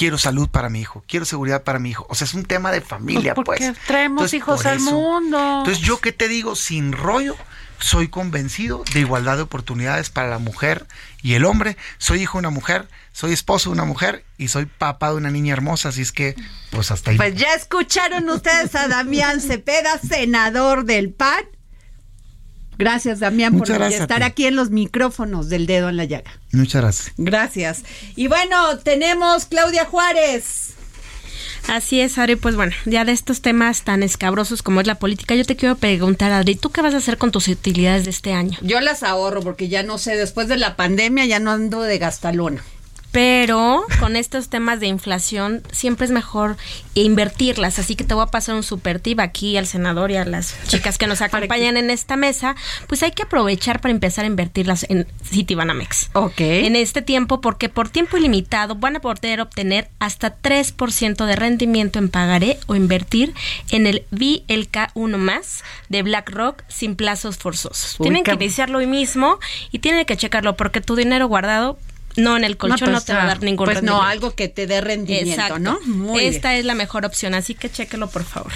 Quiero 0.01 0.17
salud 0.17 0.49
para 0.49 0.67
mi 0.69 0.81
hijo, 0.81 1.03
quiero 1.07 1.25
seguridad 1.25 1.61
para 1.61 1.77
mi 1.77 1.91
hijo. 1.91 2.07
O 2.09 2.15
sea, 2.15 2.25
es 2.25 2.33
un 2.33 2.43
tema 2.43 2.71
de 2.71 2.81
familia, 2.81 3.35
Pues 3.35 3.45
pues. 3.45 3.59
porque 3.59 3.79
traemos 3.85 4.33
hijos 4.33 4.65
al 4.65 4.79
mundo. 4.79 5.59
Entonces, 5.59 5.77
yo 5.77 6.01
qué 6.01 6.11
te 6.11 6.27
digo, 6.27 6.55
sin 6.55 6.91
rollo, 6.91 7.35
soy 7.79 8.07
convencido 8.07 8.83
de 8.95 9.01
igualdad 9.01 9.35
de 9.35 9.43
oportunidades 9.43 10.09
para 10.09 10.27
la 10.27 10.39
mujer 10.39 10.87
y 11.21 11.35
el 11.35 11.45
hombre. 11.45 11.77
Soy 11.99 12.23
hijo 12.23 12.39
de 12.39 12.39
una 12.39 12.49
mujer, 12.49 12.87
soy 13.11 13.31
esposo 13.31 13.69
de 13.69 13.73
una 13.73 13.85
mujer 13.85 14.25
y 14.39 14.47
soy 14.47 14.65
papá 14.65 15.11
de 15.11 15.17
una 15.17 15.29
niña 15.29 15.53
hermosa, 15.53 15.89
así 15.89 16.01
es 16.01 16.11
que, 16.11 16.35
pues 16.71 16.89
hasta 16.89 17.11
ahí. 17.11 17.17
Pues 17.17 17.35
ya 17.35 17.53
escucharon 17.53 18.27
ustedes 18.31 18.73
a 18.73 18.87
Damián 18.87 19.39
Cepeda, 19.39 19.99
senador 19.99 20.85
del 20.85 21.13
PAN. 21.13 21.45
Gracias, 22.81 23.19
Damián, 23.19 23.53
Muchas 23.53 23.69
por 23.69 23.77
gracias 23.77 24.01
estar 24.01 24.23
aquí 24.23 24.45
en 24.45 24.55
los 24.55 24.69
micrófonos 24.71 25.49
del 25.49 25.65
dedo 25.67 25.89
en 25.89 25.97
la 25.97 26.05
llaga. 26.05 26.31
Muchas 26.51 26.81
gracias. 26.81 27.13
Gracias. 27.17 27.83
Y 28.15 28.27
bueno, 28.27 28.79
tenemos 28.79 29.45
Claudia 29.45 29.85
Juárez. 29.85 30.73
Así 31.67 32.01
es, 32.01 32.17
Adri. 32.17 32.35
Pues 32.35 32.55
bueno, 32.55 32.73
ya 32.85 33.05
de 33.05 33.11
estos 33.11 33.41
temas 33.41 33.83
tan 33.83 34.03
escabrosos 34.03 34.63
como 34.63 34.81
es 34.81 34.87
la 34.87 34.95
política, 34.95 35.35
yo 35.35 35.45
te 35.45 35.55
quiero 35.55 35.75
preguntar, 35.75 36.31
Adri, 36.31 36.55
¿tú 36.55 36.71
qué 36.71 36.81
vas 36.81 36.93
a 36.93 36.97
hacer 36.97 37.17
con 37.17 37.31
tus 37.31 37.47
utilidades 37.47 38.05
de 38.05 38.09
este 38.09 38.33
año? 38.33 38.57
Yo 38.61 38.81
las 38.81 39.03
ahorro 39.03 39.41
porque 39.41 39.69
ya 39.69 39.83
no 39.83 39.97
sé, 39.97 40.15
después 40.17 40.47
de 40.47 40.57
la 40.57 40.75
pandemia 40.75 41.25
ya 41.25 41.39
no 41.39 41.51
ando 41.51 41.81
de 41.81 41.97
gastalona. 41.97 42.63
Pero 43.11 43.85
con 43.99 44.15
estos 44.15 44.49
temas 44.49 44.79
de 44.79 44.87
inflación 44.87 45.63
siempre 45.71 46.05
es 46.05 46.11
mejor 46.11 46.55
invertirlas. 46.93 47.77
Así 47.77 47.95
que 47.95 48.03
te 48.03 48.13
voy 48.13 48.23
a 48.23 48.27
pasar 48.27 48.55
un 48.55 48.63
super 48.63 48.99
tip 48.99 49.19
aquí 49.19 49.57
al 49.57 49.67
senador 49.67 50.11
y 50.11 50.15
a 50.15 50.25
las 50.25 50.55
chicas 50.67 50.97
que 50.97 51.07
nos 51.07 51.21
acompañan 51.21 51.75
en 51.77 51.89
esta 51.89 52.15
mesa. 52.15 52.55
Pues 52.87 53.03
hay 53.03 53.11
que 53.11 53.23
aprovechar 53.23 53.81
para 53.81 53.91
empezar 53.91 54.23
a 54.23 54.27
invertirlas 54.27 54.85
en 54.89 55.07
Citibanamex. 55.25 56.09
Ok. 56.13 56.39
En 56.39 56.75
este 56.75 57.01
tiempo, 57.01 57.41
porque 57.41 57.67
por 57.67 57.89
tiempo 57.89 58.17
ilimitado 58.17 58.75
van 58.75 58.95
a 58.95 59.01
poder 59.01 59.41
obtener 59.41 59.89
hasta 59.99 60.37
3% 60.37 61.25
de 61.25 61.35
rendimiento 61.35 61.99
en 61.99 62.09
pagaré 62.09 62.59
o 62.67 62.75
invertir 62.75 63.33
en 63.71 63.87
el 63.87 64.05
BLK1 64.11 65.17
más 65.17 65.63
de 65.89 66.03
BlackRock 66.03 66.63
sin 66.69 66.95
plazos 66.95 67.37
forzosos. 67.37 67.99
Uy, 67.99 68.05
tienen 68.05 68.23
que 68.23 68.33
iniciarlo 68.33 68.77
hoy 68.77 68.87
mismo 68.87 69.39
y 69.71 69.79
tienen 69.79 70.05
que 70.05 70.15
checarlo 70.15 70.55
porque 70.55 70.81
tu 70.81 70.95
dinero 70.95 71.27
guardado 71.27 71.77
no 72.15 72.37
en 72.37 72.43
el 72.43 72.57
colchón 72.57 72.91
no, 72.91 72.95
pues, 72.97 73.05
te 73.05 73.13
va 73.13 73.23
a 73.23 73.27
dar 73.27 73.41
ningún 73.41 73.65
Pues 73.65 73.83
no, 73.83 74.01
algo 74.01 74.35
que 74.35 74.47
te 74.47 74.67
dé 74.67 74.81
rendimiento, 74.81 75.31
Exacto. 75.31 75.59
¿no? 75.59 75.79
Muy 75.85 76.25
Esta 76.25 76.49
bien. 76.49 76.59
es 76.59 76.65
la 76.65 76.75
mejor 76.75 77.05
opción, 77.05 77.33
así 77.33 77.55
que 77.55 77.69
chéquelo 77.69 78.09
por 78.09 78.23
favor. 78.23 78.51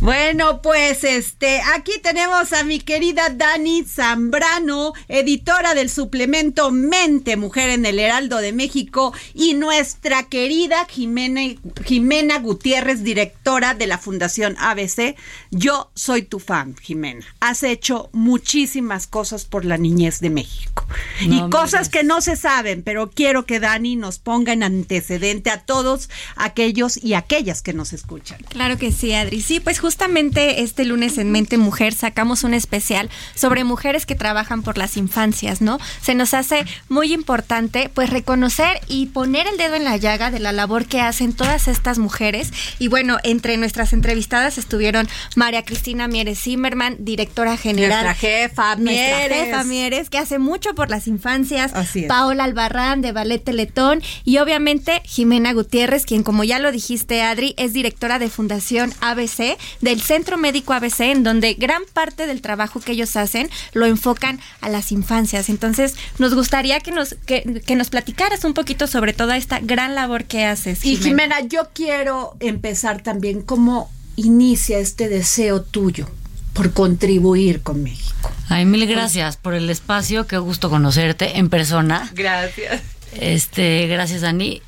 Bueno, 0.00 0.62
pues 0.62 1.04
este, 1.04 1.60
aquí 1.74 1.92
tenemos 2.02 2.52
a 2.52 2.64
mi 2.64 2.80
querida 2.80 3.30
Dani 3.30 3.84
Zambrano, 3.84 4.92
editora 5.08 5.74
del 5.74 5.90
suplemento 5.90 6.70
Mente 6.70 7.36
Mujer 7.36 7.70
en 7.70 7.86
el 7.86 7.98
Heraldo 7.98 8.38
de 8.38 8.52
México, 8.52 9.12
y 9.34 9.54
nuestra 9.54 10.24
querida 10.24 10.86
Jimena, 10.88 11.40
Jimena 11.84 12.38
Gutiérrez, 12.38 13.02
directora 13.02 13.74
de 13.74 13.86
la 13.86 13.98
Fundación 13.98 14.56
ABC. 14.58 15.16
Yo 15.50 15.90
soy 15.94 16.22
tu 16.22 16.38
fan, 16.38 16.76
Jimena. 16.80 17.24
Has 17.40 17.62
hecho 17.62 18.08
muchísimas 18.12 19.06
cosas 19.06 19.44
por 19.44 19.64
la 19.64 19.78
niñez 19.78 20.20
de 20.20 20.30
México. 20.30 20.86
y 21.20 21.40
cosas 21.50 21.88
que 21.88 22.02
no 22.02 22.20
se 22.20 22.36
saben, 22.36 22.82
pero 22.82 22.99
quiero 23.08 23.46
que 23.46 23.60
Dani 23.60 23.96
nos 23.96 24.18
ponga 24.18 24.52
en 24.52 24.62
antecedente 24.62 25.50
a 25.50 25.62
todos 25.62 26.10
aquellos 26.36 27.02
y 27.02 27.14
aquellas 27.14 27.62
que 27.62 27.72
nos 27.72 27.92
escuchan. 27.94 28.38
Claro 28.48 28.76
que 28.76 28.92
sí, 28.92 29.14
Adri. 29.14 29.40
Sí, 29.40 29.60
pues 29.60 29.78
justamente 29.78 30.62
este 30.62 30.84
lunes 30.84 31.16
en 31.16 31.30
Mente 31.30 31.56
Mujer 31.56 31.94
sacamos 31.94 32.44
un 32.44 32.52
especial 32.52 33.08
sobre 33.34 33.64
mujeres 33.64 34.04
que 34.04 34.14
trabajan 34.14 34.62
por 34.62 34.76
las 34.76 34.96
infancias, 34.96 35.60
¿no? 35.60 35.78
Se 36.02 36.14
nos 36.14 36.34
hace 36.34 36.64
muy 36.88 37.12
importante 37.12 37.90
pues 37.94 38.10
reconocer 38.10 38.80
y 38.88 39.06
poner 39.06 39.46
el 39.46 39.56
dedo 39.56 39.76
en 39.76 39.84
la 39.84 39.96
llaga 39.96 40.30
de 40.30 40.40
la 40.40 40.52
labor 40.52 40.86
que 40.86 41.00
hacen 41.00 41.32
todas 41.32 41.68
estas 41.68 41.98
mujeres. 41.98 42.52
Y 42.78 42.88
bueno, 42.88 43.18
entre 43.22 43.56
nuestras 43.56 43.92
entrevistadas 43.92 44.58
estuvieron 44.58 45.08
María 45.36 45.64
Cristina 45.64 46.08
Mieres 46.08 46.40
Zimmerman, 46.40 46.96
directora 46.98 47.56
general. 47.56 48.04
Nuestra 48.04 48.14
jefa, 48.14 48.76
Nuestra 48.76 49.18
Mieres. 49.18 49.44
jefa 49.46 49.64
Mieres, 49.64 50.10
que 50.10 50.18
hace 50.18 50.38
mucho 50.38 50.74
por 50.74 50.90
las 50.90 51.06
infancias. 51.06 51.72
Así 51.74 52.00
es. 52.00 52.08
Paola 52.08 52.44
Albarrán 52.44 52.89
de 52.96 53.12
Ballet 53.12 53.38
Teletón 53.38 54.02
y 54.24 54.38
obviamente 54.38 55.00
Jimena 55.04 55.52
Gutiérrez, 55.52 56.04
quien 56.04 56.22
como 56.24 56.42
ya 56.42 56.58
lo 56.58 56.72
dijiste 56.72 57.22
Adri, 57.22 57.54
es 57.56 57.72
directora 57.72 58.18
de 58.18 58.28
Fundación 58.28 58.92
ABC, 59.00 59.56
del 59.80 60.00
Centro 60.00 60.36
Médico 60.36 60.72
ABC, 60.72 61.00
en 61.00 61.22
donde 61.22 61.54
gran 61.54 61.82
parte 61.92 62.26
del 62.26 62.42
trabajo 62.42 62.80
que 62.80 62.92
ellos 62.92 63.14
hacen 63.16 63.48
lo 63.72 63.86
enfocan 63.86 64.40
a 64.60 64.68
las 64.68 64.90
infancias. 64.90 65.48
Entonces, 65.48 65.94
nos 66.18 66.34
gustaría 66.34 66.80
que 66.80 66.90
nos, 66.90 67.14
que, 67.26 67.62
que 67.64 67.76
nos 67.76 67.90
platicaras 67.90 68.44
un 68.44 68.54
poquito 68.54 68.86
sobre 68.86 69.12
toda 69.12 69.36
esta 69.36 69.60
gran 69.60 69.94
labor 69.94 70.24
que 70.24 70.44
haces. 70.44 70.84
Y 70.84 70.96
Jimena, 70.96 71.40
yo 71.40 71.68
quiero 71.72 72.36
empezar 72.40 73.02
también 73.02 73.42
cómo 73.42 73.90
inicia 74.16 74.78
este 74.78 75.08
deseo 75.08 75.62
tuyo 75.62 76.08
por 76.52 76.72
contribuir 76.72 77.62
con 77.62 77.82
México. 77.82 78.32
Ay, 78.48 78.64
mil 78.64 78.86
gracias 78.86 79.36
por 79.36 79.54
el 79.54 79.70
espacio, 79.70 80.26
qué 80.26 80.38
gusto 80.38 80.70
conocerte 80.70 81.38
en 81.38 81.48
persona. 81.48 82.10
Gracias. 82.14 82.82
Este, 83.12 83.86
gracias, 83.86 84.22
Dani. 84.22 84.62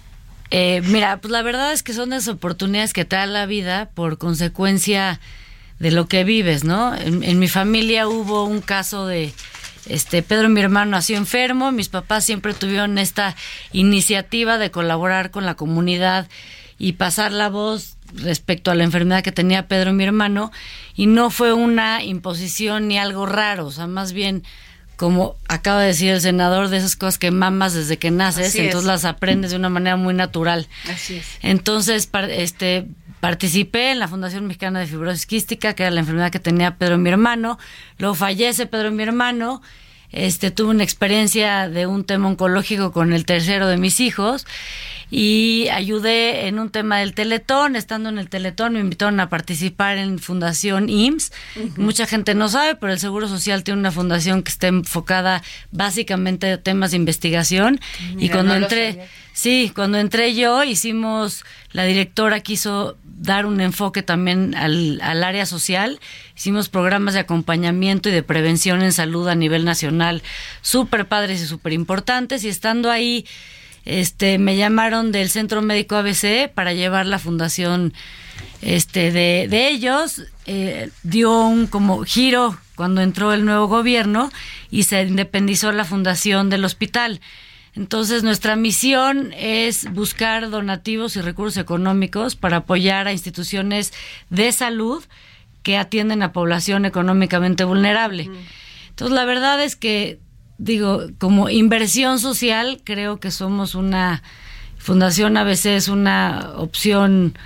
Eh, 0.50 0.82
mira, 0.84 1.18
pues 1.18 1.32
la 1.32 1.42
verdad 1.42 1.72
es 1.72 1.82
que 1.82 1.92
son 1.92 2.10
las 2.10 2.28
oportunidades 2.28 2.92
que 2.92 3.04
te 3.04 3.16
da 3.16 3.26
la 3.26 3.46
vida 3.46 3.90
por 3.94 4.18
consecuencia 4.18 5.20
de 5.78 5.90
lo 5.90 6.06
que 6.06 6.24
vives, 6.24 6.62
¿no? 6.64 6.94
En, 6.94 7.22
en 7.24 7.38
mi 7.38 7.48
familia 7.48 8.06
hubo 8.06 8.44
un 8.44 8.60
caso 8.60 9.06
de, 9.06 9.32
este, 9.86 10.22
Pedro, 10.22 10.48
mi 10.48 10.60
hermano, 10.60 10.92
nació 10.92 11.16
enfermo, 11.16 11.72
mis 11.72 11.88
papás 11.88 12.24
siempre 12.24 12.54
tuvieron 12.54 12.98
esta 12.98 13.34
iniciativa 13.72 14.58
de 14.58 14.70
colaborar 14.70 15.30
con 15.30 15.44
la 15.44 15.54
comunidad 15.54 16.28
y 16.78 16.92
pasar 16.92 17.32
la 17.32 17.48
voz 17.48 17.96
respecto 18.14 18.70
a 18.70 18.74
la 18.74 18.84
enfermedad 18.84 19.22
que 19.22 19.32
tenía 19.32 19.68
Pedro, 19.68 19.92
mi 19.92 20.04
hermano, 20.04 20.52
y 20.94 21.06
no 21.06 21.30
fue 21.30 21.52
una 21.52 22.02
imposición 22.02 22.88
ni 22.88 22.98
algo 22.98 23.26
raro, 23.26 23.66
o 23.66 23.70
sea, 23.70 23.86
más 23.86 24.12
bien 24.12 24.42
como 24.96 25.36
acaba 25.48 25.80
de 25.80 25.88
decir 25.88 26.10
el 26.10 26.20
senador, 26.20 26.68
de 26.68 26.76
esas 26.76 26.94
cosas 26.94 27.18
que 27.18 27.32
mamas 27.32 27.72
desde 27.74 27.96
que 27.96 28.12
naces, 28.12 28.54
entonces 28.54 28.86
las 28.86 29.04
aprendes 29.04 29.50
de 29.50 29.56
una 29.56 29.68
manera 29.68 29.96
muy 29.96 30.14
natural. 30.14 30.68
Así 30.88 31.16
es. 31.16 31.26
Entonces, 31.42 32.08
este, 32.30 32.86
participé 33.18 33.90
en 33.90 33.98
la 33.98 34.06
Fundación 34.06 34.46
Mexicana 34.46 34.78
de 34.78 34.86
Fibrosis 34.86 35.26
Quística, 35.26 35.74
que 35.74 35.82
era 35.82 35.90
la 35.90 36.00
enfermedad 36.00 36.30
que 36.30 36.38
tenía 36.38 36.76
Pedro, 36.76 36.98
mi 36.98 37.10
hermano. 37.10 37.58
Luego 37.98 38.14
fallece 38.14 38.66
Pedro, 38.66 38.92
mi 38.92 39.02
hermano. 39.02 39.60
Este, 40.12 40.50
tuve 40.50 40.70
una 40.70 40.84
experiencia 40.84 41.68
de 41.68 41.86
un 41.86 42.04
tema 42.04 42.28
oncológico 42.28 42.92
con 42.92 43.12
el 43.12 43.24
tercero 43.24 43.66
de 43.66 43.78
mis 43.78 43.98
hijos 43.98 44.46
y 45.14 45.68
ayudé 45.68 46.46
en 46.46 46.58
un 46.58 46.70
tema 46.70 46.98
del 47.00 47.12
Teletón. 47.12 47.76
Estando 47.76 48.08
en 48.08 48.16
el 48.16 48.30
Teletón 48.30 48.72
me 48.72 48.80
invitaron 48.80 49.20
a 49.20 49.28
participar 49.28 49.98
en 49.98 50.18
Fundación 50.18 50.88
IMSS. 50.88 51.32
Mucha 51.76 52.06
gente 52.06 52.34
no 52.34 52.48
sabe, 52.48 52.76
pero 52.76 52.94
el 52.94 52.98
Seguro 52.98 53.28
Social 53.28 53.62
tiene 53.62 53.78
una 53.78 53.92
fundación 53.92 54.42
que 54.42 54.48
está 54.48 54.68
enfocada 54.68 55.42
básicamente 55.70 56.50
a 56.52 56.62
temas 56.62 56.92
de 56.92 56.96
investigación. 56.96 57.78
y 58.16 58.30
cuando 58.30 58.58
no 58.58 58.62
entré. 58.64 59.06
Sí, 59.34 59.70
cuando 59.74 59.98
entré 59.98 60.34
yo 60.34 60.64
hicimos, 60.64 61.44
la 61.72 61.84
directora 61.84 62.40
quiso 62.40 62.96
dar 63.04 63.44
un 63.44 63.60
enfoque 63.60 64.02
también 64.02 64.54
al, 64.54 64.98
al 65.02 65.24
área 65.24 65.44
social, 65.44 66.00
hicimos 66.36 66.68
programas 66.68 67.14
de 67.14 67.20
acompañamiento 67.20 68.08
y 68.08 68.12
de 68.12 68.22
prevención 68.22 68.82
en 68.82 68.92
salud 68.92 69.28
a 69.28 69.34
nivel 69.34 69.64
nacional, 69.64 70.22
súper 70.60 71.06
padres 71.06 71.40
y 71.40 71.46
súper 71.46 71.72
importantes, 71.72 72.44
y 72.44 72.48
estando 72.48 72.90
ahí, 72.90 73.26
este, 73.84 74.38
me 74.38 74.56
llamaron 74.56 75.12
del 75.12 75.30
Centro 75.30 75.62
Médico 75.62 75.96
ABC 75.96 76.50
para 76.52 76.72
llevar 76.72 77.06
la 77.06 77.18
fundación 77.18 77.92
este 78.60 79.10
de, 79.10 79.48
de 79.50 79.68
ellos 79.68 80.22
eh, 80.46 80.90
dio 81.02 81.46
un 81.46 81.66
como 81.66 82.04
giro 82.04 82.56
cuando 82.76 83.00
entró 83.00 83.32
el 83.32 83.44
nuevo 83.44 83.66
gobierno 83.66 84.30
y 84.70 84.84
se 84.84 85.02
independizó 85.02 85.72
la 85.72 85.84
fundación 85.84 86.48
del 86.48 86.64
hospital. 86.64 87.20
Entonces 87.74 88.22
nuestra 88.22 88.54
misión 88.54 89.32
es 89.36 89.90
buscar 89.92 90.50
donativos 90.50 91.16
y 91.16 91.20
recursos 91.20 91.56
económicos 91.56 92.36
para 92.36 92.58
apoyar 92.58 93.08
a 93.08 93.12
instituciones 93.12 93.92
de 94.30 94.52
salud 94.52 95.02
que 95.62 95.76
atienden 95.76 96.22
a 96.22 96.32
población 96.32 96.84
económicamente 96.84 97.64
vulnerable. 97.64 98.28
Entonces 98.90 99.14
la 99.14 99.24
verdad 99.24 99.62
es 99.62 99.76
que 99.76 100.18
digo, 100.59 101.03
como 101.18 101.48
inversión 101.48 102.18
social, 102.18 102.80
creo 102.84 103.18
que 103.20 103.30
somos 103.30 103.74
una 103.74 104.22
Fundación 104.82 105.36
ABC 105.36 105.66
es 105.66 105.86
una 105.86 106.55
opción 106.57 107.38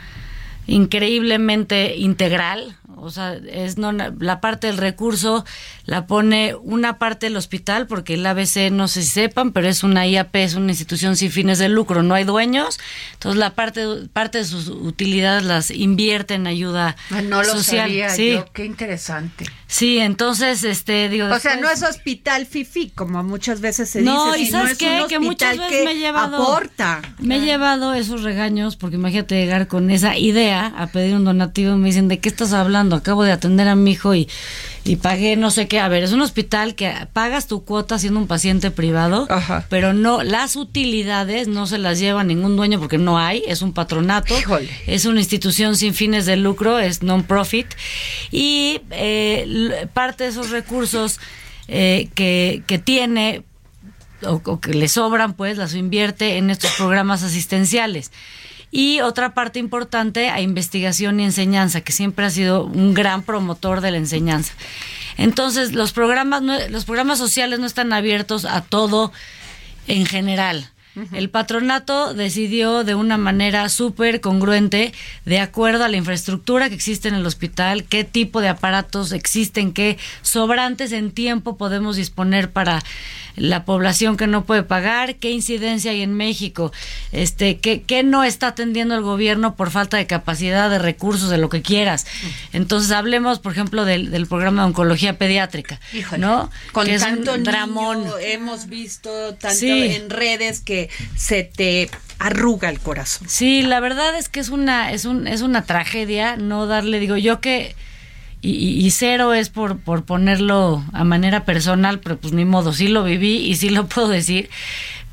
increíblemente 0.67 1.97
integral. 1.99 2.79
o 2.97 3.11
sea, 3.11 3.35
es 3.35 3.77
no 3.77 3.93
la 3.93 4.41
parte 4.41 4.69
del 4.69 4.79
recurso 4.79 5.45
la 5.87 6.07
pone 6.07 6.55
una 6.57 6.99
parte 6.99 7.27
del 7.27 7.37
hospital 7.37 7.87
porque 7.87 8.15
el 8.15 8.27
ABC 8.27 8.71
no 8.71 8.89
sé 8.89 9.03
si 9.03 9.09
sepan, 9.09 9.53
pero 9.53 9.69
es 9.69 9.83
una 9.83 10.07
IAP, 10.07 10.37
es 10.37 10.55
una 10.55 10.73
institución 10.73 11.17
sin 11.17 11.31
fines 11.31 11.59
de 11.59 11.69
lucro, 11.69 12.03
no 12.03 12.15
hay 12.15 12.25
dueños, 12.25 12.79
entonces 13.15 13.39
la 13.39 13.55
parte 13.55 13.85
parte 14.13 14.39
de 14.39 14.45
sus 14.45 14.69
utilidades 14.69 15.45
las 15.45 15.71
invierte 15.71 16.35
en 16.35 16.47
ayuda 16.47 16.97
Ah, 17.11 17.23
No 17.23 17.43
lo 17.43 17.53
social. 17.53 17.89
sabía 17.89 18.11
sí. 18.11 18.33
yo, 18.33 18.45
qué 18.53 18.65
interesante. 18.65 19.47
Sí, 19.69 19.99
entonces 19.99 20.63
este 20.65 21.09
digo 21.09 21.27
O 21.27 21.39
sea, 21.41 21.57
no 21.57 21.69
es 21.71 21.83
hospital 21.83 22.47
fifi, 22.47 22.91
como 22.91 23.23
muchas 23.25 23.61
veces 23.61 23.91
se 23.91 24.03
No, 24.03 24.27
dice. 24.33 24.41
y 24.43 24.47
sino 24.47 24.59
¿sabes 24.59 24.73
es 24.73 24.79
qué? 24.79 25.05
Que 25.09 25.19
muchas 25.19 25.57
veces 25.59 25.71
que 25.79 25.85
me 25.85 25.93
he 25.93 25.99
llevado- 25.99 26.37
Aporta. 26.43 27.03
Me 27.19 27.37
he 27.37 27.41
llevado 27.41 27.95
esos 27.95 28.23
regaños 28.23 28.77
porque 28.77 28.97
imagínate 28.97 29.35
llegar 29.37 29.67
con 29.67 29.91
esa 29.91 30.17
idea 30.17 30.67
a 30.77 30.87
pedir 30.89 31.15
un 31.15 31.25
donativo 31.25 31.75
y 31.75 31.79
me 31.79 31.87
dicen, 31.89 32.09
¿de 32.09 32.19
qué 32.21 32.29
estás 32.29 32.53
hablando? 32.53 32.95
Acabo 32.97 33.23
de 33.25 33.33
atender 33.33 33.67
a 33.69 33.75
mi 33.77 33.93
hijo 33.93 34.15
y, 34.15 34.29
y 34.87 34.97
pagué 34.97 35.37
no 35.37 35.51
sé 35.51 35.69
qué. 35.69 35.81
A 35.81 35.89
ver, 35.89 36.03
es 36.03 36.13
un 36.13 36.21
hospital 36.21 36.75
que 36.75 36.93
pagas 37.13 37.47
tu 37.47 37.65
cuota 37.65 37.99
siendo 37.99 38.21
un 38.21 38.27
paciente 38.27 38.71
privado, 38.71 39.27
pero 39.69 39.93
no, 39.93 40.23
las 40.23 40.57
utilidades 40.57 41.49
no 41.49 41.67
se 41.67 41.79
las 41.79 41.99
lleva 41.99 42.25
ningún 42.25 42.57
dueño 42.57 42.79
porque 42.79 42.99
no 42.99 43.19
hay, 43.19 43.43
es 43.47 43.63
un 43.63 43.73
patronato, 43.73 44.35
es 44.87 45.05
una 45.05 45.21
institución 45.21 45.77
sin 45.77 45.95
fines 45.95 46.27
de 46.27 46.37
lucro, 46.37 46.79
es 46.79 47.03
non-profit 47.03 47.67
y 48.31 48.81
eh, 48.91 49.89
parte 49.93 50.25
de 50.25 50.31
esos 50.31 50.51
recursos 50.51 51.19
eh, 51.69 52.09
que, 52.15 52.63
que 52.67 52.79
tiene 52.79 53.43
o, 54.23 54.41
o 54.45 54.61
que 54.61 54.73
le 54.73 54.89
sobran, 54.89 55.35
pues 55.35 55.59
las 55.59 55.75
invierte 55.75 56.37
en 56.37 56.51
estos 56.51 56.73
programas 56.73 57.23
asistenciales. 57.23 58.13
Y 58.71 59.01
otra 59.01 59.33
parte 59.33 59.59
importante 59.59 60.29
a 60.29 60.41
investigación 60.41 61.21
y 61.21 61.25
enseñanza, 61.25 61.81
que 61.81 61.93
siempre 61.93 62.27
ha 62.27 62.31
sido 62.31 62.65
un 62.65 62.95
gran 62.95 63.23
promotor 63.23 63.81
de 63.81 63.91
la 63.91 63.97
enseñanza. 63.99 64.53
Entonces, 65.17 65.73
los 65.73 65.93
programas, 65.93 66.43
los 66.71 66.85
programas 66.85 67.19
sociales 67.19 67.59
no 67.59 67.67
están 67.67 67.93
abiertos 67.93 68.45
a 68.45 68.63
todo 68.63 69.13
en 69.87 70.05
general. 70.05 70.71
El 71.13 71.29
patronato 71.31 72.15
decidió 72.15 72.83
de 72.85 72.95
una 72.95 73.19
manera 73.19 73.69
súper 73.69 74.21
congruente, 74.21 74.93
de 75.25 75.41
acuerdo 75.41 75.85
a 75.85 75.89
la 75.89 75.97
infraestructura 75.97 76.69
que 76.69 76.75
existe 76.75 77.09
en 77.09 77.15
el 77.15 77.27
hospital, 77.27 77.85
qué 77.85 78.05
tipo 78.05 78.41
de 78.41 78.49
aparatos 78.49 79.13
existen, 79.13 79.73
qué 79.73 79.99
sobrantes 80.23 80.93
en 80.93 81.11
tiempo 81.11 81.57
podemos 81.59 81.97
disponer 81.97 82.51
para 82.51 82.83
la 83.37 83.67
población 83.67 84.17
que 84.17 84.27
no 84.27 84.47
puede 84.47 84.63
pagar, 84.63 85.17
qué 85.17 85.31
incidencia 85.31 85.91
hay 85.91 86.01
en 86.01 86.15
México, 86.15 86.73
este, 87.13 87.59
qué, 87.59 87.83
qué 87.83 88.03
no 88.03 88.25
está 88.25 88.47
atendiendo 88.49 88.95
el 88.95 89.03
gobierno 89.03 89.57
por 89.57 89.71
falta 89.71 89.99
de 89.99 90.07
capacidad, 90.07 90.71
de 90.71 90.79
recursos, 90.79 91.29
de 91.29 91.37
lo 91.37 91.51
que 91.51 91.61
quieras. 91.61 92.07
Entonces 92.55 92.93
hablemos, 92.93 93.39
por 93.39 93.53
ejemplo, 93.53 93.85
del, 93.85 94.11
del 94.11 94.27
programa 94.27 94.63
de 94.63 94.69
oncología 94.69 95.19
pediátrica, 95.19 95.79
Híjole, 95.93 96.19
¿no? 96.23 96.51
Con 96.73 96.87
Que 96.87 96.95
es 96.95 97.03
un 97.03 97.09
tanto 97.09 97.33
niño, 97.37 97.45
dramón. 97.51 98.05
hemos 98.23 98.69
visto 98.69 99.11
tanto 99.35 99.55
Sí. 99.59 99.69
en 99.95 100.09
redes 100.09 100.61
que 100.61 100.86
se 101.17 101.45
te 101.45 101.91
arruga 102.19 102.69
el 102.69 102.81
corazón. 102.81 103.29
Sí, 103.29 103.63
la 103.63 103.81
verdad 103.81 104.17
es 104.17 104.29
que 104.29 104.41
es 104.41 104.49
una, 104.49 104.93
es 104.93 105.05
un, 105.05 105.27
es 105.27 105.43
una 105.43 105.65
tragedia 105.65 106.37
no 106.37 106.67
darle, 106.67 107.01
digo 107.01 107.17
yo 107.17 107.41
que, 107.41 107.75
y, 108.43 108.91
cero 108.93 109.35
es 109.35 109.49
por, 109.49 109.79
por 109.79 110.05
ponerlo 110.05 110.85
a 110.93 111.05
manera 111.05 111.45
personal, 111.45 111.99
pero 111.99 112.17
pues 112.17 112.33
ni 112.33 112.45
modo, 112.45 112.73
sí 112.73 112.87
lo 112.87 113.03
viví 113.03 113.39
y 113.39 113.57
sí 113.57 113.71
lo 113.71 113.87
puedo 113.89 114.09
decir, 114.09 114.51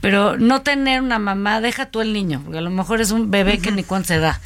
pero 0.01 0.38
no 0.38 0.61
tener 0.61 1.01
una 1.01 1.19
mamá, 1.19 1.61
deja 1.61 1.88
tú 1.88 2.01
el 2.01 2.13
niño, 2.13 2.41
porque 2.43 2.59
a 2.59 2.61
lo 2.61 2.69
mejor 2.69 3.01
es 3.01 3.11
un 3.11 3.32
bebé 3.32 3.59
que 3.59 3.71
ni 3.71 3.84
cuánto 3.84 4.09
se 4.09 4.19
da. 4.19 4.39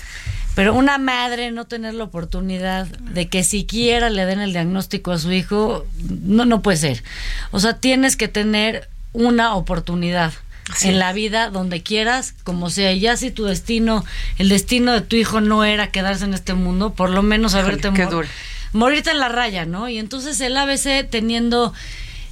Pero 0.55 0.73
una 0.73 0.97
madre 0.97 1.51
no 1.51 1.65
tener 1.65 1.93
la 1.93 2.05
oportunidad 2.05 2.87
de 2.87 3.27
que 3.27 3.43
siquiera 3.43 4.09
le 4.09 4.25
den 4.25 4.39
el 4.39 4.53
diagnóstico 4.53 5.11
a 5.11 5.19
su 5.19 5.31
hijo, 5.31 5.85
no, 6.23 6.45
no 6.45 6.63
puede 6.63 6.77
ser. 6.77 7.03
O 7.51 7.59
sea, 7.59 7.75
tienes 7.75 8.15
que 8.15 8.27
tener 8.27 8.89
una 9.13 9.53
oportunidad 9.55 10.33
Así 10.69 10.87
en 10.89 10.93
es. 10.95 10.99
la 10.99 11.13
vida, 11.13 11.49
donde 11.49 11.81
quieras, 11.81 12.33
como 12.43 12.69
sea. 12.69 12.91
Y 12.93 12.99
Ya 12.99 13.15
si 13.17 13.31
tu 13.31 13.45
destino, 13.45 14.03
el 14.37 14.49
destino 14.49 14.91
de 14.93 15.01
tu 15.01 15.15
hijo 15.15 15.39
no 15.41 15.63
era 15.63 15.91
quedarse 15.91 16.25
en 16.25 16.33
este 16.33 16.53
mundo, 16.53 16.93
por 16.93 17.09
lo 17.09 17.23
menos 17.23 17.55
haberte 17.55 17.89
mor- 17.91 18.09
duro. 18.09 18.27
morirte 18.73 19.11
en 19.11 19.19
la 19.19 19.29
raya, 19.29 19.65
¿no? 19.65 19.87
Y 19.89 19.97
entonces 19.97 20.39
el 20.41 20.57
ABC 20.57 21.07
teniendo 21.09 21.73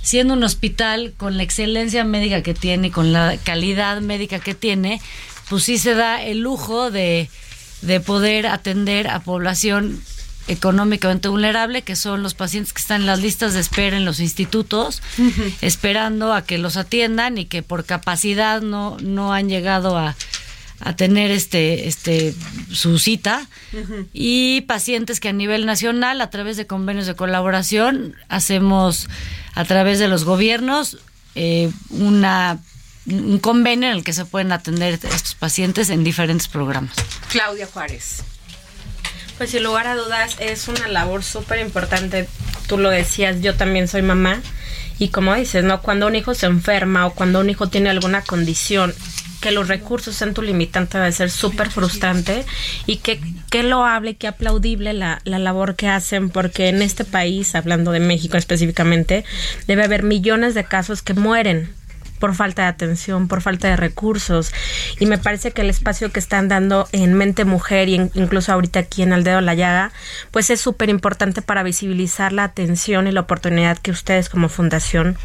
siendo 0.01 0.33
un 0.35 0.43
hospital 0.43 1.13
con 1.17 1.35
la 1.37 1.43
excelencia 1.43 2.03
médica 2.03 2.43
que 2.43 2.53
tiene 2.53 2.87
y 2.87 2.91
con 2.91 3.11
la 3.11 3.37
calidad 3.43 4.01
médica 4.01 4.37
que 4.39 4.53
tiene, 4.53 5.01
pues 5.49 5.63
sí 5.63 5.77
se 5.79 5.95
da 5.95 6.21
el 6.21 6.39
lujo 6.41 6.91
de, 6.91 7.27
de 7.81 7.99
poder 8.01 8.45
atender 8.47 9.07
a 9.07 9.21
población 9.21 9.99
económicamente 10.47 11.27
vulnerable, 11.27 11.81
que 11.81 11.95
son 11.95 12.23
los 12.23 12.33
pacientes 12.33 12.73
que 12.73 12.81
están 12.81 13.01
en 13.01 13.07
las 13.07 13.19
listas 13.19 13.53
de 13.53 13.59
espera 13.59 13.97
en 13.97 14.05
los 14.05 14.19
institutos, 14.19 15.01
esperando 15.61 16.33
a 16.33 16.43
que 16.43 16.57
los 16.57 16.77
atiendan 16.77 17.37
y 17.37 17.45
que 17.45 17.63
por 17.63 17.85
capacidad 17.85 18.61
no, 18.61 18.97
no 19.01 19.33
han 19.33 19.49
llegado 19.49 19.97
a, 19.97 20.15
a 20.79 20.95
tener 20.95 21.31
este, 21.31 21.87
este 21.87 22.35
su 22.71 22.99
cita 22.99 23.47
y 24.13 24.61
pacientes 24.61 25.19
que 25.19 25.29
a 25.29 25.33
nivel 25.33 25.65
nacional 25.65 26.21
a 26.21 26.29
través 26.29 26.57
de 26.57 26.67
convenios 26.67 27.07
de 27.07 27.15
colaboración 27.15 28.15
hacemos 28.29 29.07
a 29.53 29.63
través 29.65 29.99
de 29.99 30.07
los 30.07 30.25
gobiernos 30.25 30.97
eh, 31.35 31.71
una 31.89 32.59
un 33.07 33.37
convenio 33.37 33.89
en 33.89 33.97
el 33.97 34.03
que 34.03 34.13
se 34.13 34.25
pueden 34.25 34.51
atender 34.51 34.93
estos 34.93 35.35
pacientes 35.35 35.91
en 35.91 36.03
diferentes 36.03 36.47
programas. 36.47 36.95
Claudia 37.29 37.67
Juárez. 37.67 38.23
Pues 39.37 39.49
sin 39.49 39.63
lugar 39.63 39.87
a 39.87 39.95
dudas 39.95 40.37
es 40.39 40.67
una 40.67 40.87
labor 40.87 41.23
súper 41.23 41.59
importante. 41.59 42.27
Tú 42.67 42.77
lo 42.77 42.89
decías, 42.89 43.41
yo 43.41 43.55
también 43.55 43.87
soy 43.87 44.01
mamá. 44.01 44.41
Y 44.97 45.09
como 45.09 45.35
dices, 45.35 45.63
¿no? 45.63 45.81
Cuando 45.81 46.07
un 46.07 46.15
hijo 46.15 46.33
se 46.33 46.45
enferma 46.45 47.05
o 47.05 47.13
cuando 47.13 47.41
un 47.41 47.49
hijo 47.49 47.67
tiene 47.67 47.89
alguna 47.89 48.21
condición, 48.21 48.93
que 49.41 49.51
los 49.51 49.67
recursos 49.67 50.15
sean 50.15 50.33
tu 50.33 50.41
limitante 50.41 50.97
debe 50.97 51.11
ser 51.11 51.29
súper 51.29 51.69
frustrante. 51.69 52.45
Y 52.85 52.97
que, 52.97 53.19
que 53.49 53.63
loable, 53.63 54.15
que 54.15 54.27
aplaudible 54.27 54.93
la, 54.93 55.21
la 55.25 55.37
labor 55.37 55.75
que 55.75 55.89
hacen, 55.89 56.29
porque 56.29 56.69
en 56.69 56.81
este 56.81 57.03
país, 57.03 57.55
hablando 57.55 57.91
de 57.91 57.99
México 57.99 58.37
específicamente, 58.37 59.25
debe 59.67 59.83
haber 59.83 60.03
millones 60.03 60.53
de 60.53 60.63
casos 60.63 61.01
que 61.01 61.13
mueren 61.13 61.73
por 62.19 62.35
falta 62.35 62.63
de 62.63 62.67
atención, 62.69 63.27
por 63.27 63.41
falta 63.41 63.67
de 63.67 63.75
recursos. 63.75 64.51
Y 64.99 65.05
me 65.05 65.17
parece 65.17 65.51
que 65.51 65.61
el 65.61 65.69
espacio 65.69 66.11
que 66.11 66.19
están 66.19 66.47
dando 66.47 66.87
en 66.91 67.13
Mente 67.13 67.45
Mujer 67.45 67.89
y 67.89 67.95
incluso 68.13 68.51
ahorita 68.51 68.79
aquí 68.79 69.01
en 69.01 69.13
El 69.13 69.23
Dedo 69.23 69.41
la 69.41 69.53
Llaga, 69.53 69.91
pues 70.31 70.49
es 70.49 70.61
súper 70.61 70.89
importante 70.89 71.41
para 71.41 71.63
visibilizar 71.63 72.31
la 72.31 72.43
atención 72.43 73.07
y 73.07 73.11
la 73.11 73.21
oportunidad 73.21 73.77
que 73.77 73.91
ustedes 73.91 74.29
como 74.29 74.49
fundación 74.49 75.17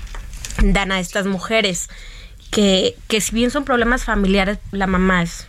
dan 0.62 0.92
a 0.92 1.00
estas 1.00 1.26
mujeres. 1.26 1.88
Que, 2.50 2.96
que 3.06 3.20
si 3.20 3.32
bien 3.32 3.52
son 3.52 3.64
problemas 3.64 4.02
familiares, 4.02 4.58
la 4.72 4.88
mamá 4.88 5.22
es 5.22 5.46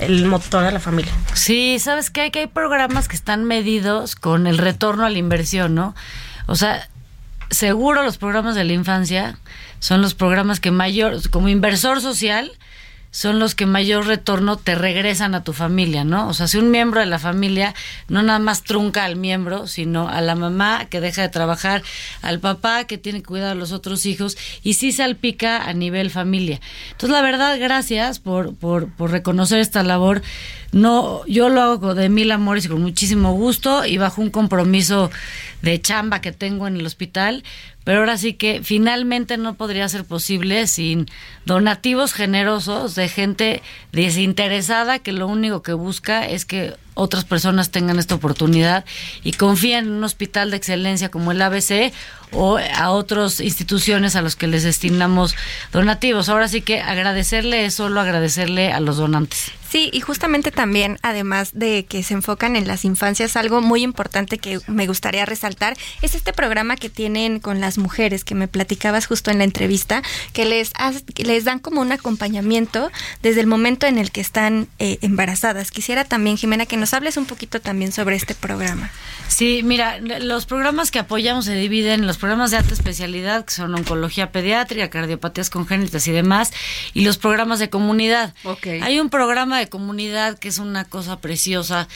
el 0.00 0.26
motor 0.26 0.64
de 0.64 0.72
la 0.72 0.80
familia. 0.80 1.12
Sí, 1.34 1.78
sabes 1.78 2.10
que 2.10 2.22
hay 2.22 2.30
que 2.30 2.40
hay 2.40 2.46
programas 2.46 3.08
que 3.08 3.16
están 3.16 3.44
medidos 3.44 4.16
con 4.16 4.46
el 4.46 4.58
retorno 4.58 5.04
a 5.04 5.10
la 5.10 5.18
inversión, 5.18 5.74
¿no? 5.74 5.94
O 6.46 6.56
sea, 6.56 6.88
seguro 7.50 8.02
los 8.02 8.18
programas 8.18 8.54
de 8.54 8.64
la 8.64 8.72
infancia 8.72 9.38
son 9.78 10.02
los 10.02 10.14
programas 10.14 10.60
que 10.60 10.70
mayor, 10.70 11.28
como 11.30 11.48
inversor 11.48 12.00
social, 12.00 12.52
son 13.14 13.38
los 13.38 13.54
que 13.54 13.64
mayor 13.64 14.06
retorno 14.06 14.56
te 14.56 14.74
regresan 14.74 15.36
a 15.36 15.44
tu 15.44 15.52
familia, 15.52 16.02
¿no? 16.02 16.26
O 16.26 16.34
sea, 16.34 16.48
si 16.48 16.58
un 16.58 16.72
miembro 16.72 16.98
de 16.98 17.06
la 17.06 17.20
familia 17.20 17.72
no 18.08 18.24
nada 18.24 18.40
más 18.40 18.64
trunca 18.64 19.04
al 19.04 19.14
miembro, 19.14 19.68
sino 19.68 20.08
a 20.08 20.20
la 20.20 20.34
mamá 20.34 20.86
que 20.86 21.00
deja 21.00 21.22
de 21.22 21.28
trabajar, 21.28 21.84
al 22.22 22.40
papá 22.40 22.88
que 22.88 22.98
tiene 22.98 23.20
que 23.20 23.26
cuidar 23.26 23.52
a 23.52 23.54
los 23.54 23.70
otros 23.70 24.04
hijos 24.04 24.36
y 24.64 24.74
sí 24.74 24.90
salpica 24.90 25.62
a 25.64 25.72
nivel 25.74 26.10
familia. 26.10 26.60
Entonces, 26.90 27.10
la 27.10 27.22
verdad, 27.22 27.56
gracias 27.60 28.18
por, 28.18 28.52
por, 28.56 28.88
por 28.88 29.12
reconocer 29.12 29.60
esta 29.60 29.84
labor. 29.84 30.20
No, 30.74 31.24
yo 31.26 31.50
lo 31.50 31.60
hago 31.60 31.94
de 31.94 32.08
mil 32.08 32.32
amores 32.32 32.64
y 32.64 32.68
con 32.68 32.82
muchísimo 32.82 33.32
gusto 33.34 33.86
y 33.86 33.96
bajo 33.96 34.20
un 34.20 34.30
compromiso 34.30 35.08
de 35.62 35.80
chamba 35.80 36.20
que 36.20 36.32
tengo 36.32 36.66
en 36.66 36.76
el 36.76 36.84
hospital, 36.84 37.44
pero 37.84 38.00
ahora 38.00 38.18
sí 38.18 38.32
que 38.34 38.60
finalmente 38.64 39.36
no 39.36 39.54
podría 39.54 39.88
ser 39.88 40.04
posible 40.04 40.66
sin 40.66 41.06
donativos 41.44 42.12
generosos 42.12 42.96
de 42.96 43.08
gente 43.08 43.62
desinteresada 43.92 44.98
que 44.98 45.12
lo 45.12 45.28
único 45.28 45.62
que 45.62 45.74
busca 45.74 46.26
es 46.26 46.44
que 46.44 46.74
otras 46.94 47.24
personas 47.24 47.70
tengan 47.70 47.98
esta 47.98 48.14
oportunidad 48.14 48.84
y 49.22 49.32
confíen 49.32 49.86
en 49.86 49.92
un 49.92 50.04
hospital 50.04 50.50
de 50.50 50.56
excelencia 50.56 51.10
como 51.10 51.32
el 51.32 51.42
ABC 51.42 51.92
o 52.32 52.58
a 52.58 52.90
otras 52.90 53.40
instituciones 53.40 54.16
a 54.16 54.22
los 54.22 54.36
que 54.36 54.46
les 54.46 54.62
destinamos 54.62 55.34
donativos. 55.72 56.28
Ahora 56.28 56.48
sí 56.48 56.62
que 56.62 56.80
agradecerle 56.80 57.64
es 57.66 57.74
solo 57.74 58.00
agradecerle 58.00 58.72
a 58.72 58.80
los 58.80 58.96
donantes. 58.96 59.52
Sí, 59.74 59.90
y 59.92 59.98
justamente 59.98 60.52
también, 60.52 60.98
además 61.02 61.50
de 61.52 61.84
que 61.84 62.04
se 62.04 62.14
enfocan 62.14 62.54
en 62.54 62.68
las 62.68 62.84
infancias, 62.84 63.36
algo 63.36 63.60
muy 63.60 63.82
importante 63.82 64.38
que 64.38 64.60
me 64.68 64.86
gustaría 64.86 65.26
resaltar 65.26 65.76
es 66.00 66.14
este 66.14 66.32
programa 66.32 66.76
que 66.76 66.88
tienen 66.88 67.40
con 67.40 67.60
las 67.60 67.76
mujeres 67.76 68.22
que 68.22 68.36
me 68.36 68.46
platicabas 68.46 69.06
justo 69.06 69.32
en 69.32 69.38
la 69.38 69.44
entrevista, 69.44 70.00
que 70.32 70.44
les, 70.44 70.70
que 71.12 71.24
les 71.24 71.42
dan 71.42 71.58
como 71.58 71.80
un 71.80 71.90
acompañamiento 71.90 72.92
desde 73.20 73.40
el 73.40 73.48
momento 73.48 73.88
en 73.88 73.98
el 73.98 74.12
que 74.12 74.20
están 74.20 74.68
eh, 74.78 74.98
embarazadas. 75.02 75.72
Quisiera 75.72 76.04
también, 76.04 76.36
Jimena, 76.36 76.66
que 76.66 76.76
nos 76.76 76.83
nos 76.84 76.92
hables 76.92 77.16
un 77.16 77.24
poquito 77.24 77.62
también 77.62 77.92
sobre 77.92 78.14
este 78.14 78.34
programa. 78.34 78.90
Sí, 79.28 79.62
mira, 79.64 80.00
los 80.00 80.44
programas 80.44 80.90
que 80.90 80.98
apoyamos 80.98 81.46
se 81.46 81.54
dividen 81.54 82.00
en 82.00 82.06
los 82.06 82.18
programas 82.18 82.50
de 82.50 82.58
alta 82.58 82.74
especialidad, 82.74 83.46
que 83.46 83.54
son 83.54 83.74
oncología 83.74 84.32
pediátrica, 84.32 84.90
cardiopatías 84.90 85.48
congénitas 85.48 86.06
y 86.08 86.12
demás, 86.12 86.52
y 86.92 87.06
los 87.06 87.16
programas 87.16 87.58
de 87.58 87.70
comunidad. 87.70 88.34
Hay 88.82 89.00
un 89.00 89.08
programa 89.08 89.58
de 89.58 89.70
comunidad 89.70 90.38
que 90.38 90.48
es 90.48 90.58
una 90.58 90.84
cosa 90.84 91.20
preciosa, 91.20 91.88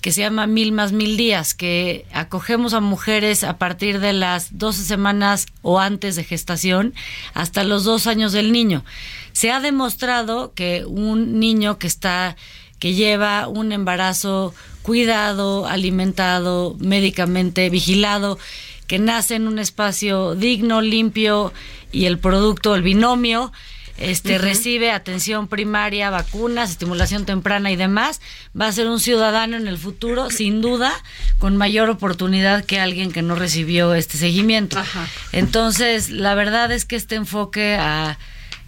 que 0.00 0.12
se 0.12 0.20
llama 0.20 0.46
Mil 0.46 0.70
más 0.70 0.92
Mil 0.92 1.16
Días, 1.16 1.54
que 1.54 2.06
acogemos 2.12 2.72
a 2.72 2.78
mujeres 2.78 3.42
a 3.42 3.58
partir 3.58 3.98
de 3.98 4.12
las 4.12 4.56
12 4.56 4.84
semanas 4.84 5.46
o 5.62 5.80
antes 5.80 6.14
de 6.14 6.22
gestación 6.22 6.94
hasta 7.34 7.64
los 7.64 7.82
dos 7.82 8.06
años 8.06 8.30
del 8.30 8.52
niño. 8.52 8.84
Se 9.32 9.50
ha 9.50 9.58
demostrado 9.58 10.52
que 10.54 10.84
un 10.86 11.40
niño 11.40 11.80
que 11.80 11.88
está 11.88 12.36
que 12.78 12.94
lleva 12.94 13.48
un 13.48 13.72
embarazo 13.72 14.54
cuidado, 14.82 15.66
alimentado, 15.66 16.76
médicamente 16.78 17.70
vigilado, 17.70 18.38
que 18.86 18.98
nace 18.98 19.34
en 19.34 19.48
un 19.48 19.58
espacio 19.58 20.34
digno, 20.34 20.80
limpio 20.80 21.52
y 21.90 22.04
el 22.06 22.18
producto, 22.18 22.74
el 22.74 22.82
binomio, 22.82 23.52
este 23.98 24.36
recibe 24.36 24.90
atención 24.90 25.48
primaria, 25.48 26.10
vacunas, 26.10 26.70
estimulación 26.70 27.24
temprana 27.24 27.70
y 27.70 27.76
demás, 27.76 28.20
va 28.58 28.66
a 28.66 28.72
ser 28.72 28.88
un 28.88 29.00
ciudadano 29.00 29.56
en 29.56 29.66
el 29.66 29.78
futuro, 29.78 30.30
sin 30.30 30.60
duda, 30.60 30.92
con 31.38 31.56
mayor 31.56 31.88
oportunidad 31.88 32.64
que 32.64 32.78
alguien 32.78 33.10
que 33.10 33.22
no 33.22 33.36
recibió 33.36 33.94
este 33.94 34.18
seguimiento. 34.18 34.78
Entonces, 35.32 36.10
la 36.10 36.34
verdad 36.34 36.70
es 36.72 36.84
que 36.84 36.96
este 36.96 37.14
enfoque 37.14 37.76
a, 37.76 38.18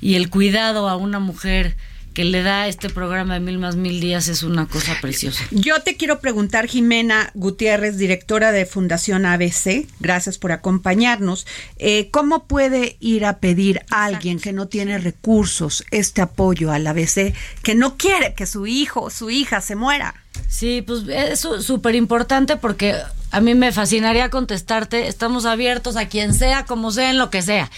y 0.01 0.15
el 0.15 0.31
cuidado 0.31 0.89
a 0.89 0.97
una 0.97 1.19
mujer 1.19 1.77
que 2.19 2.25
le 2.25 2.43
da 2.43 2.67
este 2.67 2.91
programa 2.91 3.35
de 3.35 3.39
Mil 3.39 3.61
más 3.61 3.77
Mil 3.77 4.01
Días 4.01 4.27
es 4.27 4.43
una 4.43 4.67
cosa 4.67 4.97
preciosa. 5.01 5.45
Yo 5.53 5.83
te 5.83 5.97
quiero 5.97 6.19
preguntar, 6.19 6.67
Jimena 6.67 7.31
Gutiérrez, 7.35 7.97
directora 7.97 8.51
de 8.51 8.67
Fundación 8.67 9.25
ABC, 9.25 9.87
gracias 10.01 10.37
por 10.37 10.51
acompañarnos, 10.51 11.47
eh, 11.77 12.11
¿cómo 12.11 12.49
puede 12.49 12.97
ir 12.99 13.25
a 13.25 13.39
pedir 13.39 13.83
a 13.93 14.07
alguien 14.07 14.41
que 14.41 14.53
no 14.53 14.67
tiene 14.67 14.99
recursos 14.99 15.85
este 15.93 16.21
apoyo 16.21 16.73
al 16.73 16.89
ABC, 16.89 17.35
que 17.63 17.77
no 17.77 17.97
quiere 17.97 18.35
que 18.35 18.47
su 18.47 18.67
hijo 18.67 19.03
o 19.03 19.11
su 19.11 19.31
hija 19.31 19.61
se 19.61 19.77
muera? 19.77 20.17
Sí, 20.49 20.83
pues 20.85 21.05
es 21.07 21.39
súper 21.39 21.95
importante 21.95 22.57
porque 22.57 22.97
a 23.31 23.41
mí 23.41 23.55
me 23.55 23.71
fascinaría 23.71 24.29
contestarte, 24.29 25.07
estamos 25.07 25.47
abiertos 25.47 25.97
a 25.97 26.09
quien 26.09 26.35
sea, 26.35 26.65
como 26.65 26.91
sea, 26.91 27.11
en 27.11 27.19
lo 27.19 27.31
que 27.31 27.43
sea. 27.43 27.71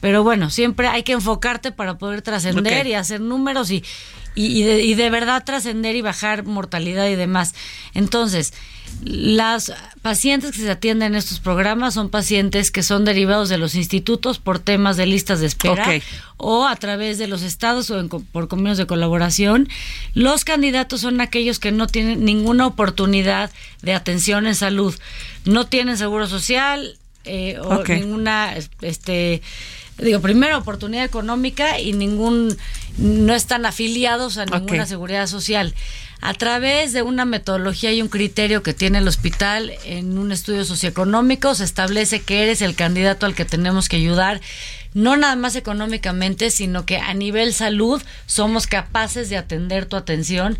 Pero 0.00 0.22
bueno, 0.22 0.50
siempre 0.50 0.88
hay 0.88 1.02
que 1.02 1.12
enfocarte 1.12 1.72
para 1.72 1.98
poder 1.98 2.22
trascender 2.22 2.86
y 2.86 2.94
hacer 2.94 3.20
números 3.20 3.70
y, 3.70 3.84
y, 4.34 4.62
de, 4.62 4.84
y 4.84 4.94
de 4.94 5.10
verdad 5.10 5.44
trascender 5.44 5.96
y 5.96 6.02
bajar 6.02 6.44
mortalidad 6.44 7.08
y 7.08 7.16
demás. 7.16 7.54
Entonces, 7.94 8.54
las 9.02 9.72
pacientes 10.02 10.52
que 10.52 10.62
se 10.62 10.70
atienden 10.70 11.12
en 11.12 11.18
estos 11.18 11.40
programas 11.40 11.94
son 11.94 12.10
pacientes 12.10 12.70
que 12.70 12.82
son 12.82 13.04
derivados 13.04 13.48
de 13.48 13.58
los 13.58 13.74
institutos 13.74 14.38
por 14.38 14.58
temas 14.58 14.96
de 14.96 15.06
listas 15.06 15.40
de 15.40 15.46
espera 15.46 15.86
o 16.36 16.66
a 16.66 16.74
través 16.76 17.18
de 17.18 17.28
los 17.28 17.42
estados 17.42 17.90
o 17.90 18.08
por 18.32 18.48
convenios 18.48 18.78
de 18.78 18.86
colaboración. 18.86 19.68
Los 20.14 20.44
candidatos 20.44 21.02
son 21.02 21.20
aquellos 21.20 21.58
que 21.58 21.70
no 21.70 21.86
tienen 21.86 22.24
ninguna 22.24 22.66
oportunidad 22.66 23.50
de 23.82 23.94
atención 23.94 24.46
en 24.46 24.54
salud, 24.54 24.94
no 25.44 25.66
tienen 25.66 25.96
seguro 25.96 26.26
social 26.26 26.98
eh, 27.24 27.58
o 27.60 27.84
ninguna 27.84 28.54
este 28.80 29.42
digo, 29.98 30.20
primero 30.20 30.58
oportunidad 30.58 31.04
económica 31.04 31.78
y 31.78 31.92
ningún, 31.92 32.56
no 32.98 33.34
están 33.34 33.66
afiliados 33.66 34.38
a 34.38 34.46
ninguna 34.46 34.86
seguridad 34.86 35.26
social. 35.26 35.74
A 36.20 36.34
través 36.34 36.92
de 36.92 37.02
una 37.02 37.24
metodología 37.24 37.92
y 37.92 38.02
un 38.02 38.08
criterio 38.08 38.62
que 38.62 38.74
tiene 38.74 38.98
el 38.98 39.06
hospital 39.06 39.72
en 39.84 40.18
un 40.18 40.32
estudio 40.32 40.64
socioeconómico, 40.64 41.54
se 41.54 41.62
establece 41.64 42.22
que 42.22 42.42
eres 42.42 42.60
el 42.60 42.74
candidato 42.74 43.24
al 43.24 43.36
que 43.36 43.44
tenemos 43.44 43.88
que 43.88 43.96
ayudar, 43.96 44.40
no 44.94 45.16
nada 45.16 45.36
más 45.36 45.54
económicamente, 45.54 46.50
sino 46.50 46.86
que 46.86 46.96
a 46.96 47.14
nivel 47.14 47.52
salud 47.52 48.02
somos 48.26 48.66
capaces 48.66 49.30
de 49.30 49.36
atender 49.36 49.86
tu 49.86 49.96
atención 49.96 50.58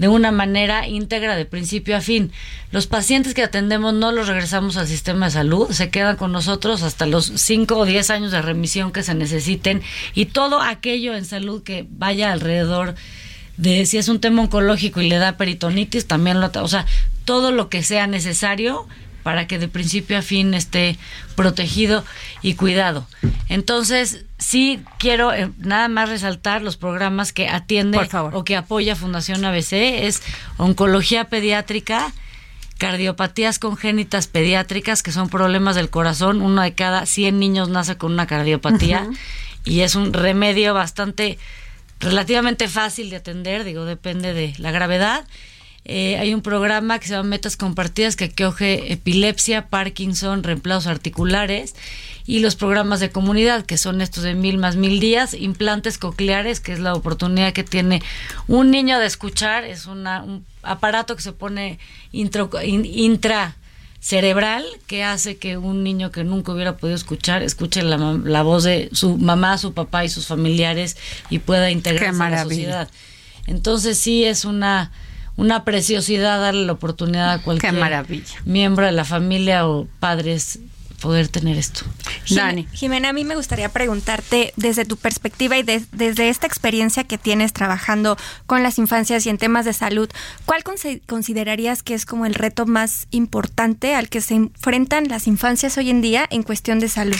de 0.00 0.08
una 0.08 0.32
manera 0.32 0.88
íntegra 0.88 1.36
de 1.36 1.44
principio 1.44 1.94
a 1.94 2.00
fin. 2.00 2.32
Los 2.72 2.86
pacientes 2.86 3.34
que 3.34 3.42
atendemos 3.42 3.92
no 3.92 4.12
los 4.12 4.28
regresamos 4.28 4.78
al 4.78 4.86
sistema 4.86 5.26
de 5.26 5.32
salud, 5.32 5.70
se 5.72 5.90
quedan 5.90 6.16
con 6.16 6.32
nosotros 6.32 6.82
hasta 6.82 7.04
los 7.04 7.26
5 7.26 7.76
o 7.76 7.84
10 7.84 8.08
años 8.08 8.32
de 8.32 8.40
remisión 8.40 8.92
que 8.92 9.02
se 9.02 9.14
necesiten 9.14 9.82
y 10.14 10.24
todo 10.24 10.62
aquello 10.62 11.14
en 11.14 11.26
salud 11.26 11.62
que 11.62 11.86
vaya 11.90 12.32
alrededor 12.32 12.94
de 13.58 13.84
si 13.84 13.98
es 13.98 14.08
un 14.08 14.20
tema 14.20 14.40
oncológico 14.40 15.02
y 15.02 15.08
le 15.10 15.18
da 15.18 15.36
peritonitis, 15.36 16.06
también 16.06 16.40
lo, 16.40 16.50
o 16.50 16.68
sea, 16.68 16.86
todo 17.26 17.52
lo 17.52 17.68
que 17.68 17.82
sea 17.82 18.06
necesario 18.06 18.88
para 19.22 19.46
que 19.46 19.58
de 19.58 19.68
principio 19.68 20.16
a 20.16 20.22
fin 20.22 20.54
esté 20.54 20.96
protegido 21.36 22.06
y 22.40 22.54
cuidado. 22.54 23.06
Entonces, 23.50 24.24
sí 24.40 24.82
quiero 24.98 25.32
eh, 25.32 25.50
nada 25.58 25.88
más 25.88 26.08
resaltar 26.08 26.62
los 26.62 26.76
programas 26.76 27.32
que 27.32 27.48
atiende 27.48 27.98
o 28.32 28.44
que 28.44 28.56
apoya 28.56 28.96
Fundación 28.96 29.44
ABC, 29.44 29.72
es 30.06 30.22
oncología 30.56 31.24
pediátrica, 31.24 32.12
cardiopatías 32.78 33.58
congénitas 33.58 34.26
pediátricas, 34.26 35.02
que 35.02 35.12
son 35.12 35.28
problemas 35.28 35.76
del 35.76 35.90
corazón, 35.90 36.42
uno 36.42 36.62
de 36.62 36.74
cada 36.74 37.06
100 37.06 37.38
niños 37.38 37.68
nace 37.68 37.96
con 37.96 38.12
una 38.12 38.26
cardiopatía 38.26 39.08
y 39.64 39.80
es 39.80 39.94
un 39.94 40.12
remedio 40.12 40.74
bastante 40.74 41.38
relativamente 42.00 42.66
fácil 42.66 43.10
de 43.10 43.16
atender, 43.16 43.62
digo, 43.62 43.84
depende 43.84 44.32
de 44.32 44.54
la 44.56 44.72
gravedad 44.72 45.26
eh, 45.84 46.18
hay 46.18 46.34
un 46.34 46.42
programa 46.42 46.98
que 46.98 47.08
se 47.08 47.14
llama 47.14 47.30
Metas 47.30 47.56
Compartidas 47.56 48.16
que 48.16 48.26
acoge 48.26 48.92
epilepsia, 48.92 49.68
Parkinson, 49.68 50.42
reemplazos 50.42 50.86
articulares 50.86 51.74
y 52.26 52.40
los 52.40 52.54
programas 52.54 53.00
de 53.00 53.10
comunidad 53.10 53.64
que 53.64 53.78
son 53.78 54.00
estos 54.00 54.22
de 54.22 54.34
mil 54.34 54.58
más 54.58 54.76
mil 54.76 55.00
días, 55.00 55.34
implantes 55.34 55.98
cocleares, 55.98 56.60
que 56.60 56.72
es 56.72 56.78
la 56.80 56.94
oportunidad 56.94 57.52
que 57.52 57.64
tiene 57.64 58.02
un 58.46 58.70
niño 58.70 58.98
de 58.98 59.06
escuchar, 59.06 59.64
es 59.64 59.86
una, 59.86 60.22
un 60.22 60.44
aparato 60.62 61.16
que 61.16 61.22
se 61.22 61.32
pone 61.32 61.78
intro, 62.12 62.50
intra 62.62 63.56
cerebral 64.00 64.64
que 64.86 65.02
hace 65.02 65.36
que 65.36 65.56
un 65.58 65.82
niño 65.82 66.10
que 66.10 66.24
nunca 66.24 66.52
hubiera 66.52 66.76
podido 66.76 66.96
escuchar 66.96 67.42
escuche 67.42 67.82
la, 67.82 67.96
la 68.24 68.42
voz 68.42 68.64
de 68.64 68.90
su 68.92 69.18
mamá, 69.18 69.58
su 69.58 69.74
papá 69.74 70.04
y 70.04 70.08
sus 70.08 70.26
familiares 70.26 70.96
y 71.30 71.38
pueda 71.38 71.70
integrarse 71.70 72.22
a 72.22 72.30
la 72.30 72.42
sociedad. 72.44 72.90
Entonces 73.46 73.98
sí 73.98 74.24
es 74.24 74.44
una 74.44 74.90
una 75.36 75.64
preciosidad 75.64 76.40
darle 76.40 76.66
la 76.66 76.72
oportunidad 76.72 77.32
a 77.32 77.42
cualquier 77.42 77.74
miembro 78.44 78.86
de 78.86 78.92
la 78.92 79.04
familia 79.04 79.66
o 79.66 79.86
padres 79.98 80.60
poder 81.00 81.28
tener 81.28 81.56
esto. 81.56 81.80
Dani. 82.28 82.68
Jimena, 82.72 83.08
a 83.08 83.12
mí 83.12 83.24
me 83.24 83.34
gustaría 83.34 83.68
preguntarte 83.70 84.52
desde 84.56 84.84
tu 84.84 84.96
perspectiva 84.96 85.58
y 85.58 85.62
desde 85.62 86.28
esta 86.28 86.46
experiencia 86.46 87.04
que 87.04 87.18
tienes 87.18 87.52
trabajando 87.52 88.16
con 88.46 88.62
las 88.62 88.78
infancias 88.78 89.26
y 89.26 89.30
en 89.30 89.38
temas 89.38 89.64
de 89.64 89.72
salud, 89.72 90.08
¿cuál 90.44 90.62
considerarías 91.06 91.82
que 91.82 91.94
es 91.94 92.06
como 92.06 92.26
el 92.26 92.34
reto 92.34 92.66
más 92.66 93.06
importante 93.10 93.94
al 93.94 94.08
que 94.08 94.20
se 94.20 94.34
enfrentan 94.34 95.08
las 95.08 95.26
infancias 95.26 95.76
hoy 95.78 95.90
en 95.90 96.02
día 96.02 96.26
en 96.30 96.42
cuestión 96.42 96.78
de 96.78 96.88
salud? 96.88 97.18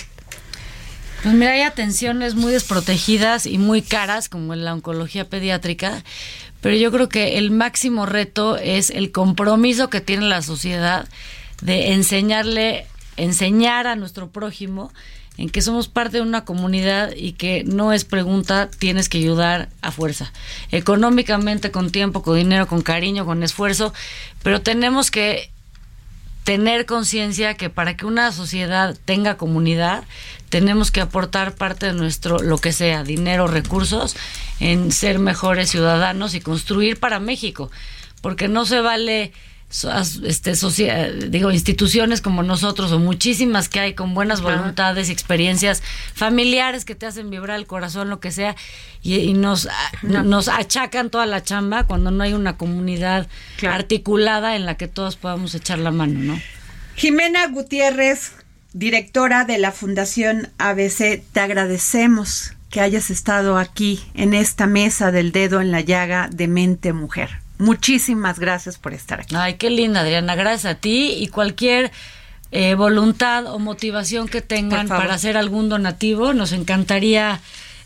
Pues 1.23 1.35
mira, 1.35 1.53
hay 1.53 1.63
atenciones 1.63 2.35
muy 2.35 2.53
desprotegidas 2.53 3.45
y 3.45 3.59
muy 3.59 3.83
caras, 3.83 4.31
como 4.31 4.55
en 4.55 4.65
la 4.65 4.73
oncología 4.73 5.29
pediátrica, 5.29 6.03
pero 6.61 6.77
yo 6.77 6.91
creo 6.91 7.09
que 7.09 7.39
el 7.39 7.51
máximo 7.51 8.07
reto 8.07 8.57
es 8.57 8.91
el 8.91 9.13
compromiso 9.13 9.91
que 9.91 10.01
tiene 10.01 10.27
la 10.27 10.43
sociedad 10.43 11.09
de 11.63 11.93
enseñarle, 11.93 12.87
enseñar 13.17 13.87
a 13.87 13.97
nuestro 13.97 14.31
prójimo 14.31 14.93
en 15.37 15.49
que 15.49 15.63
somos 15.63 15.89
parte 15.89 16.19
de 16.19 16.23
una 16.23 16.45
comunidad 16.45 17.13
y 17.17 17.33
que 17.33 17.65
no 17.65 17.95
es 17.95 18.05
pregunta, 18.05 18.71
tienes 18.79 19.09
que 19.09 19.19
ayudar 19.19 19.71
a 19.81 19.91
fuerza, 19.91 20.33
económicamente, 20.71 21.71
con 21.71 21.91
tiempo, 21.91 22.23
con 22.23 22.37
dinero, 22.37 22.67
con 22.67 22.83
cariño, 22.83 23.25
con 23.25 23.43
esfuerzo, 23.43 23.95
pero 24.43 24.61
tenemos 24.61 25.11
que 25.11 25.51
tener 26.45 26.87
conciencia 26.87 27.55
que 27.55 27.71
para 27.71 27.97
que 27.97 28.07
una 28.07 28.33
sociedad 28.33 28.97
tenga 29.05 29.37
comunidad, 29.37 30.05
tenemos 30.49 30.91
que 30.91 31.01
aportar 31.01 31.55
parte 31.55 31.87
de 31.87 31.93
nuestro, 31.93 32.39
lo 32.39 32.59
que 32.59 32.73
sea, 32.73 33.05
dinero, 33.05 33.47
recursos, 33.47 34.17
en 34.59 34.91
ser 34.93 35.19
mejores 35.19 35.71
ciudadanos 35.71 36.35
y 36.35 36.41
construir 36.41 36.99
para 36.99 37.21
México, 37.21 37.71
porque 38.21 38.49
no 38.49 38.67
se 38.67 38.81
vale 38.81 39.33
este 39.71 40.53
digo 41.29 41.53
instituciones 41.53 42.21
como 42.21 42.43
nosotros 42.43 42.91
o 42.91 42.99
muchísimas 42.99 43.69
que 43.69 43.79
hay 43.79 43.95
con 43.95 44.15
buenas 44.15 44.41
voluntades 44.41 45.09
y 45.09 45.13
experiencias 45.13 45.83
familiares 46.13 46.85
que 46.85 46.97
te 46.97 47.07
hacen 47.07 47.31
vibrar 47.31 47.57
el 47.57 47.67
corazón 47.67 48.11
lo 48.11 48.19
que 48.19 48.33
sea 48.33 48.57
y, 49.03 49.33
nos 49.33 49.69
nos 50.03 50.49
achacan 50.49 51.11
toda 51.11 51.27
la 51.27 51.43
chamba 51.43 51.85
cuando 51.85 52.11
no 52.11 52.25
hay 52.25 52.33
una 52.33 52.57
comunidad 52.57 53.29
articulada 53.63 54.57
en 54.57 54.67
la 54.67 54.77
que 54.77 54.89
todos 54.89 55.17
podamos 55.17 55.55
echar 55.55 55.79
la 55.79 55.93
mano 55.93 56.19
no 56.19 56.41
Jimena 56.97 57.47
Gutiérrez 57.47 58.33
directora 58.73 59.45
de 59.45 59.59
la 59.59 59.73
Fundación 59.73 60.49
ABC, 60.59 61.23
te 61.33 61.41
agradecemos 61.41 62.53
que 62.71 62.81
hayas 62.81 63.11
estado 63.11 63.59
aquí 63.59 64.01
en 64.15 64.33
esta 64.33 64.67
mesa 64.67 65.11
del 65.11 65.33
dedo 65.33 65.61
en 65.61 65.73
la 65.73 65.81
llaga 65.81 66.29
de 66.33 66.47
mente 66.47 66.93
mujer. 66.93 67.31
Muchísimas 67.61 68.39
gracias 68.39 68.79
por 68.79 68.95
estar 68.95 69.21
aquí. 69.21 69.37
Ay, 69.37 69.55
qué 69.55 69.71
linda, 69.71 70.01
Adriana. 70.01 70.35
Gracias 70.35 70.73
a 70.73 70.75
ti 70.77 71.15
y 71.19 71.29
cualquier 71.29 71.93
eh, 72.53 72.75
voluntad 72.75 73.47
o 73.47 73.61
motivación 73.61 74.29
que 74.29 74.41
tengan 74.41 74.89
para 74.89 75.15
hacer 75.15 75.37
algún 75.37 75.69
donativo, 75.69 76.33
nos 76.33 76.51
encantaría 76.53 77.41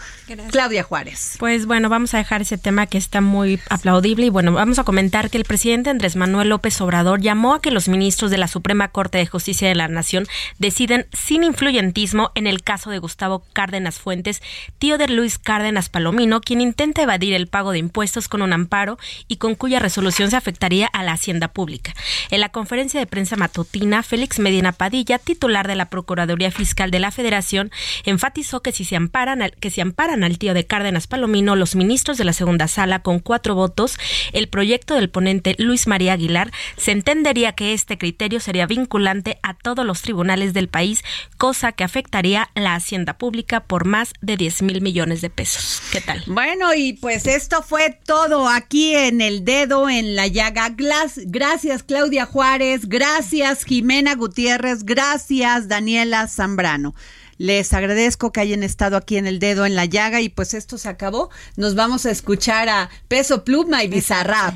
Claudia 0.50 0.82
Juárez. 0.82 1.36
Pues 1.38 1.66
bueno, 1.66 1.88
vamos 1.88 2.14
a 2.14 2.18
dejar 2.18 2.42
ese 2.42 2.58
tema 2.58 2.86
que 2.86 2.98
está 2.98 3.20
muy 3.20 3.60
aplaudible 3.70 4.26
y 4.26 4.30
bueno, 4.30 4.52
vamos 4.52 4.78
a 4.78 4.84
comentar 4.84 5.30
que 5.30 5.38
el 5.38 5.44
presidente 5.44 5.90
Andrés 5.90 6.16
Manuel 6.16 6.48
López 6.48 6.80
Obrador 6.80 7.20
llamó 7.20 7.54
a 7.54 7.60
que 7.60 7.70
los 7.70 7.88
ministros 7.88 8.30
de 8.30 8.38
la 8.38 8.48
Suprema 8.48 8.88
Corte 8.88 9.18
de 9.18 9.26
Justicia 9.26 9.68
de 9.68 9.74
la 9.74 9.88
Nación 9.88 10.26
deciden 10.58 11.06
sin 11.12 11.44
influyentismo 11.44 12.30
en 12.34 12.46
el 12.46 12.62
caso 12.62 12.90
de 12.90 12.98
Gustavo 12.98 13.44
Cárdenas 13.52 13.98
Fuentes, 13.98 14.42
tío 14.78 14.98
de 14.98 15.08
Luis 15.08 15.38
Cárdenas 15.38 15.88
Palomino, 15.88 16.40
quien 16.40 16.60
intenta 16.60 17.02
evadir 17.02 17.34
el 17.34 17.46
pago 17.46 17.72
de 17.72 17.78
impuestos 17.78 18.28
con 18.28 18.42
un 18.42 18.52
amparo 18.52 18.98
y 19.28 19.36
con 19.36 19.54
cuya 19.54 19.78
resolución 19.78 20.30
se 20.30 20.36
afectaría 20.36 20.86
a 20.86 21.02
la 21.02 21.12
hacienda 21.12 21.48
pública. 21.48 21.94
En 22.30 22.40
la 22.40 22.48
conferencia 22.48 23.00
de 23.00 23.06
prensa 23.06 23.36
matutina, 23.36 24.02
Félix 24.02 24.38
Medina 24.38 24.72
Padilla, 24.72 25.18
titular 25.48 25.66
de 25.66 25.76
la 25.76 25.88
Procuraduría 25.88 26.50
Fiscal 26.50 26.90
de 26.90 26.98
la 26.98 27.10
Federación, 27.10 27.70
enfatizó 28.04 28.60
que 28.60 28.70
si 28.70 28.84
se 28.84 28.96
amparan 28.96 29.40
al, 29.40 29.52
que 29.52 29.70
si 29.70 29.80
amparan 29.80 30.22
al 30.22 30.36
tío 30.36 30.52
de 30.52 30.66
Cárdenas 30.66 31.06
Palomino, 31.06 31.56
los 31.56 31.74
ministros 31.74 32.18
de 32.18 32.24
la 32.26 32.34
segunda 32.34 32.68
sala 32.68 32.98
con 32.98 33.18
cuatro 33.18 33.54
votos, 33.54 33.98
el 34.34 34.48
proyecto 34.48 34.94
del 34.94 35.08
ponente 35.08 35.54
Luis 35.56 35.86
María 35.86 36.12
Aguilar, 36.12 36.52
se 36.76 36.92
entendería 36.92 37.52
que 37.52 37.72
este 37.72 37.96
criterio 37.96 38.40
sería 38.40 38.66
vinculante 38.66 39.38
a 39.42 39.54
todos 39.54 39.86
los 39.86 40.02
tribunales 40.02 40.52
del 40.52 40.68
país, 40.68 41.02
cosa 41.38 41.72
que 41.72 41.82
afectaría 41.82 42.50
la 42.54 42.74
hacienda 42.74 43.16
pública 43.16 43.60
por 43.60 43.86
más 43.86 44.12
de 44.20 44.36
10 44.36 44.60
mil 44.62 44.82
millones 44.82 45.22
de 45.22 45.30
pesos. 45.30 45.80
¿Qué 45.90 46.02
tal? 46.02 46.22
Bueno, 46.26 46.74
y 46.74 46.92
pues 46.92 47.26
esto 47.26 47.62
fue 47.62 47.98
todo 48.04 48.50
aquí 48.50 48.94
en 48.94 49.22
el 49.22 49.46
dedo 49.46 49.88
en 49.88 50.14
la 50.14 50.26
llaga. 50.26 50.74
Gracias 50.76 51.84
Claudia 51.84 52.26
Juárez, 52.26 52.86
gracias 52.86 53.64
Jimena 53.64 54.14
Gutiérrez, 54.14 54.84
gracias 54.84 55.37
Daniela 55.38 56.26
Zambrano. 56.26 56.94
Les 57.36 57.72
agradezco 57.72 58.32
que 58.32 58.40
hayan 58.40 58.62
estado 58.64 58.96
aquí 58.96 59.16
en 59.16 59.26
el 59.26 59.38
dedo 59.38 59.64
en 59.64 59.76
la 59.76 59.84
llaga 59.84 60.20
y 60.20 60.28
pues 60.28 60.54
esto 60.54 60.76
se 60.76 60.88
acabó. 60.88 61.30
Nos 61.56 61.74
vamos 61.74 62.04
a 62.06 62.10
escuchar 62.10 62.68
a 62.68 62.90
Peso 63.06 63.44
Pluma 63.44 63.84
y 63.84 63.88
Bizarrap. 63.88 64.54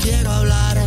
quiero 0.00 0.30
hablar, 0.30 0.78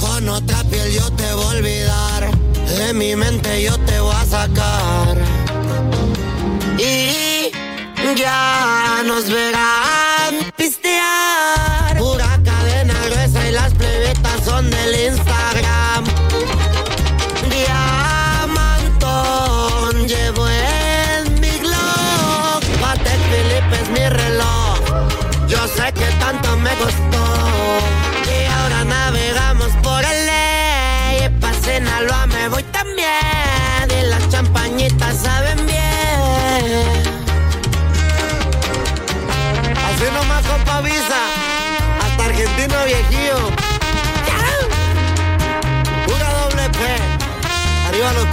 con 0.00 0.28
otra 0.28 0.64
piel 0.64 0.92
yo 0.92 1.10
te 1.12 1.32
voy 1.32 1.44
a 1.44 1.48
olvidar, 1.48 2.30
de 2.76 2.92
mi 2.94 3.14
mente 3.14 3.62
yo 3.62 3.78
te 3.78 4.00
voy 4.00 4.14
a 4.14 4.24
sacar 4.24 5.18
y 6.78 7.52
ya 8.16 9.02
nos 9.06 9.30
verán 9.30 10.52
pistear. 10.56 11.27